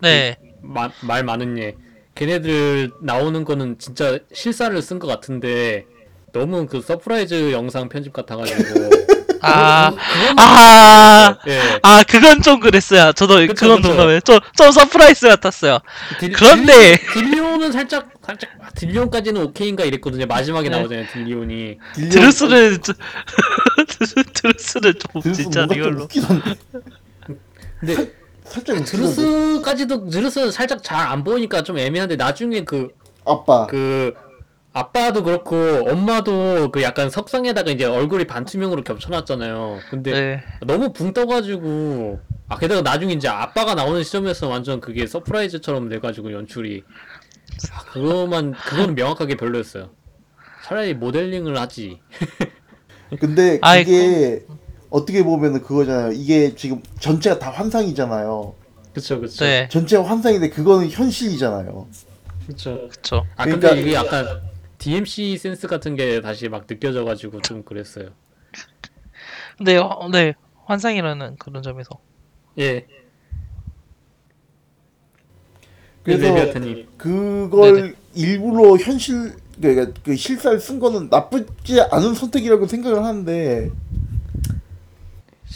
네. 0.00 0.36
마, 0.60 0.90
말 1.02 1.24
많은 1.24 1.58
얘. 1.58 1.76
걔네들 2.18 2.90
나오는 3.00 3.44
거는 3.44 3.78
진짜 3.78 4.18
실사를 4.32 4.80
쓴 4.82 4.98
것 4.98 5.06
같은데 5.06 5.86
너무 6.32 6.66
그 6.66 6.80
서프라이즈 6.82 7.52
영상 7.52 7.88
편집 7.88 8.12
같아가지고 8.12 8.58
아, 9.40 9.90
그건 9.92 10.38
아, 10.40 11.38
예. 11.46 11.60
아, 11.84 12.02
그건 12.08 12.42
좀 12.42 12.58
그랬어요. 12.58 13.12
저도 13.12 13.36
그쵸, 13.36 13.54
그건 13.54 13.76
그쵸. 13.76 13.88
동감해요. 13.90 14.20
좀, 14.22 14.40
좀 14.56 14.72
서프라이즈 14.72 15.28
같았어요. 15.28 15.78
딜- 16.18 16.32
그런데- 16.32 16.96
딜- 17.12 17.30
딜리온은 17.30 17.70
살짝 17.70 18.08
살짝 18.26 18.50
아, 18.60 18.68
딜리온까지는 18.70 19.40
오케이인가 19.40 19.84
이랬거든요. 19.84 20.26
마지막에 20.26 20.68
네. 20.68 20.76
나오잖아요. 20.76 21.06
딜리온이. 21.12 21.78
딜리온- 21.94 22.10
드루스는, 22.10 22.82
좀- 22.82 22.94
드루스는 24.32 24.94
좀 24.98 25.22
드루스 25.22 25.42
진짜 25.42 25.60
뭔가 25.66 25.74
좀 25.74 25.82
real로. 25.84 26.02
웃기던데 26.02 26.54
근데 27.78 28.12
살짝 28.48 28.84
드루스까지도 28.84 30.08
드루스는 30.10 30.50
살짝 30.50 30.82
잘 30.82 30.98
안 31.08 31.24
보이니까 31.24 31.62
좀 31.62 31.78
애매한데 31.78 32.16
나중에 32.16 32.64
그 32.64 32.88
아빠 33.24 33.66
그 33.66 34.14
아빠도 34.72 35.22
그렇고 35.22 35.56
엄마도 35.88 36.70
그 36.70 36.82
약간 36.82 37.10
석상에다가 37.10 37.70
이제 37.70 37.84
얼굴이 37.84 38.26
반투명으로 38.26 38.82
겹쳐놨잖아요. 38.84 39.78
근데 39.90 40.12
네. 40.12 40.44
너무 40.66 40.92
붕 40.92 41.12
떠가지고 41.12 42.20
아 42.48 42.58
게다가 42.58 42.82
나중에 42.82 43.12
이제 43.14 43.28
아빠가 43.28 43.74
나오는 43.74 44.02
시점에서 44.02 44.48
완전 44.48 44.80
그게 44.80 45.06
서프라이즈처럼 45.06 45.88
돼가지고 45.88 46.32
연출이 46.32 46.84
아, 47.72 47.80
그거만 47.92 48.52
그거는 48.52 48.94
명확하게 48.94 49.36
별로였어요. 49.36 49.90
차라리 50.64 50.94
모델링을 50.94 51.56
하지. 51.58 52.00
근데 53.20 53.58
아이, 53.62 53.84
그게 53.84 54.44
어떻게 54.90 55.22
보면은 55.22 55.62
그거잖아요 55.62 56.12
이게 56.12 56.54
지금 56.54 56.82
전체가 57.00 57.38
다 57.38 57.50
환상이잖아요 57.50 58.54
그쵸 58.94 59.20
그쵸. 59.20 59.44
네. 59.44 59.68
전체가 59.70 60.04
환상인데 60.08 60.50
그거는 60.50 60.88
현실이잖아요 60.88 61.86
그쵸. 62.46 62.88
그쵸. 62.88 63.26
아 63.36 63.44
그러니까- 63.44 63.68
근데 63.70 63.82
이게 63.82 63.94
약간 63.94 64.40
DMC 64.78 65.36
센스 65.36 65.66
같은 65.66 65.96
게 65.96 66.20
다시 66.22 66.48
막 66.48 66.66
느껴져가지고 66.66 67.42
좀 67.42 67.62
그랬어요. 67.64 68.10
근데, 69.58 69.76
어, 69.76 70.08
네. 70.10 70.34
환상이라는 70.64 71.36
그런 71.36 71.62
점에서. 71.62 71.98
예. 72.58 72.86
그래서 76.04 76.22
레비아트님. 76.22 76.86
그걸 76.96 77.74
네네. 77.74 77.94
일부러 78.14 78.76
현실 78.76 79.34
그러니까 79.60 79.92
그 80.04 80.14
실사를 80.16 80.58
쓴 80.60 80.78
거는 80.78 81.08
나쁘지 81.10 81.80
않은 81.90 82.14
선택이라고 82.14 82.66
생각을 82.68 83.04
하는데 83.04 83.70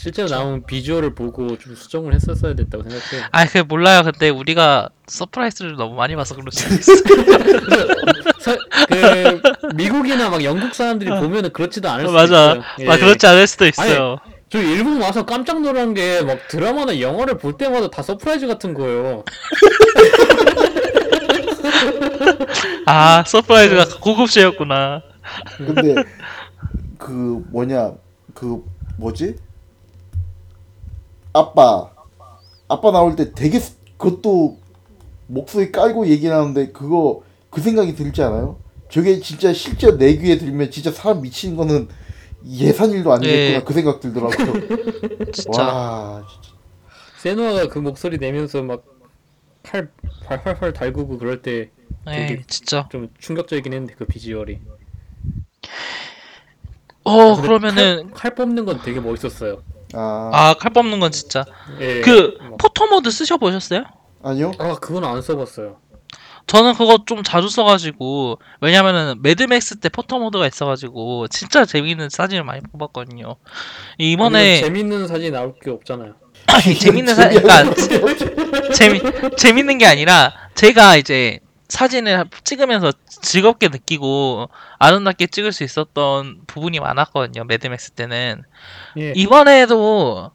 실제로 0.03 0.27
나온 0.27 0.63
비주얼을 0.65 1.15
보고 1.15 1.57
좀 1.57 1.75
수정을 1.75 2.13
했었어야 2.13 2.55
됐다고 2.55 2.83
생각해요. 2.83 3.25
아, 3.31 3.45
그 3.45 3.59
몰라요. 3.59 4.01
근데 4.03 4.27
우리가 4.27 4.89
서프라이즈를 5.07 5.77
너무 5.77 5.95
많이 5.95 6.13
봐서 6.17 6.35
그럴 6.35 6.51
수도 6.51 6.75
있어. 6.75 6.93
서, 8.41 8.57
그 8.89 9.41
미국이나 9.75 10.29
막 10.29 10.43
영국 10.43 10.75
사람들이 10.75 11.09
보면은 11.09 11.53
그렇지도 11.53 11.89
않을 11.89 12.01
수도 12.07 12.11
맞아. 12.13 12.25
있어요. 12.51 12.63
예. 12.81 12.89
아, 12.89 12.97
그렇지 12.97 13.25
않을 13.27 13.47
수도 13.47 13.65
있어요. 13.65 14.17
저 14.49 14.61
일본 14.61 15.01
와서 15.01 15.25
깜짝 15.25 15.61
놀란 15.61 15.93
게 15.93 16.21
막 16.21 16.49
드라마나 16.49 16.99
영화를 16.99 17.37
볼 17.37 17.57
때마다 17.57 17.89
다 17.89 18.01
서프라이즈 18.03 18.45
같은 18.47 18.73
거예요. 18.73 19.23
아, 22.85 23.23
서프라이즈가 23.25 23.85
고급지였구나. 24.01 25.01
근데 25.57 25.95
그 26.97 27.41
뭐냐 27.51 27.93
그 28.33 28.61
뭐지 28.97 29.35
아빠 31.33 31.89
아빠 32.67 32.91
나올 32.91 33.15
때 33.15 33.33
되게 33.33 33.59
스- 33.59 33.77
그것도 33.97 34.59
목소리 35.27 35.71
깔고 35.71 36.07
얘기하는데 36.07 36.71
그거 36.71 37.21
그 37.49 37.61
생각이 37.61 37.95
들지 37.95 38.21
않아요? 38.23 38.57
저게 38.89 39.19
진짜 39.19 39.53
실제 39.53 39.97
내 39.97 40.15
귀에 40.17 40.37
들면 40.37 40.69
진짜 40.71 40.91
사람 40.91 41.21
미치는 41.21 41.57
거는 41.57 41.87
예삿일도 42.45 43.11
아니겠구나 43.13 43.55
예. 43.57 43.61
그 43.65 43.73
생각 43.73 43.99
들더라고요. 43.99 44.53
진짜. 45.33 45.63
와 45.63 46.23
진짜. 46.31 46.57
Senua가 47.17 47.67
그 47.69 47.79
목소리 47.79 48.17
내면서 48.17 48.61
막팔 48.61 49.89
활활활 50.25 50.73
달구고 50.73 51.17
그럴 51.17 51.41
때좀 51.41 51.69
네, 52.05 52.27
되게- 52.27 52.43
진짜. 52.47 52.87
충격적이긴 53.19 53.73
했는데 53.73 53.95
그 53.95 54.05
비주얼이. 54.05 54.59
어, 57.05 57.35
근데 57.35 57.41
그러면은, 57.47 58.11
칼, 58.11 58.13
칼 58.13 58.35
뽑는 58.35 58.65
건 58.65 58.81
되게 58.83 58.99
멋있었어요. 58.99 59.61
아, 59.93 60.29
아, 60.33 60.53
칼 60.55 60.71
뽑는 60.73 60.99
건 60.99 61.11
진짜. 61.11 61.45
예. 61.79 62.01
그, 62.01 62.37
막- 62.41 62.57
photo 62.57 62.87
mode 62.87 63.11
쓰셔 63.11 63.37
보셨어요? 63.37 63.83
아니요? 64.23 64.51
아 64.57 64.75
그건 64.75 65.03
안 65.05 65.21
써봤어요. 65.21 65.77
저는 66.47 66.73
그거 66.73 66.99
좀 67.05 67.23
자주 67.23 67.47
써가지고 67.49 68.39
왜냐면은 68.61 69.21
Mad 69.21 69.50
Max 69.50 69.79
때 69.79 69.89
photo 69.89 70.19
mode가 70.19 70.45
있어가지고 70.47 71.27
진짜 71.29 71.65
재밌는 71.65 72.09
사진을 72.09 72.43
많이 72.43 72.61
뽑았거든요. 72.71 73.35
이번에 73.97 74.37
아니면 74.39 74.63
재밌는 74.63 75.07
사진 75.07 75.31
나올 75.33 75.53
게 75.61 75.71
없잖아요. 75.71 76.15
아니, 76.47 76.75
재밌는 76.79 77.15
사 77.15 77.29
그러니까 77.29 77.73
재미 78.73 79.01
재밌는 79.37 79.77
게 79.77 79.85
아니라 79.85 80.33
제가 80.55 80.97
이제 80.97 81.39
사진을 81.73 82.25
찍으면서 82.43 82.91
즐겁게 83.07 83.67
느끼고 83.67 84.47
아름답게 84.77 85.25
찍을 85.25 85.51
수 85.51 85.63
있었던 85.63 86.43
부분이 86.45 86.79
많았거든요. 86.79 87.45
Mad 87.45 87.68
Max 87.68 87.91
때는 87.91 88.43
예. 88.99 89.11
이번에도 89.15 90.31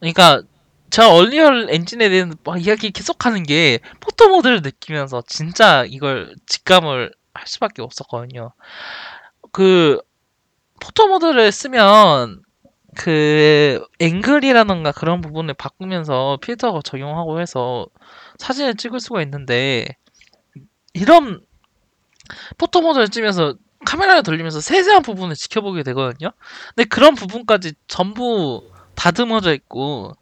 그러니까 0.00 0.42
제가 0.90 1.14
Unreal 1.14 1.68
Engine에 1.70 2.08
대한 2.08 2.34
막 2.42 2.60
이야기 2.60 2.90
계속하는 2.90 3.44
게 3.44 3.78
photo 4.00 4.30
mode를 4.30 4.62
느끼면서 4.62 5.22
진짜 5.28 5.84
이걸 5.86 6.34
직감을 6.46 7.12
할 7.34 7.46
수밖에 7.46 7.82
없었거든요. 7.82 8.52
그 9.52 10.00
포토 10.80 11.06
모드를 11.06 11.52
쓰면 11.52 12.42
그 12.96 13.86
앵글이라던가 14.00 14.90
그런 14.90 15.20
부분을 15.20 15.54
바꾸면서 15.54 16.38
필터가 16.42 16.80
적용하고 16.82 17.40
해서 17.40 17.86
사진을 18.38 18.74
찍을 18.74 18.98
수가 18.98 19.22
있는데 19.22 19.86
이런 20.94 21.40
포토 22.58 22.80
모드를 22.80 23.08
찍으면서 23.08 23.54
카메라를 23.86 24.22
돌리면서 24.22 24.60
세세한 24.60 25.02
부분을 25.02 25.34
지켜보게 25.36 25.82
되거든요. 25.84 26.32
근데 26.74 26.88
그런 26.88 27.14
부분까지 27.14 27.72
전부 27.88 28.70
다듬어져 28.94 29.54
있고 29.54 30.12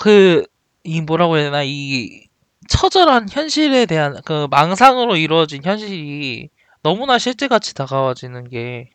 그 0.00 0.44
이 0.86 1.00
뭐라고 1.00 1.36
해야 1.38 1.44
되나 1.44 1.62
이 1.64 2.26
처절한 2.68 3.28
현실에 3.30 3.86
대한 3.86 4.20
그 4.26 4.46
망상으로 4.50 5.16
이루어진 5.16 5.64
현실이 5.64 6.50
너무나 6.82 7.18
실제같이 7.18 7.74
다가와지는 7.74 8.50
게 8.50 8.90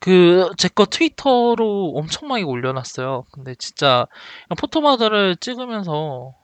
그 0.00 0.50
제 0.58 0.68
거 0.68 0.86
트위터로 0.86 1.92
엄청 1.96 2.28
많이 2.28 2.42
올려놨어요. 2.44 3.26
근데 3.32 3.54
진짜 3.56 4.06
포토마드를 4.58 5.36
찍으면서 5.36 6.34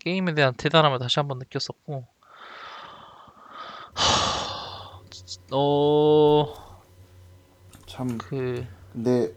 게임에 0.00 0.34
대한 0.34 0.54
대단함을 0.54 0.98
다시 0.98 1.18
한번 1.20 1.38
느꼈었고 1.38 2.06
어... 5.52 6.54
참 7.86 8.18
그... 8.18 8.66
근데 8.92 9.34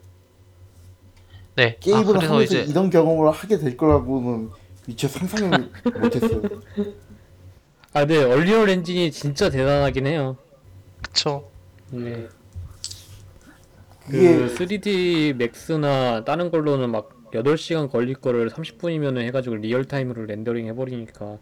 네. 1.55 1.77
아, 1.77 1.79
게임을 1.79 2.05
그래서 2.05 2.33
하면서 2.33 2.43
이제 2.43 2.61
이런 2.63 2.89
경험을 2.89 3.31
하게 3.31 3.57
될 3.57 3.77
거라고는 3.77 4.49
미처 4.87 5.07
상상을 5.07 5.71
못했어요. 6.01 6.41
아, 7.93 8.05
네, 8.05 8.23
Unreal 8.23 8.69
Engine이 8.69 9.11
진짜 9.11 9.49
대단하긴 9.49 10.07
해요. 10.07 10.37
그쵸. 11.01 11.49
네. 11.91 12.27
이게 14.09 14.35
그 14.35 14.55
3D 14.55 15.35
Max나 15.35 16.25
다른 16.25 16.49
걸로는 16.49 16.89
막 16.89 17.22
8시간 17.33 17.91
걸릴 17.91 18.15
거를 18.15 18.49
30분이면 18.49 19.19
해가지고 19.21 19.55
real-time으로 19.55 20.25
렌더링 20.25 20.67
해버리니까. 20.67 21.37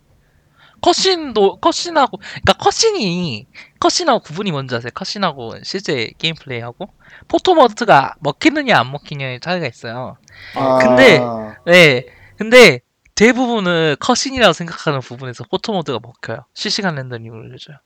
컷신도 0.82 1.58
컷신하고 1.58 2.18
그러니까 2.18 2.54
컷신이 2.54 3.46
컷신하고 3.80 4.20
구분이 4.22 4.52
뭔지 4.52 4.74
아세요? 4.76 4.90
cutscene하고 4.96 5.62
실제 5.64 6.12
gameplay하고 6.18 6.34
photo 6.34 6.90
mode가 7.28 8.16
먹히느냐 8.20 8.80
안 8.80 8.92
먹히느냐의 8.92 9.40
차이가 9.42 9.68
있어요. 9.68 10.18
아, 10.56 10.78
근데- 10.80 11.20
네. 11.68 12.06
근데 12.38 12.80
대부분은 13.14 13.98
컷신이라고 14.00 14.54
생각하는 14.54 15.02
부분에서 15.02 15.44
포토모드가 15.52 16.00
먹혀요. 16.02 16.46
실시간 16.56 16.96
렌더링을 16.96 17.38
올려줘요. 17.38 17.78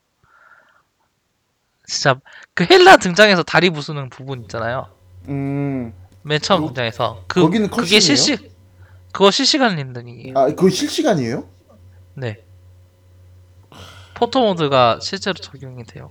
진짜 1.87 2.15
그 2.53 2.65
헬라 2.69 2.97
등장해서 2.97 3.43
다리 3.43 3.69
부수는 3.69 4.09
부분 4.09 4.41
있잖아요. 4.43 4.87
음, 5.27 5.93
맨 6.25 6.39
처음 6.41 6.61
거- 6.61 6.67
등장해서 6.67 7.23
그 7.27 7.41
거기는 7.41 7.67
그게 7.69 7.81
컷신이에요? 7.81 7.99
실시 7.99 8.51
그거 9.11 9.29
실시간 9.31 9.75
렌더링이에요. 9.75 10.33
아 10.37 10.45
그거 10.47 10.69
실시간이에요? 10.69 11.47
네. 12.15 12.43
포토 14.15 14.41
모드가 14.41 14.99
실제로 15.01 15.33
적용이 15.35 15.83
돼요. 15.83 16.09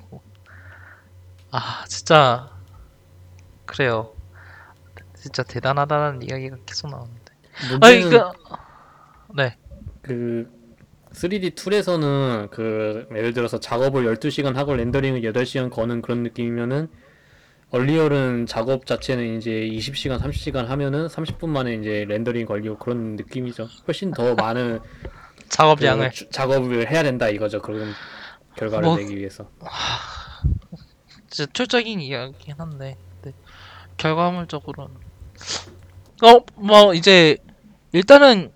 아, 1.51 1.85
진짜 1.89 2.51
그래요. 3.67 4.13
진짜 5.17 5.43
대단하다는 5.43 6.23
이야기가 6.23 6.57
계속 6.67 6.91
나오는데. 6.91 7.21
문제는 7.71 8.11
그 8.11 9.37
네. 9.37 9.57
그 10.03 10.51
3D 11.13 11.55
툴에서는 11.55 12.49
그 12.51 13.09
예를 13.13 13.33
들어서 13.33 13.59
작업을 13.59 14.05
12시간 14.17 14.55
하고 14.55 14.75
렌더링을 14.75 15.23
8시간 15.23 15.71
거는 15.71 16.03
그런 16.03 16.23
느낌이면은 16.25 16.89
얼리얼은 17.79 18.47
작업 18.47 18.87
자체는 18.87 19.37
이제 19.37 19.51
20시간, 19.51 20.21
30시간 20.21 20.67
하면은 20.67 21.09
30분 21.09 21.49
만에 21.49 21.75
이제 21.75 22.05
렌더링 22.09 22.47
걸리고 22.47 22.79
그런 22.79 23.17
느낌이죠. 23.17 23.69
훨씬 23.89 24.13
더 24.13 24.35
많은 24.37 24.79
작업량을 25.49 26.11
그 26.11 26.15
주- 26.15 26.31
작업을 26.31 26.89
해야 26.89 27.03
된다 27.03 27.29
이거죠. 27.29 27.61
그런 27.61 27.93
결과를 28.57 28.87
뭐- 28.87 28.97
내기 28.97 29.17
위해서. 29.17 29.51
진짜 31.29 31.51
철적인 31.53 32.01
이야기긴 32.01 32.55
한데 32.59 32.97
네. 33.23 33.33
결과물적으로는 33.97 34.95
어, 36.23 36.41
뭐 36.55 36.95
이제 36.95 37.39
일단은 37.91 38.53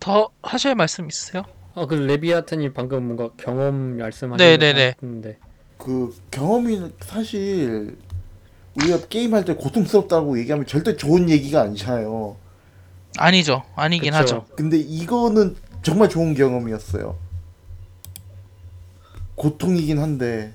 더 0.00 0.30
하실 0.42 0.74
말씀 0.74 1.06
있으세요? 1.06 1.42
아, 1.74 1.84
그 1.84 1.92
레비아탄이 1.94 2.72
방금 2.72 3.04
뭔가 3.04 3.28
경험 3.36 3.98
말씀하신 3.98 4.38
네네네. 4.38 4.86
것 4.92 4.96
같은데. 4.96 5.38
그 5.76 6.16
경험이 6.30 6.80
사실 7.00 7.98
우리가 8.76 9.06
게임할 9.08 9.44
때 9.44 9.54
고통스럽다고 9.54 10.38
얘기하면 10.38 10.66
절대 10.66 10.96
좋은 10.96 11.30
얘기가 11.30 11.62
아니잖아요. 11.62 12.36
아니죠. 13.18 13.62
아니긴 13.74 14.12
그쵸. 14.12 14.18
하죠. 14.18 14.46
근데 14.54 14.78
이거는 14.78 15.56
정말 15.82 16.08
좋은 16.08 16.34
경험이었어요. 16.34 17.16
고통이긴 19.34 19.98
한데 19.98 20.52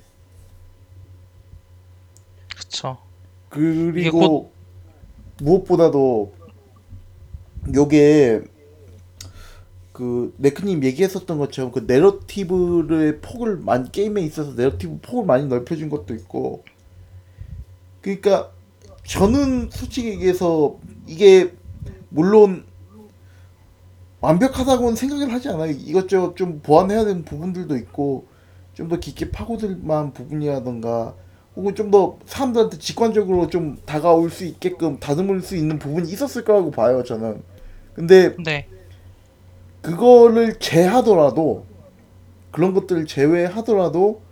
그쵸. 2.56 2.98
그리고 3.48 4.52
무엇보다도 5.38 6.34
요게 7.74 8.42
그 9.92 10.34
네크님 10.38 10.82
얘기했었던 10.84 11.38
것처럼 11.38 11.70
그 11.70 11.80
내러티브의 11.86 13.20
폭을 13.20 13.58
많이 13.58 13.90
게임에 13.92 14.22
있어서 14.22 14.52
내러티브 14.52 14.98
폭을 15.02 15.26
많이 15.26 15.46
넓혀준 15.46 15.90
것도 15.90 16.14
있고 16.14 16.64
그러니까 18.02 18.50
저는 19.04 19.70
솔직히 19.70 20.08
얘기해서 20.10 20.76
이게 21.06 21.52
물론 22.10 22.64
완벽하다고는 24.20 24.94
생각을 24.96 25.32
하지 25.32 25.48
않아요 25.48 25.70
이것저것 25.72 26.36
좀 26.36 26.60
보완해야 26.60 27.04
되는 27.04 27.24
부분들도 27.24 27.76
있고 27.76 28.26
좀 28.74 28.88
더 28.88 28.98
깊게 28.98 29.30
파고들 29.30 29.78
만한 29.82 30.12
부분이라던가 30.12 31.14
혹은 31.56 31.74
좀 31.74 31.90
더 31.90 32.18
사람들한테 32.24 32.78
직관적으로 32.78 33.48
좀 33.48 33.78
다가올 33.84 34.30
수 34.30 34.44
있게끔 34.44 34.98
다듬을 34.98 35.42
수 35.42 35.56
있는 35.56 35.78
부분이 35.78 36.10
있었을 36.10 36.44
거라고 36.44 36.70
봐요 36.70 37.02
저는 37.02 37.42
근데 37.94 38.34
네. 38.42 38.66
그거를 39.82 40.58
제하더라도 40.58 41.66
그런 42.52 42.72
것들을 42.72 43.06
제외하더라도 43.06 44.22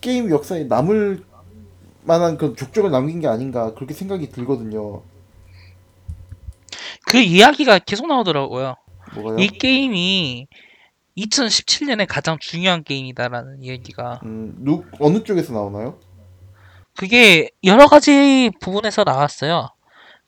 게임 0.00 0.30
역사에 0.30 0.64
남을 0.64 1.22
만한 2.04 2.36
그런 2.36 2.54
족적을 2.54 2.90
남긴 2.90 3.20
게 3.20 3.26
아닌가 3.26 3.74
그렇게 3.74 3.94
생각이 3.94 4.28
들거든요 4.30 5.02
그 7.06 7.18
이야기가 7.18 7.80
계속 7.80 8.06
나오더라고요. 8.06 8.76
뭐가요? 9.14 9.38
이 9.38 9.48
게임이 9.48 10.48
2017년에 11.16 12.06
가장 12.08 12.38
중요한 12.40 12.82
게임이다라는 12.82 13.62
이야기가 13.62 14.20
음, 14.24 14.54
누, 14.58 14.84
어느 14.98 15.22
쪽에서 15.22 15.52
나오나요? 15.52 15.98
그게 16.96 17.50
여러 17.62 17.86
가지 17.86 18.50
부분에서 18.60 19.04
나왔어요. 19.04 19.68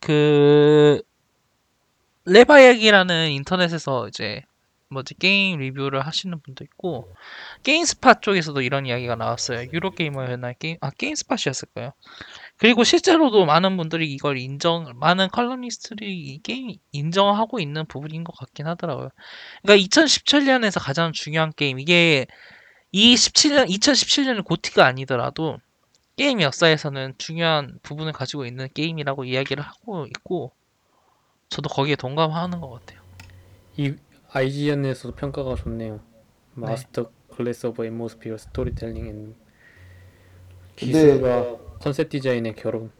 그 0.00 1.00
레바약이라는 2.26 3.30
인터넷에서 3.30 4.08
이제 4.08 4.42
뭐지 4.88 5.14
게임 5.14 5.58
리뷰를 5.58 6.06
하시는 6.06 6.38
분도 6.40 6.64
있고 6.64 7.12
게임스팟 7.64 8.20
쪽에서도 8.20 8.60
이런 8.62 8.86
이야기가 8.86 9.16
나왔어요. 9.16 9.68
유로게이머였나 9.72 10.52
게임 10.54 10.76
아 10.80 10.90
게임스팟이었을 10.90 11.68
거예요. 11.74 11.92
그리고 12.56 12.84
실제로도 12.84 13.44
많은 13.46 13.76
분들이 13.76 14.12
이걸 14.12 14.38
인정 14.38 14.92
많은 14.96 15.28
칼럼니스트들이 15.28 16.16
이 16.18 16.42
게임 16.42 16.74
인정하고 16.92 17.58
있는 17.58 17.84
부분인 17.86 18.24
것 18.24 18.36
같긴 18.36 18.66
하더라고요. 18.66 19.10
그러니까 19.62 19.86
2017년에서 19.86 20.80
가장 20.80 21.12
중요한 21.12 21.52
게임 21.54 21.80
이게 21.80 22.26
이 22.92 23.14
17년 23.14 23.68
2017년은 23.68 24.44
GOTY가 24.44 24.86
아니더라도 24.86 25.58
게임 26.16 26.40
역사에서는 26.40 27.14
중요한 27.18 27.78
부분을 27.82 28.12
가지고 28.12 28.46
있는 28.46 28.68
게임이라고 28.72 29.24
이야기를 29.24 29.62
하고 29.62 30.06
있고 30.06 30.52
저도 31.50 31.68
거기에 31.68 31.96
동감하는 31.96 32.60
것 32.60 32.70
같아요. 32.70 33.02
이 33.76 33.94
IGN에서도 34.32 35.14
평가가 35.14 35.54
좋네요. 35.54 36.00
masterclass 36.54 37.66
of 37.68 37.84
atmosphere 37.84 38.38
storytelling 38.38 39.06
and 39.06 39.34
기술과 40.76 41.56
컨셉 41.80 42.08
디자인의 42.08 42.54
결혼. 42.56 42.90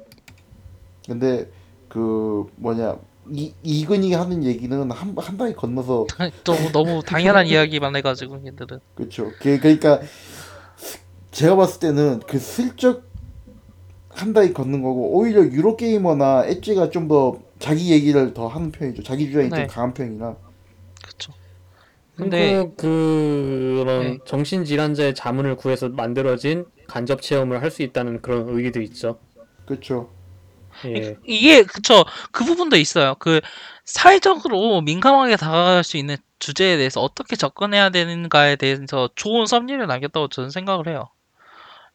근데 1.06 1.50
그 1.88 2.46
뭐냐 2.56 2.98
이 3.30 3.52
이근이 3.62 4.12
하는 4.12 4.44
얘기는 4.44 4.90
한한 4.90 5.36
방에 5.36 5.52
건너서 5.52 6.06
또 6.44 6.54
너무 6.72 7.02
당연한 7.02 7.46
이야기만 7.46 7.96
해가지고 7.96 8.44
얘들은 8.46 8.80
그렇죠. 8.94 9.30
그 9.40 9.58
그러니까 9.58 10.00
제가 11.30 11.56
봤을 11.56 11.80
때는 11.80 12.20
그 12.26 12.38
슬쩍 12.38 13.04
한 14.08 14.32
단위 14.32 14.52
걷는 14.52 14.82
거고 14.82 15.16
오히려 15.18 15.42
유로 15.44 15.76
게이머나 15.76 16.46
엣지가 16.46 16.90
좀 16.90 17.08
더 17.08 17.38
자기 17.58 17.90
얘기를 17.90 18.34
더 18.34 18.48
하는 18.48 18.70
편이죠. 18.70 19.02
자기 19.02 19.26
주장이 19.26 19.48
네. 19.48 19.56
좀 19.56 19.66
강한 19.66 19.94
편이라. 19.94 20.36
근데 22.16 22.64
근데 22.66 22.74
그런 22.76 24.18
네. 24.18 24.24
정신질환자의 24.24 25.14
자문을 25.14 25.56
구해서 25.56 25.88
만들어진 25.90 26.64
간접 26.86 27.20
체험을 27.22 27.62
할 27.62 27.70
수 27.70 27.82
있다는 27.82 28.22
그런 28.22 28.48
의의도 28.48 28.80
있죠. 28.82 29.20
그렇죠. 29.66 30.10
예. 30.84 31.16
이게 31.26 31.62
그쵸 31.64 32.04
그 32.32 32.44
부분도 32.44 32.76
있어요. 32.76 33.14
그 33.18 33.40
사회적으로 33.84 34.80
민감하게 34.82 35.36
다가갈 35.36 35.84
수 35.84 35.96
있는 35.96 36.16
주제에 36.38 36.76
대해서 36.76 37.00
어떻게 37.00 37.36
접근해야 37.36 37.90
되는가에 37.90 38.56
대해서 38.56 39.08
좋은 39.14 39.46
섭리를 39.46 39.84
남겼다고 39.86 40.28
저는 40.28 40.50
생각을 40.50 40.88
해요. 40.88 41.08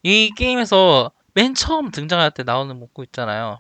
이 0.04 0.32
게임에서 0.38 1.12
맨 1.34 1.56
처음 1.56 1.92
등장할 1.92 2.32
때 2.32 2.44
나오는 2.44 2.76
문구 2.78 3.04
있잖아요. 3.06 3.60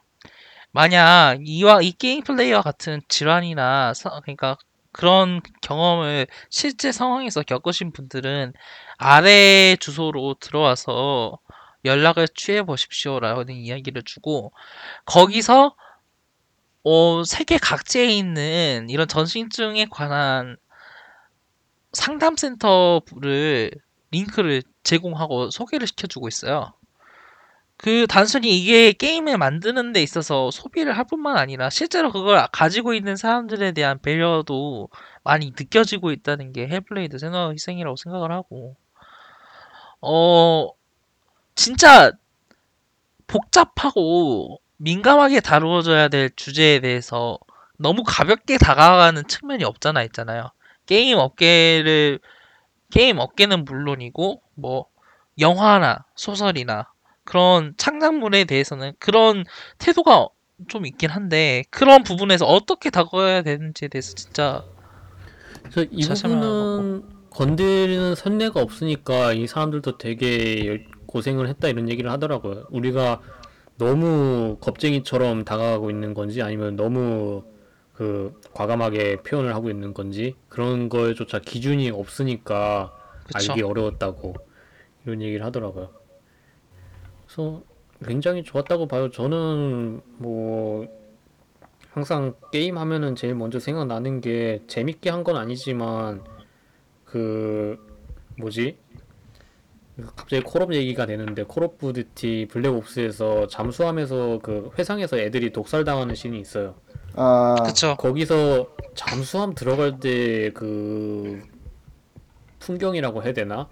만약 0.72 1.39
이와 1.45 1.82
이 1.82 1.91
게임 1.93 2.24
플레이와 2.24 2.62
같은 2.62 3.01
질환이나 3.09 3.93
사- 3.93 4.20
그러니까 4.22 4.57
그런 4.91 5.41
경험을 5.61 6.27
실제 6.49 6.91
상황에서 6.91 7.43
겪으신 7.43 7.91
분들은 7.91 8.53
아래 8.97 9.75
주소로 9.79 10.35
들어와서 10.39 11.39
연락을 11.85 12.27
취해 12.35 12.63
보십시오라는 12.63 13.49
이야기를 13.55 14.03
주고 14.03 14.51
거기서 15.05 15.75
어, 16.83 17.23
세계 17.23 17.57
각지에 17.57 18.05
있는 18.05 18.87
이런 18.89 19.07
정신증에 19.07 19.86
관한 19.91 20.57
상담센터를 21.93 23.71
링크를 24.11 24.63
제공하고 24.83 25.51
소개를 25.51 25.87
시켜주고 25.87 26.27
있어요. 26.27 26.73
그 27.82 28.05
단순히 28.07 28.59
이게 28.59 28.91
게임을 28.91 29.39
만드는 29.39 29.91
데 29.91 30.03
있어서 30.03 30.51
소비를 30.51 30.95
할 30.95 31.03
뿐만 31.05 31.38
아니라 31.38 31.71
실제로 31.71 32.11
그걸 32.11 32.45
가지고 32.51 32.93
있는 32.93 33.15
사람들에 33.15 33.71
대한 33.71 33.99
배려도 33.99 34.89
많이 35.23 35.47
느껴지고 35.47 36.11
있다는 36.11 36.53
게 36.53 36.67
Hellblade 36.67 37.17
Senua 37.17 37.53
희생이라고 37.53 37.95
생각을 37.95 38.32
하고 38.32 38.75
어 39.99 40.69
진짜 41.55 42.11
복잡하고 43.25 44.61
민감하게 44.77 45.39
다루어져야 45.39 46.07
될 46.07 46.29
주제에 46.36 46.82
대해서 46.82 47.39
너무 47.77 48.03
가볍게 48.05 48.59
다가가는 48.59 49.27
측면이 49.27 49.63
없잖아 49.63 50.03
있잖아요. 50.03 50.51
게임 50.86 51.17
업계를 51.17 52.19
게임 52.91 53.17
업계는 53.17 53.65
물론이고 53.65 54.43
뭐 54.53 54.86
영화나 55.39 56.05
소설이나 56.15 56.90
그런 57.24 57.74
창작물에 57.78 58.45
대해서는 58.45 58.93
그런 58.99 59.43
태도가 59.78 60.28
좀 60.67 60.86
있긴 60.86 61.09
한데 61.09 61.63
그런 61.69 62.03
부분에서 62.03 62.45
어떻게 62.45 62.89
다가가야 62.89 63.41
되는지에 63.43 63.88
대해서 63.88 64.13
진짜 64.15 64.63
그래서 65.63 65.89
이 65.91 66.05
부분은 66.05 67.03
건드리는 67.30 68.15
선례가 68.15 68.61
없으니까 68.61 69.34
이 69.34 69.47
사람들도 69.47 69.97
되게 69.97 70.65
열- 70.67 70.86
고생을 71.05 71.47
했다 71.47 71.67
이런 71.67 71.89
얘기를 71.89 72.11
하더라고요. 72.11 72.65
우리가 72.69 73.22
너무 73.78 74.57
겁쟁이처럼 74.61 75.43
다가가고 75.43 75.89
있는 75.89 76.13
건지 76.13 76.41
아니면 76.41 76.76
너무 76.76 77.43
그 77.93 78.39
과감하게 78.53 79.17
표현을 79.24 79.55
하고 79.55 79.69
있는 79.69 79.93
건지 79.93 80.36
그런 80.49 80.89
거에조차 80.89 81.39
기준이 81.39 81.89
없으니까 81.89 82.91
그쵸. 83.26 83.53
알기 83.53 83.61
어려웠다고 83.63 84.34
이런 85.05 85.22
얘기를 85.22 85.45
하더라고요. 85.45 86.00
그래서 87.34 87.61
굉장히 88.05 88.43
좋았다고 88.43 88.88
봐요. 88.88 89.09
저는 89.09 90.01
뭐 90.17 90.86
항상 91.91 92.34
게임 92.51 92.77
하면은 92.77 93.15
제일 93.15 93.36
먼저 93.36 93.57
생각나는 93.59 94.19
게 94.21 94.61
재밌게 94.67 95.09
한 95.09 95.23
건 95.23 95.38
아니지만 95.38 96.23
그 97.05 97.77
뭐지? 98.38 98.77
갑자기 100.15 100.41
콜옵 100.43 100.73
얘기가 100.73 101.05
되는데 101.05 101.43
Call 101.43 101.63
of 101.63 101.93
Duty 101.93 102.47
Black 102.49 102.69
Ops에서 102.73 103.47
잠수함에서 103.47 104.39
그 104.41 104.71
회상에서 104.77 105.17
애들이 105.17 105.51
독살당하는 105.53 106.15
씬이 106.15 106.39
있어요. 106.39 106.75
아 107.15 107.55
그쵸. 107.65 107.95
거기서 107.97 108.67
잠수함 108.95 109.53
들어갈 109.53 109.99
때 109.99 110.51
그 110.53 111.41
풍경이라고 112.59 113.23
해야 113.23 113.34
되나? 113.34 113.69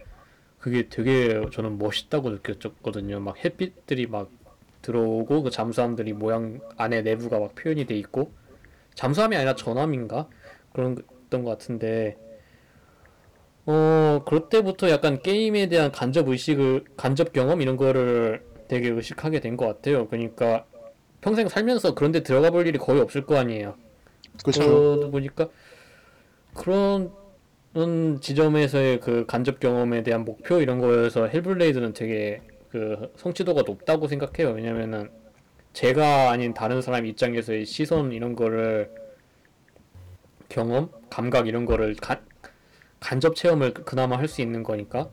그게 0.59 0.89
되게 0.89 1.41
저는 1.51 1.77
멋있다고 1.77 2.29
느꼈거든요. 2.31 3.19
막 3.19 3.43
햇빛들이 3.43 4.07
막 4.07 4.29
들어오고 4.81 5.43
그 5.43 5.49
잠수함들이 5.49 6.13
모양 6.13 6.59
안에 6.77 7.01
내부가 7.01 7.39
막 7.39 7.55
표현이 7.55 7.85
돼 7.85 7.95
있고 7.97 8.31
잠수함이 8.95 9.35
아니라 9.35 9.55
전함인가 9.55 10.27
그런 10.73 10.97
던것 11.29 11.57
같은데 11.59 12.17
어 13.65 14.23
그럴 14.25 14.49
때부터 14.49 14.89
약간 14.89 15.21
게임에 15.21 15.67
대한 15.67 15.91
간접 15.91 16.27
의식을 16.27 16.85
간접 16.97 17.33
경험 17.33 17.61
이런 17.61 17.77
거를 17.77 18.43
되게 18.67 18.89
의식하게 18.89 19.39
된 19.41 19.57
것 19.57 19.65
같아요. 19.67 20.07
그러니까 20.07 20.65
평생 21.21 21.47
살면서 21.47 21.93
그런데 21.95 22.21
들어가 22.23 22.49
볼 22.49 22.65
일이 22.67 22.77
거의 22.77 23.01
없을 23.01 23.25
거 23.25 23.37
아니에요. 23.37 23.75
그렇죠. 24.43 24.61
그러다 24.61 25.07
보니까 25.11 25.49
그런 26.53 27.11
지점에서의 28.21 28.99
그 28.99 29.25
간접 29.27 29.59
경험에 29.59 30.03
대한 30.03 30.25
목표 30.25 30.59
이런 30.61 30.79
거에서 30.79 31.27
Hellblade는 31.27 31.93
되게 31.93 32.41
그 32.69 33.11
성취도가 33.17 33.61
높다고 33.63 34.07
생각해요. 34.07 34.55
왜냐면은 34.55 35.09
제가 35.73 36.31
아닌 36.31 36.53
다른 36.53 36.81
사람 36.81 37.05
입장에서의 37.05 37.65
시선 37.65 38.11
이런 38.11 38.35
거를 38.35 38.89
경험, 40.49 40.89
감각 41.09 41.47
이런 41.47 41.65
거를 41.65 41.95
가, 41.95 42.21
간접 42.99 43.35
체험을 43.35 43.73
그나마 43.73 44.17
할 44.17 44.27
수 44.27 44.41
있는 44.41 44.63
거니까 44.63 45.09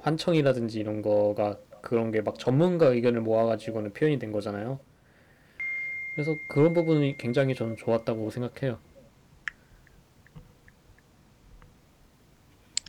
환청이라든지 0.00 0.78
이런 0.78 1.02
거가 1.02 1.58
그런 1.80 2.10
게 2.12 2.20
막 2.22 2.38
전문가 2.38 2.86
의견을 2.86 3.20
모아가지고는 3.22 3.92
표현이 3.92 4.18
된 4.18 4.30
거잖아요. 4.32 4.78
그래서 6.14 6.36
그런 6.48 6.74
부분이 6.74 7.16
굉장히 7.18 7.54
저는 7.54 7.76
좋았다고 7.76 8.30
생각해요. 8.30 8.78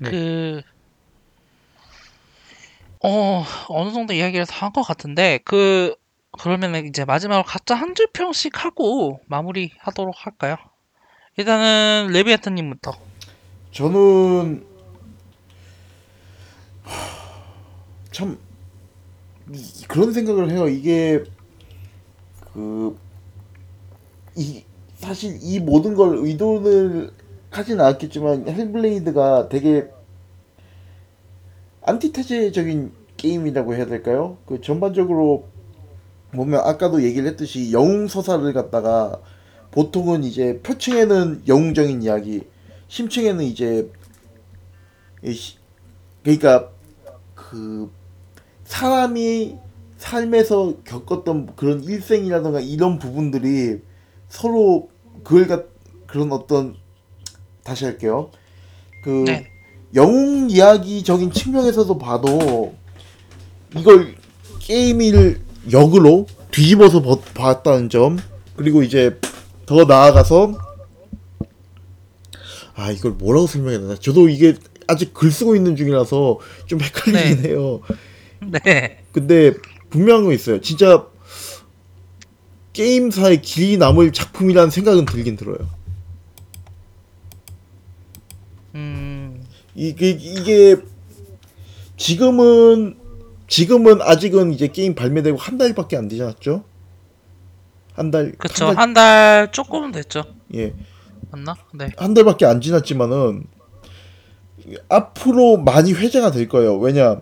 네. 0.01 0.09
그, 0.11 0.61
어, 3.03 3.43
어느 3.69 3.91
정도 3.91 4.13
이야기를 4.13 4.45
다 4.45 4.65
한 4.65 4.73
것 4.73 4.81
같은데, 4.83 5.39
그, 5.45 5.95
그러면은 6.39 6.85
이제 6.87 7.05
마지막으로 7.05 7.43
각자 7.45 7.75
한 7.75 7.95
줄 7.95 8.07
평씩 8.13 8.63
하고 8.65 9.19
마무리 9.27 9.71
하도록 9.79 10.13
할까요? 10.25 10.57
일단은, 11.37 12.09
레비아타님부터. 12.11 12.93
저는 13.71 14.65
하, 16.83 16.91
참 18.11 18.37
이- 19.53 19.85
그런 19.87 20.11
생각을 20.13 20.51
해요. 20.51 20.67
이게 20.67 21.23
그 22.53 22.97
이 24.35 24.63
사실 24.95 25.37
이 25.41 25.59
모든 25.59 25.95
걸 25.95 26.17
의도를 26.17 27.11
하진 27.49 27.79
않았겠지만 27.79 28.47
헬블레이드가 28.47 29.49
되게 29.49 29.89
안티테제적인 31.81 32.91
게임이라고 33.17 33.75
해야 33.75 33.85
될까요? 33.85 34.37
그 34.45 34.61
전반적으로 34.61 35.47
보면 36.31 36.61
아까도 36.61 37.03
얘기를 37.03 37.27
했듯이 37.27 37.71
영웅 37.73 38.07
서사를 38.07 38.51
갖다가 38.53 39.19
보통은 39.71 40.23
이제 40.23 40.59
표층에는 40.61 41.43
영웅적인 41.47 42.03
이야기, 42.03 42.47
심층에는 42.87 43.43
이제 43.43 43.91
그러니까 46.23 46.69
그 47.35 47.89
사람이 48.63 49.57
삶에서 49.97 50.77
겪었던 50.85 51.55
그런 51.55 51.83
일생이라든가 51.83 52.61
이런 52.61 52.99
부분들이 52.99 53.81
서로 54.27 54.89
그걸 55.23 55.47
갖 55.47 55.65
그런 56.07 56.31
어떤 56.31 56.75
다시 57.63 57.85
할게요. 57.85 58.31
그 59.03 59.23
네. 59.25 59.47
영웅 59.95 60.49
이야기적인 60.49 61.31
측면에서도 61.31 61.97
봐도 61.97 62.75
이걸 63.75 64.15
게임을 64.59 65.41
역으로 65.71 66.27
뒤집어서 66.51 67.01
버- 67.01 67.19
봤다는 67.33 67.89
점 67.89 68.17
그리고 68.55 68.83
이제 68.83 69.19
더 69.65 69.85
나아가서 69.85 70.53
아 72.75 72.91
이걸 72.91 73.11
뭐라고 73.13 73.47
설명해야 73.47 73.79
되나 73.81 73.95
저도 73.95 74.29
이게 74.29 74.55
아직 74.87 75.13
글 75.13 75.31
쓰고 75.31 75.55
있는 75.55 75.75
중이라서 75.75 76.39
좀 76.65 76.79
헷갈리긴 76.81 77.45
해요. 77.45 77.81
네. 78.63 79.03
근데 79.11 79.53
분명한 79.89 80.23
거 80.25 80.33
있어요. 80.33 80.61
진짜 80.61 81.05
게임사의 82.73 83.41
길이 83.41 83.77
남을 83.77 84.13
작품이라는 84.13 84.69
생각은 84.69 85.05
들긴 85.05 85.35
들어요. 85.35 85.57
이게 89.79 90.09
이게 90.09 90.75
지금은 91.95 92.97
지금은 93.47 94.01
아직은 94.01 94.51
이제 94.51 94.67
게임 94.67 94.93
발매되고 94.93 95.37
한 95.37 95.57
달밖에 95.57 95.95
안 95.95 96.09
되지 96.09 96.21
않았죠? 96.21 96.65
한 97.93 98.11
달, 98.11 98.33
그쵸. 98.37 98.67
한 98.67 98.75
달, 98.75 98.81
한달 98.81 99.51
조금 99.53 99.93
됐죠. 99.93 100.23
예, 100.53 100.73
맞나? 101.31 101.55
네. 101.73 101.91
한 101.95 102.13
달밖에 102.13 102.45
안 102.45 102.59
지났지만은 102.59 103.45
앞으로 104.89 105.55
많이 105.57 105.93
회자가 105.93 106.31
될 106.31 106.49
거예요. 106.49 106.77
왜냐 106.77 107.21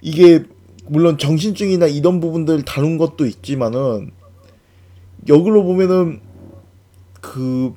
이게 0.00 0.44
물론 0.86 1.18
정신증이나 1.18 1.88
이런 1.88 2.20
부분들 2.20 2.64
다룬 2.64 2.98
것도 2.98 3.26
있지만은 3.26 4.12
역으로 5.28 5.64
보면은 5.64 6.20
그 7.20 7.74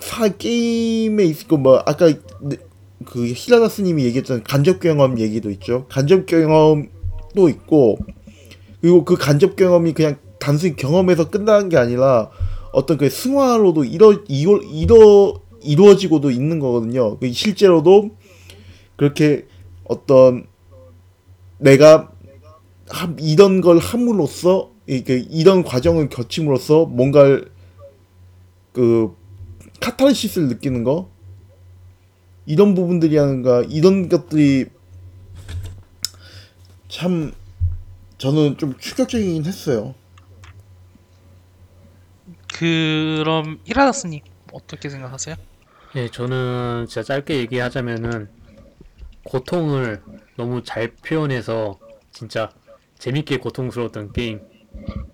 사 0.00 0.28
게임에 0.28 1.24
있고 1.24 1.56
뭐 1.56 1.82
아까 1.86 2.06
네, 2.40 2.56
그 3.04 3.26
히라다스님이 3.26 4.04
얘기했던 4.04 4.44
간접 4.44 4.80
경험 4.80 5.18
얘기도 5.18 5.50
있죠. 5.50 5.86
간접 5.88 6.26
경험도 6.26 7.48
있고 7.48 7.98
그리고 8.80 9.04
그 9.04 9.16
간접 9.16 9.56
경험이 9.56 9.92
그냥 9.92 10.16
단순히 10.38 10.76
경험에서 10.76 11.30
끝나는 11.30 11.68
게 11.68 11.76
아니라 11.76 12.30
어떤 12.72 12.96
그 12.96 13.08
승화로도 13.10 13.84
이뤄 13.84 14.12
이루, 14.28 14.62
이뤄 14.70 15.40
이루어지고도 15.62 16.30
있는 16.30 16.60
거거든요. 16.60 17.18
그 17.18 17.32
실제로도 17.32 18.10
그렇게 18.96 19.46
어떤 19.84 20.46
내가 21.58 22.10
함- 22.88 23.16
이런 23.18 23.60
걸 23.60 23.78
함으로써 23.78 24.70
이렇게 24.86 25.18
이런 25.30 25.64
과정을 25.64 26.08
거침으로써 26.08 26.86
뭔가를 26.86 27.50
그 28.72 29.14
카타르시스를 29.80 30.48
느끼는 30.48 30.84
거 30.84 31.10
이런 32.46 32.74
부분들이라는가 32.74 33.64
이런 33.68 34.08
것들이 34.08 34.66
참 36.88 37.32
저는 38.16 38.56
좀 38.58 38.76
충격적이긴 38.78 39.44
했어요. 39.44 39.94
그럼 42.58 43.60
히라다스님 43.64 44.20
어떻게 44.52 44.88
생각하세요? 44.88 45.36
예, 45.94 46.08
저는 46.08 46.86
진짜 46.88 47.02
짧게 47.02 47.36
얘기하자면은 47.38 48.28
고통을 49.24 50.02
너무 50.36 50.62
잘 50.62 50.94
표현해서 50.96 51.78
진짜 52.10 52.50
재밌게 52.98 53.38
고통스러웠던 53.38 54.12
게임 54.12 54.40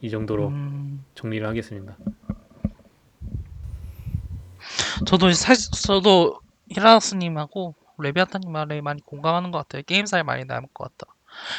이 0.00 0.10
정도로 0.10 0.48
음, 0.48 1.04
정리를 1.14 1.46
하겠습니다. 1.46 1.96
저도 5.07 5.33
사실 5.33 5.70
저도 5.72 6.41
히라다스님하고 6.70 7.75
레비아타님 7.99 8.51
말에 8.51 8.81
많이 8.81 9.01
공감하는 9.03 9.51
것 9.51 9.59
같아요. 9.59 9.83
게임사에 9.83 10.22
많이 10.22 10.45
남을 10.45 10.68
것 10.72 10.85
같다. 10.97 11.14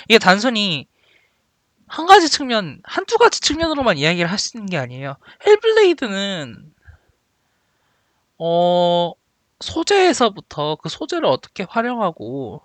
이게 0.08 0.20
단순히 0.20 0.88
한 1.88 2.08
가지 2.08 2.30
측면, 2.30 2.82
한두 2.84 3.18
가지 3.18 3.40
측면으로만 3.42 3.98
이야기를 3.98 4.30
있는 4.56 4.66
게 4.68 4.78
아니에요. 4.78 5.18
Hellblade는 5.46 6.74
어 8.38 9.14
소재에서부터 9.60 10.78
그 10.82 10.90
소재를 10.90 11.26
어떻게 11.26 11.64
활용하고 11.64 12.62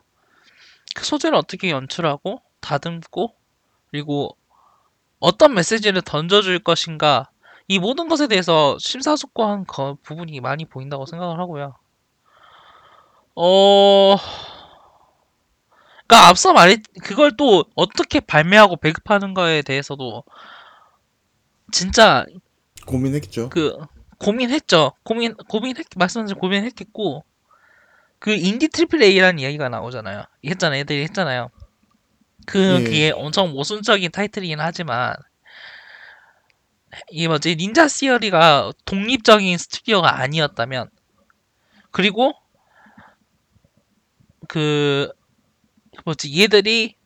그 0.95 1.05
소재를 1.05 1.37
어떻게 1.37 1.71
연출하고 1.71 2.43
다듬고 2.61 3.35
그리고 3.91 4.37
어떤 5.21 5.55
메시지를 5.55 6.03
던져줄 6.03 6.61
것인가 6.61 7.31
이 7.71 7.79
모든 7.79 8.09
것에 8.09 8.27
대해서 8.27 8.77
심사숙고한 8.81 9.65
거, 9.65 9.97
부분이 10.03 10.41
많이 10.41 10.65
보인다고 10.65 11.07
생각을 11.07 11.39
하고요. 11.39 11.77
어, 13.37 14.17
그러니까 16.05 16.29
앞서 16.29 16.53
말했 16.53 16.81
그걸 17.01 17.37
또 17.37 17.65
어떻게 17.77 18.19
발매하고 18.19 18.75
배급하는 18.75 19.35
거에 19.35 19.63
대해서도 19.63 20.25
진짜 21.71 22.27
고민했죠. 22.87 23.51
그 23.51 23.79
고민했죠. 24.19 24.91
고민 25.05 25.37
고민했 25.37 25.87
말씀하신 25.95 26.39
고민했겠고 26.39 27.25
그 28.19 28.33
indie 28.33 28.67
triple 28.67 29.01
A라는 29.01 29.39
이야기가 29.39 29.69
나오잖아요. 29.69 30.25
했잖아요. 30.45 30.81
애들이 30.81 31.05
했잖아요. 31.05 31.51
그 32.47 32.81
예. 32.81 32.83
그게 32.83 33.13
엄청 33.15 33.53
모순적인 33.53 34.11
타이틀이긴 34.11 34.59
하지만 34.59 35.15
이게 37.11 37.29
뭐지 37.29 37.57
Ninja 37.57 37.89
Theory가 37.89 38.73
독립적인 38.85 39.57
스튜디오가 39.59 40.21
아니었다면 40.21 40.91
그리고 41.91 42.33
그 44.49 45.11
뭐지 46.05 46.41
얘들이 46.43 46.97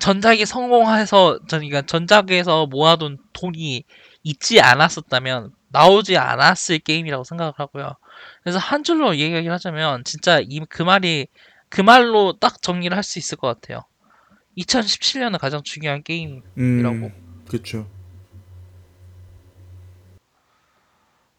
전작이 0.00 0.46
성공해서 0.46 1.38
그러니까 1.48 1.82
전작에서 1.82 2.66
모아둔 2.66 3.18
돈이 3.32 3.84
있지 4.22 4.60
않았었다면 4.60 5.52
나오지 5.68 6.16
않았을 6.16 6.78
게임이라고 6.80 7.24
생각을 7.24 7.52
하고요. 7.56 7.94
그래서 8.42 8.58
한 8.58 8.82
줄로 8.84 9.16
얘기를 9.16 9.50
하자면 9.52 10.04
진짜 10.04 10.40
이 10.40 10.60
그 10.68 10.82
말이 10.82 11.26
그 11.68 11.80
말로 11.80 12.36
딱 12.38 12.60
정리를 12.62 12.96
할 12.96 13.02
수 13.04 13.18
있을 13.18 13.38
것 13.38 13.46
같아요. 13.48 13.84
2017년은 14.58 15.38
가장 15.38 15.62
중요한 15.62 16.02
게임이라고. 16.02 16.42
음, 16.58 17.44
그렇죠. 17.48 17.88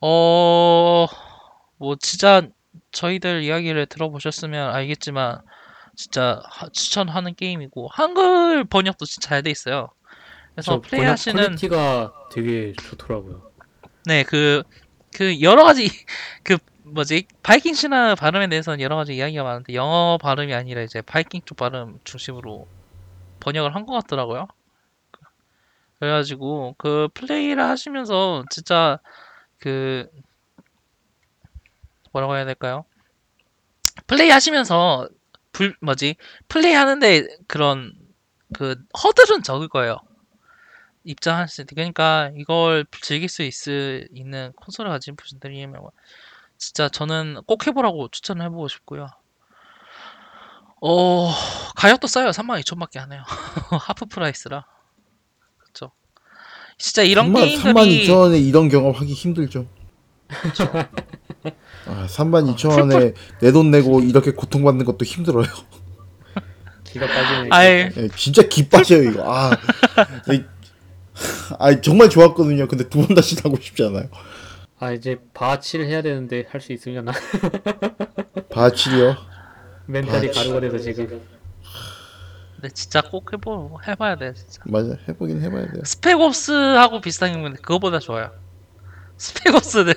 어, 0.02 1.08
뭐 1.78 1.96
진짜 2.00 2.42
저희들 2.92 3.44
이야기를 3.44 3.86
들어보셨으면 3.88 4.74
알겠지만 4.74 5.42
진짜 5.96 6.42
하- 6.46 6.70
추천하는 6.70 7.36
게임이고 7.36 7.90
한글 7.92 8.64
번역도 8.66 9.06
진짜 9.06 9.30
잘 9.30 9.44
돼 9.44 9.52
있어요. 9.52 9.90
그래서 10.56 10.76
저 10.76 10.82
번역 10.82 10.90
플레이하시는 10.90 11.44
퀄리티가 11.44 12.14
되게 12.32 12.74
좋더라고요. 12.74 13.52
네, 14.06 14.24
그, 14.24 14.64
그, 15.14 15.42
여러 15.42 15.64
가지, 15.64 15.88
그, 16.44 16.58
뭐지, 16.84 17.28
바이킹 17.44 17.74
신화 17.76 18.16
발음에 18.16 18.48
대해서는 18.50 18.82
여러 18.82 18.96
가지 18.96 19.16
이야기가 19.16 19.44
많은데, 19.44 19.74
영어 19.76 20.18
발음이 20.22 20.54
아니라 20.54 20.82
이제 20.82 21.02
바이킹 21.02 21.42
쪽 21.46 21.58
발음 21.58 22.00
중심으로 22.04 22.68
번역을 23.40 23.76
한 23.76 23.86
것 23.86 23.94
같더라고요. 23.94 24.48
그래가지고, 26.00 26.76
그, 26.78 27.08
플레이를 27.14 27.64
하시면서, 27.64 28.44
진짜, 28.50 29.00
그, 29.62 30.10
뭐라고 32.12 32.36
해야 32.36 32.44
될까요? 32.46 32.84
플레이 34.08 34.30
하시면서, 34.30 35.08
불, 35.54 35.76
뭐지, 35.82 36.16
플레이 36.50 36.74
하는데 36.74 37.28
그런, 37.48 37.94
그, 38.54 38.76
허들은 39.04 39.44
적을 39.44 39.70
거예요. 39.70 39.98
입장하실 41.04 41.66
때 41.66 41.76
그러니까 41.76 42.32
이걸 42.36 42.86
즐길 43.02 43.28
수 43.30 43.42
있을 43.44 44.08
있는 44.14 44.52
콘솔을 44.54 44.92
가진 44.92 45.16
분들이면 45.16 45.82
진짜 46.58 46.90
저는 46.90 47.42
꼭 47.48 47.66
해보라고 47.66 48.10
추천을 48.10 48.46
해보고 48.46 48.68
싶고요. 48.68 49.08
어 50.82 51.32
가격도 51.76 52.08
싸요. 52.08 52.32
32,000밖에 52.32 53.00
안 53.00 53.12
해요. 53.12 53.24
하프 53.88 54.06
프라이스라. 54.06 54.66
진짜 56.82 57.04
이런 57.04 57.32
3만, 57.32 57.44
게임들이 57.44 58.08
32,000원에 58.08 58.46
이런 58.48 58.68
경험 58.70 58.94
하기 58.94 59.14
힘들죠. 59.14 59.68
아, 61.86 62.08
32,000원에 62.08 63.14
내 63.42 63.52
돈 63.52 63.70
내고 63.72 64.02
이렇게 64.02 64.32
고통받는 64.32 64.86
것도 64.86 65.06
힘들어요. 65.06 65.46
기가 66.84 67.08
빠지네. 67.08 67.48
아예 67.52 67.90
예, 67.96 68.08
진짜 68.18 68.42
기 68.44 68.68
빠져요 68.68 69.04
이거. 69.04 69.24
아, 69.26 69.52
이- 70.34 70.44
아 71.60 71.80
정말 71.82 72.10
좋았거든요. 72.10 72.68
근데 72.68 72.90
두 72.90 73.06
번 73.06 73.16
다시 73.16 73.36
하고 73.44 73.58
싶지 73.62 73.84
않아요. 73.84 74.10
아 74.80 74.92
이제 74.92 75.18
바치를 75.34 75.86
해야 75.86 76.02
되는데 76.02 76.46
할 76.50 76.60
수 76.62 76.74
있으려나? 76.74 77.12
바치리요. 78.50 79.16
멘탈이 79.86 80.28
바치. 80.28 80.40
가루가 80.40 80.60
돼서 80.62 80.80
지금. 80.80 81.22
근데 82.62 82.74
진짜 82.76 83.02
꼭 83.02 83.34
해보 83.34 83.80
해봐야 83.88 84.16
돼 84.18 84.34
진짜. 84.36 84.62
맞아, 84.66 84.96
해보긴 85.08 85.42
해봐야 85.42 85.72
돼요. 85.72 85.82
스펙옵스하고 85.84 87.02
비슷한 87.02 87.42
건데 87.42 87.58
그거보다 87.62 87.98
좋아요. 88.00 88.32
스펙옵스는 89.18 89.94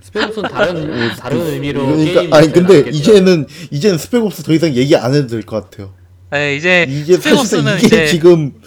스페인은 0.00 0.42
다른 0.42 1.08
다른 1.18 1.40
의미로 1.40 1.86
그러니까 1.86 2.20
게임이 2.20 2.34
아니 2.34 2.44
잘 2.46 2.52
근데 2.52 2.72
나왔겠죠. 2.74 2.96
이제는 2.98 3.46
이제는 3.70 3.98
스펙옵스 3.98 4.42
더 4.44 4.52
이상 4.52 4.72
얘기 4.74 4.94
안 4.96 5.14
해도 5.14 5.26
될 5.26 5.42
것 5.42 5.68
같아요. 5.70 5.94
네, 6.30 6.54
이제 6.56 6.86
이게 6.88 7.16
사실상 7.16 7.44
스펙옵스는 7.44 7.76
이게 7.78 7.86
이제 7.86 8.06
지금 8.06 8.60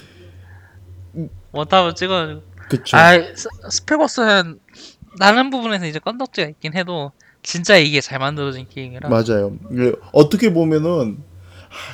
원탑을 1.51 1.95
찍어 1.95 2.41
그쵸. 2.69 2.97
아, 2.97 3.13
스- 3.35 3.47
스펙옵스는 3.69 4.59
다른 5.19 5.49
부분에서 5.49 5.85
이제 5.85 5.99
건덕지가 5.99 6.47
있긴 6.49 6.73
해도 6.75 7.11
진짜 7.43 7.77
이게 7.77 8.01
잘 8.01 8.19
만들어진 8.19 8.67
게임이라. 8.69 9.09
맞아요. 9.09 9.57
이게 9.71 9.93
어떻게 10.11 10.51
보면은 10.53 11.17
아, 11.19 11.36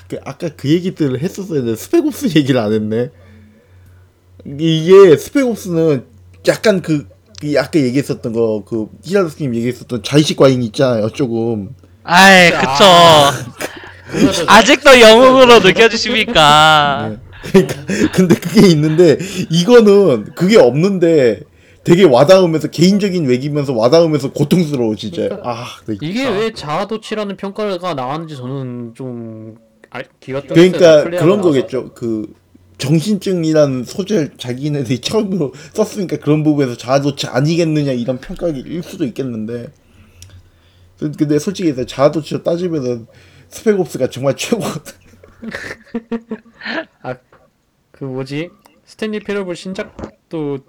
그 0.07 0.17
아까 0.25 0.49
그 0.55 0.69
얘기들을 0.69 1.19
했었어야 1.19 1.63
돼. 1.63 1.75
스펙옵스 1.75 2.37
얘기를 2.37 2.59
안 2.59 2.73
했네. 2.73 3.09
이게 4.59 5.15
스펙옵스는 5.17 6.05
약간 6.47 6.81
그, 6.81 7.07
그 7.39 7.53
아까 7.57 7.79
얘기했었던 7.79 8.33
거 8.33 8.63
그 8.65 8.87
히라스님 9.03 9.55
얘기했었던 9.55 10.03
자의식 10.03 10.37
과잉 10.37 10.61
있잖아요. 10.63 11.09
조금. 11.09 11.69
아이 12.03 12.51
그쵸. 12.51 12.83
아. 12.83 13.31
아직도 14.47 14.99
영웅으로 14.99 15.59
느껴지십니까? 15.65 17.11
네. 17.11 17.17
그러니까 17.51 18.11
근데 18.11 18.35
그게 18.35 18.67
있는데 18.67 19.17
이거는 19.49 20.33
그게 20.35 20.57
없는데 20.57 21.41
되게 21.83 22.03
와닿으면서 22.03 22.69
개인적인 22.69 23.25
외기면서 23.25 23.73
와닿으면서 23.73 24.31
고통스러워 24.31 24.95
진짜. 24.95 25.27
아, 25.43 25.65
네. 25.85 25.97
이게 26.01 26.27
왜 26.29 26.53
자아도취라는 26.53 27.35
평가가 27.35 27.93
나왔는지 27.93 28.37
저는 28.37 28.93
좀 28.95 29.57
알, 29.89 30.05
기가 30.19 30.41
떴어요. 30.41 30.53
그러니까 30.55 31.03
그런. 31.03 31.41
거겠죠. 31.41 31.93
그 31.93 32.33
정신증이라는 32.77 33.83
소재를 33.83 34.31
자기네들이 34.37 34.99
처음으로 35.01 35.53
썼으니까 35.73 36.17
그런 36.17 36.43
부분에서 36.43 36.77
자아도취 36.77 37.27
아니겠느냐 37.27 37.91
이런 37.91 38.19
평가일 38.19 38.81
수도 38.83 39.03
있겠는데. 39.05 39.67
그- 40.99 41.11
근데 41.11 41.37
솔직히 41.37 41.73
자아도취로 41.85 42.43
따지면은 42.43 43.07
스펙옵스가 43.49 44.09
정말 44.09 44.35
최고. 44.37 44.63
그 47.91 48.05
뭐지 48.05 48.49
Stanley 48.85 49.19
Parable 49.19 49.55
신작도 49.55 50.59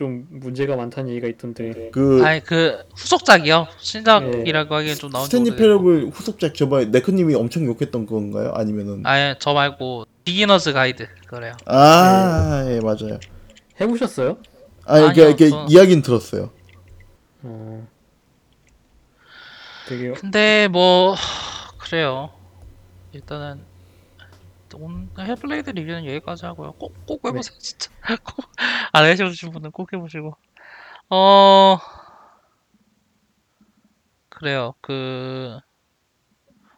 좀 0.00 0.26
문제가 0.30 0.76
많다는 0.76 1.10
얘기가 1.10 1.28
있던데 1.28 1.90
그 1.92 2.22
아니 2.24 2.42
그 2.42 2.82
후속작이요. 2.96 3.66
신작이라고 3.76 4.74
하기엔 4.74 4.96
좀 4.96 5.10
나온 5.10 5.26
지 5.26 5.30
Stanley 5.30 5.54
Parable 5.54 6.08
후속작 6.10 6.54
저번에 6.54 6.86
네크님이 6.86 7.34
엄청 7.34 7.66
욕했던 7.66 8.06
건가요? 8.06 8.50
아니면은 8.54 9.04
아니 9.04 9.34
저 9.38 9.52
말고 9.52 10.06
Beginner's 10.24 10.72
Guide 10.72 11.06
그래요. 11.26 11.52
아, 11.66 12.64
예, 12.66 12.80
맞아요. 12.80 13.20
해보셨어요? 13.78 14.38
아, 14.86 14.98
이게 15.00 15.20
아니요, 15.24 15.28
이게 15.34 15.50
저- 15.50 15.66
이야기는 15.68 16.00
들었어요. 16.00 16.50
어 17.42 17.86
되게 19.86 20.12
근데 20.12 20.66
뭐 20.68 21.14
그래요. 21.76 22.30
일단은 23.12 23.60
오늘 24.78 25.08
헬플레이드 25.18 25.70
리뷰는 25.70 26.06
여기까지 26.06 26.46
하고요. 26.46 26.72
꼭 26.72 26.94
꼭 27.06 27.24
해보세요 27.26 27.58
진짜. 27.58 27.90
꼭 28.24 28.50
안 28.92 29.04
해보신 29.06 29.50
분은 29.52 29.70
꼭 29.72 29.92
해보시고. 29.92 30.36
어 31.10 31.78
그래요. 34.28 34.74
그 34.80 35.58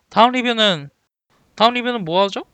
다음 0.08 0.32
리뷰는 0.32 0.88
다음 1.54 1.74
리뷰는 1.74 2.04
뭐 2.04 2.22
하죠? 2.24 2.44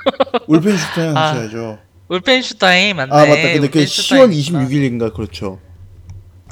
울펜슈타인 0.48 1.16
아, 1.16 1.20
하셔야죠. 1.30 1.78
울펜슈타인 2.08 2.96
맞네. 2.96 3.12
아, 3.12 3.16
맞다. 3.26 3.34
근데 3.52 3.68
그 3.68 3.78
울펜슈타인 3.80 4.30
10월 4.30 4.32
있구나. 4.34 4.64
26일인가 4.64 5.14
그렇죠. 5.14 5.60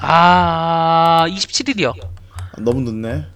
아 0.01 1.25
27일이요. 1.29 1.93
아, 1.99 2.61
너무 2.61 2.81
늦네. 2.83 3.27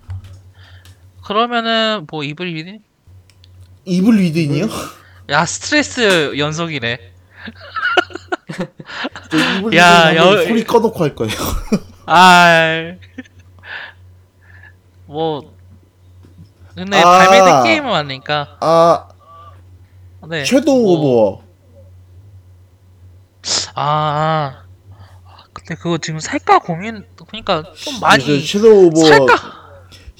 그러면은 1.25 2.07
뭐 2.11 2.25
이블 2.25 2.47
리뷰? 2.47 2.79
이블 3.85 4.17
리드인이요? 4.17 4.67
야 5.31 5.45
스트레스 5.47 6.37
연속이네. 6.39 6.99
이블 9.59 9.77
야, 9.77 10.15
여- 10.17 10.43
소리 10.47 10.65
꺼놓고 10.65 11.03
할 11.03 11.15
거예요. 11.15 11.33
아, 12.07 12.95
뭐 15.07 15.53
근데 16.75 16.99
아. 17.01 17.05
발매된 17.05 17.65
게임은 17.65 17.91
많으니까 17.91 18.57
아, 18.61 19.09
네. 20.29 20.45
섀도우 20.45 20.83
뭐, 20.83 20.93
오버. 21.37 21.43
아, 23.75 24.65
아, 25.27 25.45
근데 25.53 25.75
그거 25.75 25.99
지금 25.99 26.19
살까 26.21 26.61
고민 26.61 27.05
그러니까 27.27 27.63
좀 27.75 28.01
많이 28.01 28.41
섀도우 28.41 28.87
오버. 28.87 29.05
살까? 29.07 29.62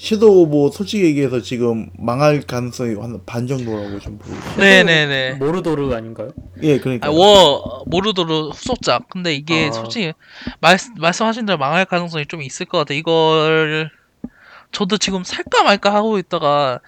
섀도우 0.03 0.41
오버 0.41 0.69
솔직히 0.69 1.05
얘기해서 1.05 1.39
지금 1.41 1.89
망할 1.97 2.41
가능성이 2.41 2.95
한 2.99 3.21
반 3.25 3.47
정도라고 3.47 3.99
좀 4.01 4.17
보고 4.17 4.35
있어요. 4.35 4.57
네네네. 4.57 5.35
모르도르 5.35 5.93
아닌가요? 5.95 6.31
예, 6.61 6.77
그러니까. 6.77 7.07
아, 7.07 7.11
워 7.11 7.85
모르도르 7.87 8.49
후속작. 8.49 9.07
근데 9.09 9.33
이게 9.33 9.67
아. 9.69 9.71
솔직히 9.71 10.11
말 10.59 10.77
말씀하신 10.99 11.45
대로 11.45 11.57
망할 11.57 11.85
가능성이 11.85 12.25
좀 12.25 12.41
있을 12.41 12.65
것 12.65 12.79
같아. 12.79 12.93
이걸 12.93 13.91
저도 14.73 14.97
지금 14.97 15.23
살까 15.23 15.63
말까 15.63 15.93
하고 15.93 16.17
있다가 16.17 16.81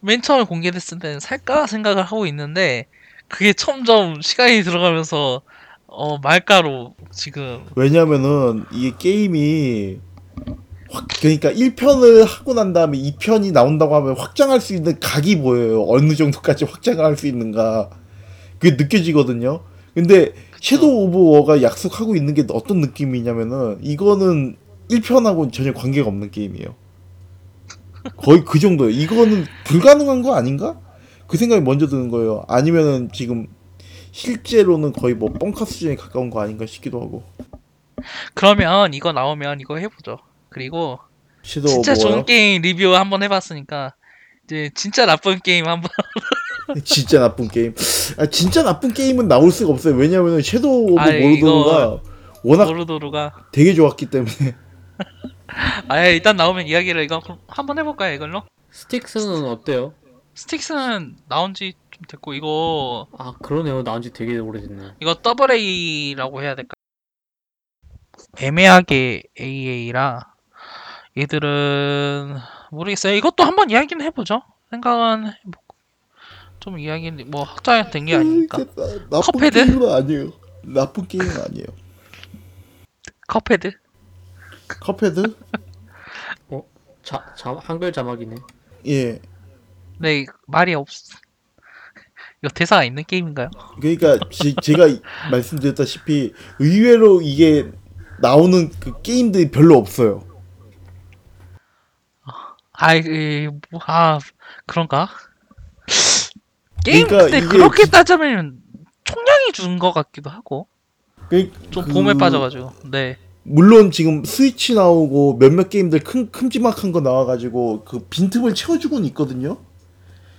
맨 0.00 0.20
처음에 0.20 0.44
공개됐을 0.44 0.98
때는 0.98 1.18
살까 1.18 1.66
생각을 1.66 2.02
하고 2.02 2.26
있는데 2.26 2.86
그게 3.28 3.54
점점 3.54 4.20
시간이 4.20 4.64
들어가면서 4.64 5.40
어 5.86 6.18
말까로 6.18 6.94
지금 7.10 7.64
왜냐면은 7.74 8.66
이게 8.70 8.92
게임이 8.98 9.98
확 10.90 11.06
그러니까 11.20 11.52
1편을 11.52 12.26
하고 12.26 12.54
난 12.54 12.72
다음에 12.72 12.98
2편이 12.98 13.52
나온다고 13.52 13.94
하면 13.96 14.16
확장할 14.16 14.60
수 14.60 14.74
있는 14.74 14.98
각이 14.98 15.40
보여요. 15.40 15.84
어느 15.88 16.14
정도까지 16.14 16.64
확장을 16.64 17.04
할수 17.04 17.26
있는가. 17.26 17.90
그게 18.58 18.76
느껴지거든요. 18.76 19.60
근데 19.94 20.32
Shadow 20.60 21.04
of 21.04 21.18
War가 21.36 21.62
약속하고 21.62 22.16
있는 22.16 22.34
게 22.34 22.44
어떤 22.52 22.80
느낌이냐면은 22.80 23.78
이거는 23.82 24.56
1편하고는 24.90 25.52
전혀 25.52 25.72
관계가 25.72 26.08
없는 26.08 26.30
게임이에요. 26.30 26.74
거의 28.16 28.44
그 28.44 28.58
정도예요. 28.58 28.90
이거는 28.90 29.44
불가능한 29.64 30.22
거 30.22 30.34
아닌가? 30.34 30.80
그 31.26 31.36
생각이 31.36 31.62
먼저 31.62 31.86
드는 31.86 32.08
거예요. 32.08 32.44
아니면은 32.48 33.10
지금 33.12 33.46
실제로는 34.12 34.92
거의 34.92 35.14
뭐 35.14 35.32
뻥카 35.32 35.64
수준에 35.64 35.94
가까운 35.96 36.30
거 36.30 36.40
아닌가 36.40 36.66
싶기도 36.66 37.00
하고. 37.00 37.22
그러면 38.34 38.94
이거 38.94 39.12
나오면 39.12 39.60
이거 39.60 39.76
해보죠. 39.76 40.18
그리고 40.50 40.98
진짜 41.42 41.92
워요? 41.92 41.98
좋은 42.00 42.24
게임 42.26 42.62
리뷰 42.62 42.94
한번 42.94 43.22
해봤으니까 43.22 43.94
이제 44.44 44.70
진짜 44.74 45.06
나쁜 45.06 45.38
게임 45.40 45.66
한번 45.66 45.90
진짜 46.84 47.18
나쁜 47.20 47.48
게임. 47.48 47.74
아, 48.18 48.26
진짜 48.26 48.62
나쁜 48.62 48.92
게임은 48.92 49.26
나올 49.28 49.50
수가 49.50 49.72
없어요. 49.72 49.94
왜냐면은 49.96 50.42
Shadow 50.42 50.92
of 50.92 51.00
아이, 51.00 51.20
Mordor가 51.20 52.02
워낙 52.44 52.64
Mordor가 52.66 53.46
되게 53.52 53.74
좋았기 53.74 54.06
때문에. 54.06 54.34
아 55.88 56.04
일단 56.04 56.36
나오면 56.36 56.66
이야기를 56.68 57.02
이거 57.02 57.20
한번 57.48 57.78
해볼까요 57.78 58.14
이걸로? 58.14 58.42
Styx는 58.70 59.44
어때요? 59.46 59.94
Styx는 60.34 61.16
나온 61.28 61.54
지 61.54 61.72
좀 61.90 62.04
됐고 62.08 62.32
이거 62.34 63.08
아 63.18 63.34
그러네요 63.42 63.82
나온 63.82 64.00
지 64.00 64.10
되게 64.12 64.38
오래됐네 64.38 64.94
이거 65.00 65.14
double 65.16 65.50
A라고 65.50 66.40
해야 66.42 66.54
될까? 66.54 66.72
애매하게 68.38 69.22
AA라 69.38 70.32
얘들은 71.20 72.36
모르겠어요. 72.70 73.14
이것도 73.14 73.44
한번 73.44 73.70
이야기는 73.70 74.04
해보죠. 74.06 74.42
생각은 74.70 75.26
해보고 75.26 75.76
좀 76.60 76.78
이야기는 76.78 77.30
뭐 77.30 77.42
확장이 77.42 77.90
된게 77.90 78.16
아니니까. 78.16 78.58
나, 78.58 78.86
나쁜 79.10 79.32
Cuphead? 79.38 79.66
게임은 79.66 79.92
아니에요. 79.92 80.32
나쁜 80.62 81.06
게임은 81.06 81.28
아니에요. 81.28 81.66
Cuphead? 83.28 83.72
Cuphead? 84.80 85.34
자, 87.02 87.24
자 87.36 87.56
한글 87.62 87.92
자막이네 87.92 88.36
예. 88.86 89.20
네 89.98 90.26
말이 90.46 90.74
없. 90.74 90.86
이거 92.42 92.48
대사가 92.54 92.84
있는 92.84 93.04
게임인가요? 93.04 93.50
그러니까 93.80 94.18
제, 94.30 94.54
제가 94.62 94.86
이- 94.86 95.00
말씀드렸다시피 95.30 96.32
의외로 96.58 97.20
이게 97.20 97.70
나오는 98.20 98.70
그 98.80 99.00
게임들이 99.02 99.50
별로 99.50 99.76
없어요. 99.76 100.29
아이 102.80 103.00
이, 103.00 103.48
뭐, 103.70 103.80
아 103.86 104.18
그런가? 104.66 105.08
게임 106.84 107.06
그러니까 107.06 107.24
근데 107.30 107.38
이게 107.38 107.46
그렇게 107.46 107.84
지- 107.84 107.90
따지면 107.90 108.56
총량이 109.04 109.52
준 109.52 109.78
것 109.78 109.92
같기도 109.92 110.30
하고 110.30 110.66
그, 111.28 111.50
좀 111.70 111.84
그- 111.84 111.92
봄에 111.92 112.14
빠져가지고 112.14 112.72
네. 112.90 113.16
물론 113.42 113.90
지금 113.90 114.24
스위치 114.24 114.74
나오고 114.74 115.38
몇몇 115.38 115.68
게임들 115.70 116.00
큰 116.00 116.30
큼지막한 116.30 116.92
거 116.92 117.00
나와가지고 117.00 117.84
그 117.84 118.06
빈틈을 118.10 118.54
채워주고는 118.54 119.06
있거든요. 119.08 119.58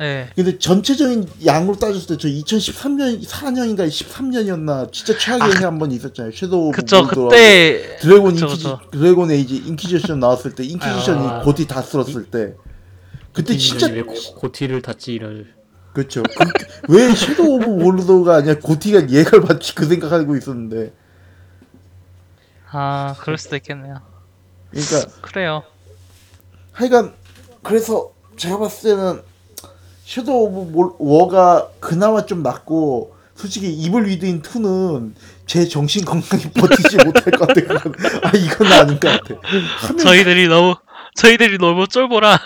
네. 0.01 0.31
근데 0.35 0.57
전체적인 0.57 1.29
양으로 1.45 1.77
따졌을 1.77 2.17
때 2.17 2.21
저 2.21 2.27
2013년 2.27 3.23
4년인가 3.23 3.87
13년이었나 3.87 4.91
진짜 4.91 5.15
최악의 5.15 5.57
해한번 5.59 5.91
있었잖아요. 5.91 6.31
섀도우 6.33 6.69
오브 6.69 6.77
그쵸. 6.77 7.05
그때 7.05 7.97
드래곤 7.99 8.33
그쵸, 8.33 8.47
인키지 8.47 8.63
그쵸. 8.63 8.79
드래곤 8.91 9.31
에이지 9.31 9.55
인키지션 9.57 10.19
나왔을 10.19 10.55
때 10.55 10.63
인키지션이 10.63 11.27
아. 11.27 11.41
고티 11.43 11.67
다 11.67 11.83
쓸었을 11.83 12.25
때 12.31 12.55
그때 13.31 13.55
진짜 13.55 13.87
왜 13.87 14.01
고, 14.01 14.13
GOTY를 14.37 14.81
받지 14.81 15.13
이럴 15.13 15.53
그렇죠. 15.93 16.23
그, 16.23 16.93
왜 16.93 17.13
Shadow 17.13 17.57
of 17.57 17.65
Mordor가 17.65 18.37
아니라 18.37 18.55
GOTY가 18.59 19.11
얘를 19.11 19.41
받지 19.41 19.75
그 19.75 19.85
생각하고 19.85 20.35
있었는데 20.35 20.93
아 22.71 23.15
그럴 23.19 23.37
수도 23.37 23.55
있겠네요. 23.55 24.01
그러니까 24.71 25.11
그래요. 25.21 25.63
하여간 26.71 27.13
그래서 27.61 28.13
제가 28.37 28.57
봤을 28.57 28.95
때는 28.95 29.30
Shadow 30.11 30.43
of 30.43 30.71
Mor- 30.71 30.93
War가 30.99 31.69
그나마 31.79 32.25
좀 32.25 32.43
낫고 32.43 33.15
솔직히 33.33 33.71
Evil 33.71 34.07
Within 34.07 34.41
2는 34.41 35.13
제 35.45 35.65
정신 35.65 36.03
건강이 36.03 36.43
버티지 36.53 36.97
못할 37.05 37.31
것 37.31 37.47
같아. 37.47 37.61
그건. 37.61 37.93
아 38.25 38.31
이건 38.35 38.67
아닌 38.73 38.99
것 38.99 39.07
같아. 39.07 39.35
하면 39.87 39.97
저희들이 39.97 40.47
너무 40.49 40.75
저희들이 41.15 41.57
너무 41.59 41.87
쫄보라. 41.87 42.37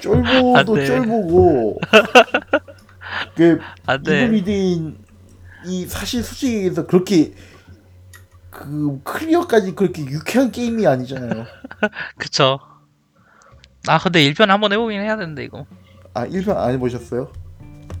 쫄보도 0.00 0.74
돼. 0.76 0.86
쫄보고 0.86 1.80
그안 3.34 4.00
이블 4.00 4.02
돼. 4.04 4.30
위드인 4.30 4.96
이 5.66 5.86
사실 5.86 6.22
솔직히 6.22 6.54
얘기해서 6.56 6.86
그렇게 6.86 7.34
그 8.50 9.00
클리어까지 9.02 9.74
그렇게 9.74 10.04
유쾌한 10.04 10.52
게임이 10.52 10.86
아니잖아요. 10.86 11.46
그쵸. 12.16 12.60
아 13.88 13.98
근데 13.98 14.22
1편 14.30 14.46
한번 14.46 14.72
해보긴 14.72 15.00
해야 15.00 15.16
되는데 15.16 15.42
이거. 15.44 15.66
아 16.14 16.26
1편 16.26 16.56
안 16.56 16.72
해보셨어요? 16.74 17.28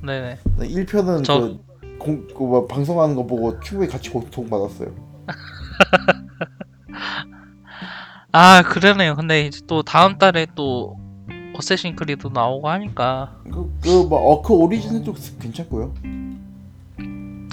네네. 0.02 0.38
네, 0.58 0.68
1편은 0.68 1.24
저- 1.24 1.40
그, 1.40 1.58
공, 1.98 2.26
그 2.28 2.42
뭐, 2.42 2.66
방송하는 2.66 3.14
거 3.16 3.24
보고 3.26 3.58
충분히 3.60 3.90
같이 3.90 4.10
고통받았어요. 4.10 4.88
아 8.32 8.62
그러네요. 8.62 9.14
근데 9.14 9.46
이제 9.46 9.60
또 9.66 9.82
다음 9.82 10.18
달에 10.18 10.46
또 10.54 10.98
어쌔신 11.56 11.94
크리도 11.96 12.30
나오고 12.30 12.68
하니까 12.68 13.36
그, 13.44 13.72
그, 13.80 13.88
뭐, 14.08 14.18
어크 14.32 14.52
오리진도 14.52 15.14
괜찮고요. 15.40 15.94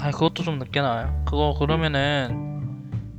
아 0.00 0.10
그것도 0.10 0.42
좀 0.42 0.58
늦게 0.58 0.80
나와요. 0.80 1.22
그거 1.24 1.54
그러면은 1.58 2.50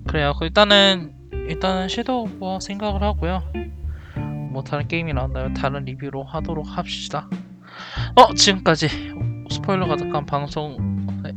그래요. 0.07 0.33
그 0.37 0.45
일단은 0.45 1.13
일단은 1.31 1.87
섀도우 1.87 2.27
뭐 2.39 2.59
생각을 2.59 3.01
하고요. 3.01 3.41
뭐 4.53 4.63
다른 4.63 4.87
게임이 4.87 5.13
나온다면 5.13 5.53
다른 5.55 5.83
리뷰로 5.83 6.23
하도록 6.23 6.65
합시다. 6.65 7.27
어 8.15 8.33
지금까지 8.33 8.87
스포일러 9.49 9.87
가득한 9.87 10.25
방송 10.25 10.77
네, 11.23 11.31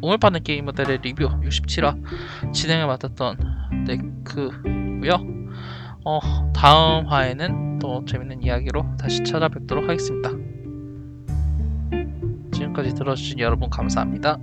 오늘 0.00 0.18
받는 0.18 0.44
게이머들의 0.44 0.98
리뷰 1.02 1.28
67화 1.42 2.52
진행을 2.52 2.86
맡았던 2.86 3.38
네크고요. 3.86 5.16
어 6.04 6.20
다음 6.54 7.06
화에는 7.06 7.80
또 7.80 8.04
재밌는 8.04 8.42
이야기로 8.42 8.96
다시 8.98 9.22
찾아뵙도록 9.24 9.88
하겠습니다. 9.88 10.30
지금까지 12.52 12.94
들어주신 12.94 13.40
여러분 13.40 13.68
감사합니다. 13.68 14.38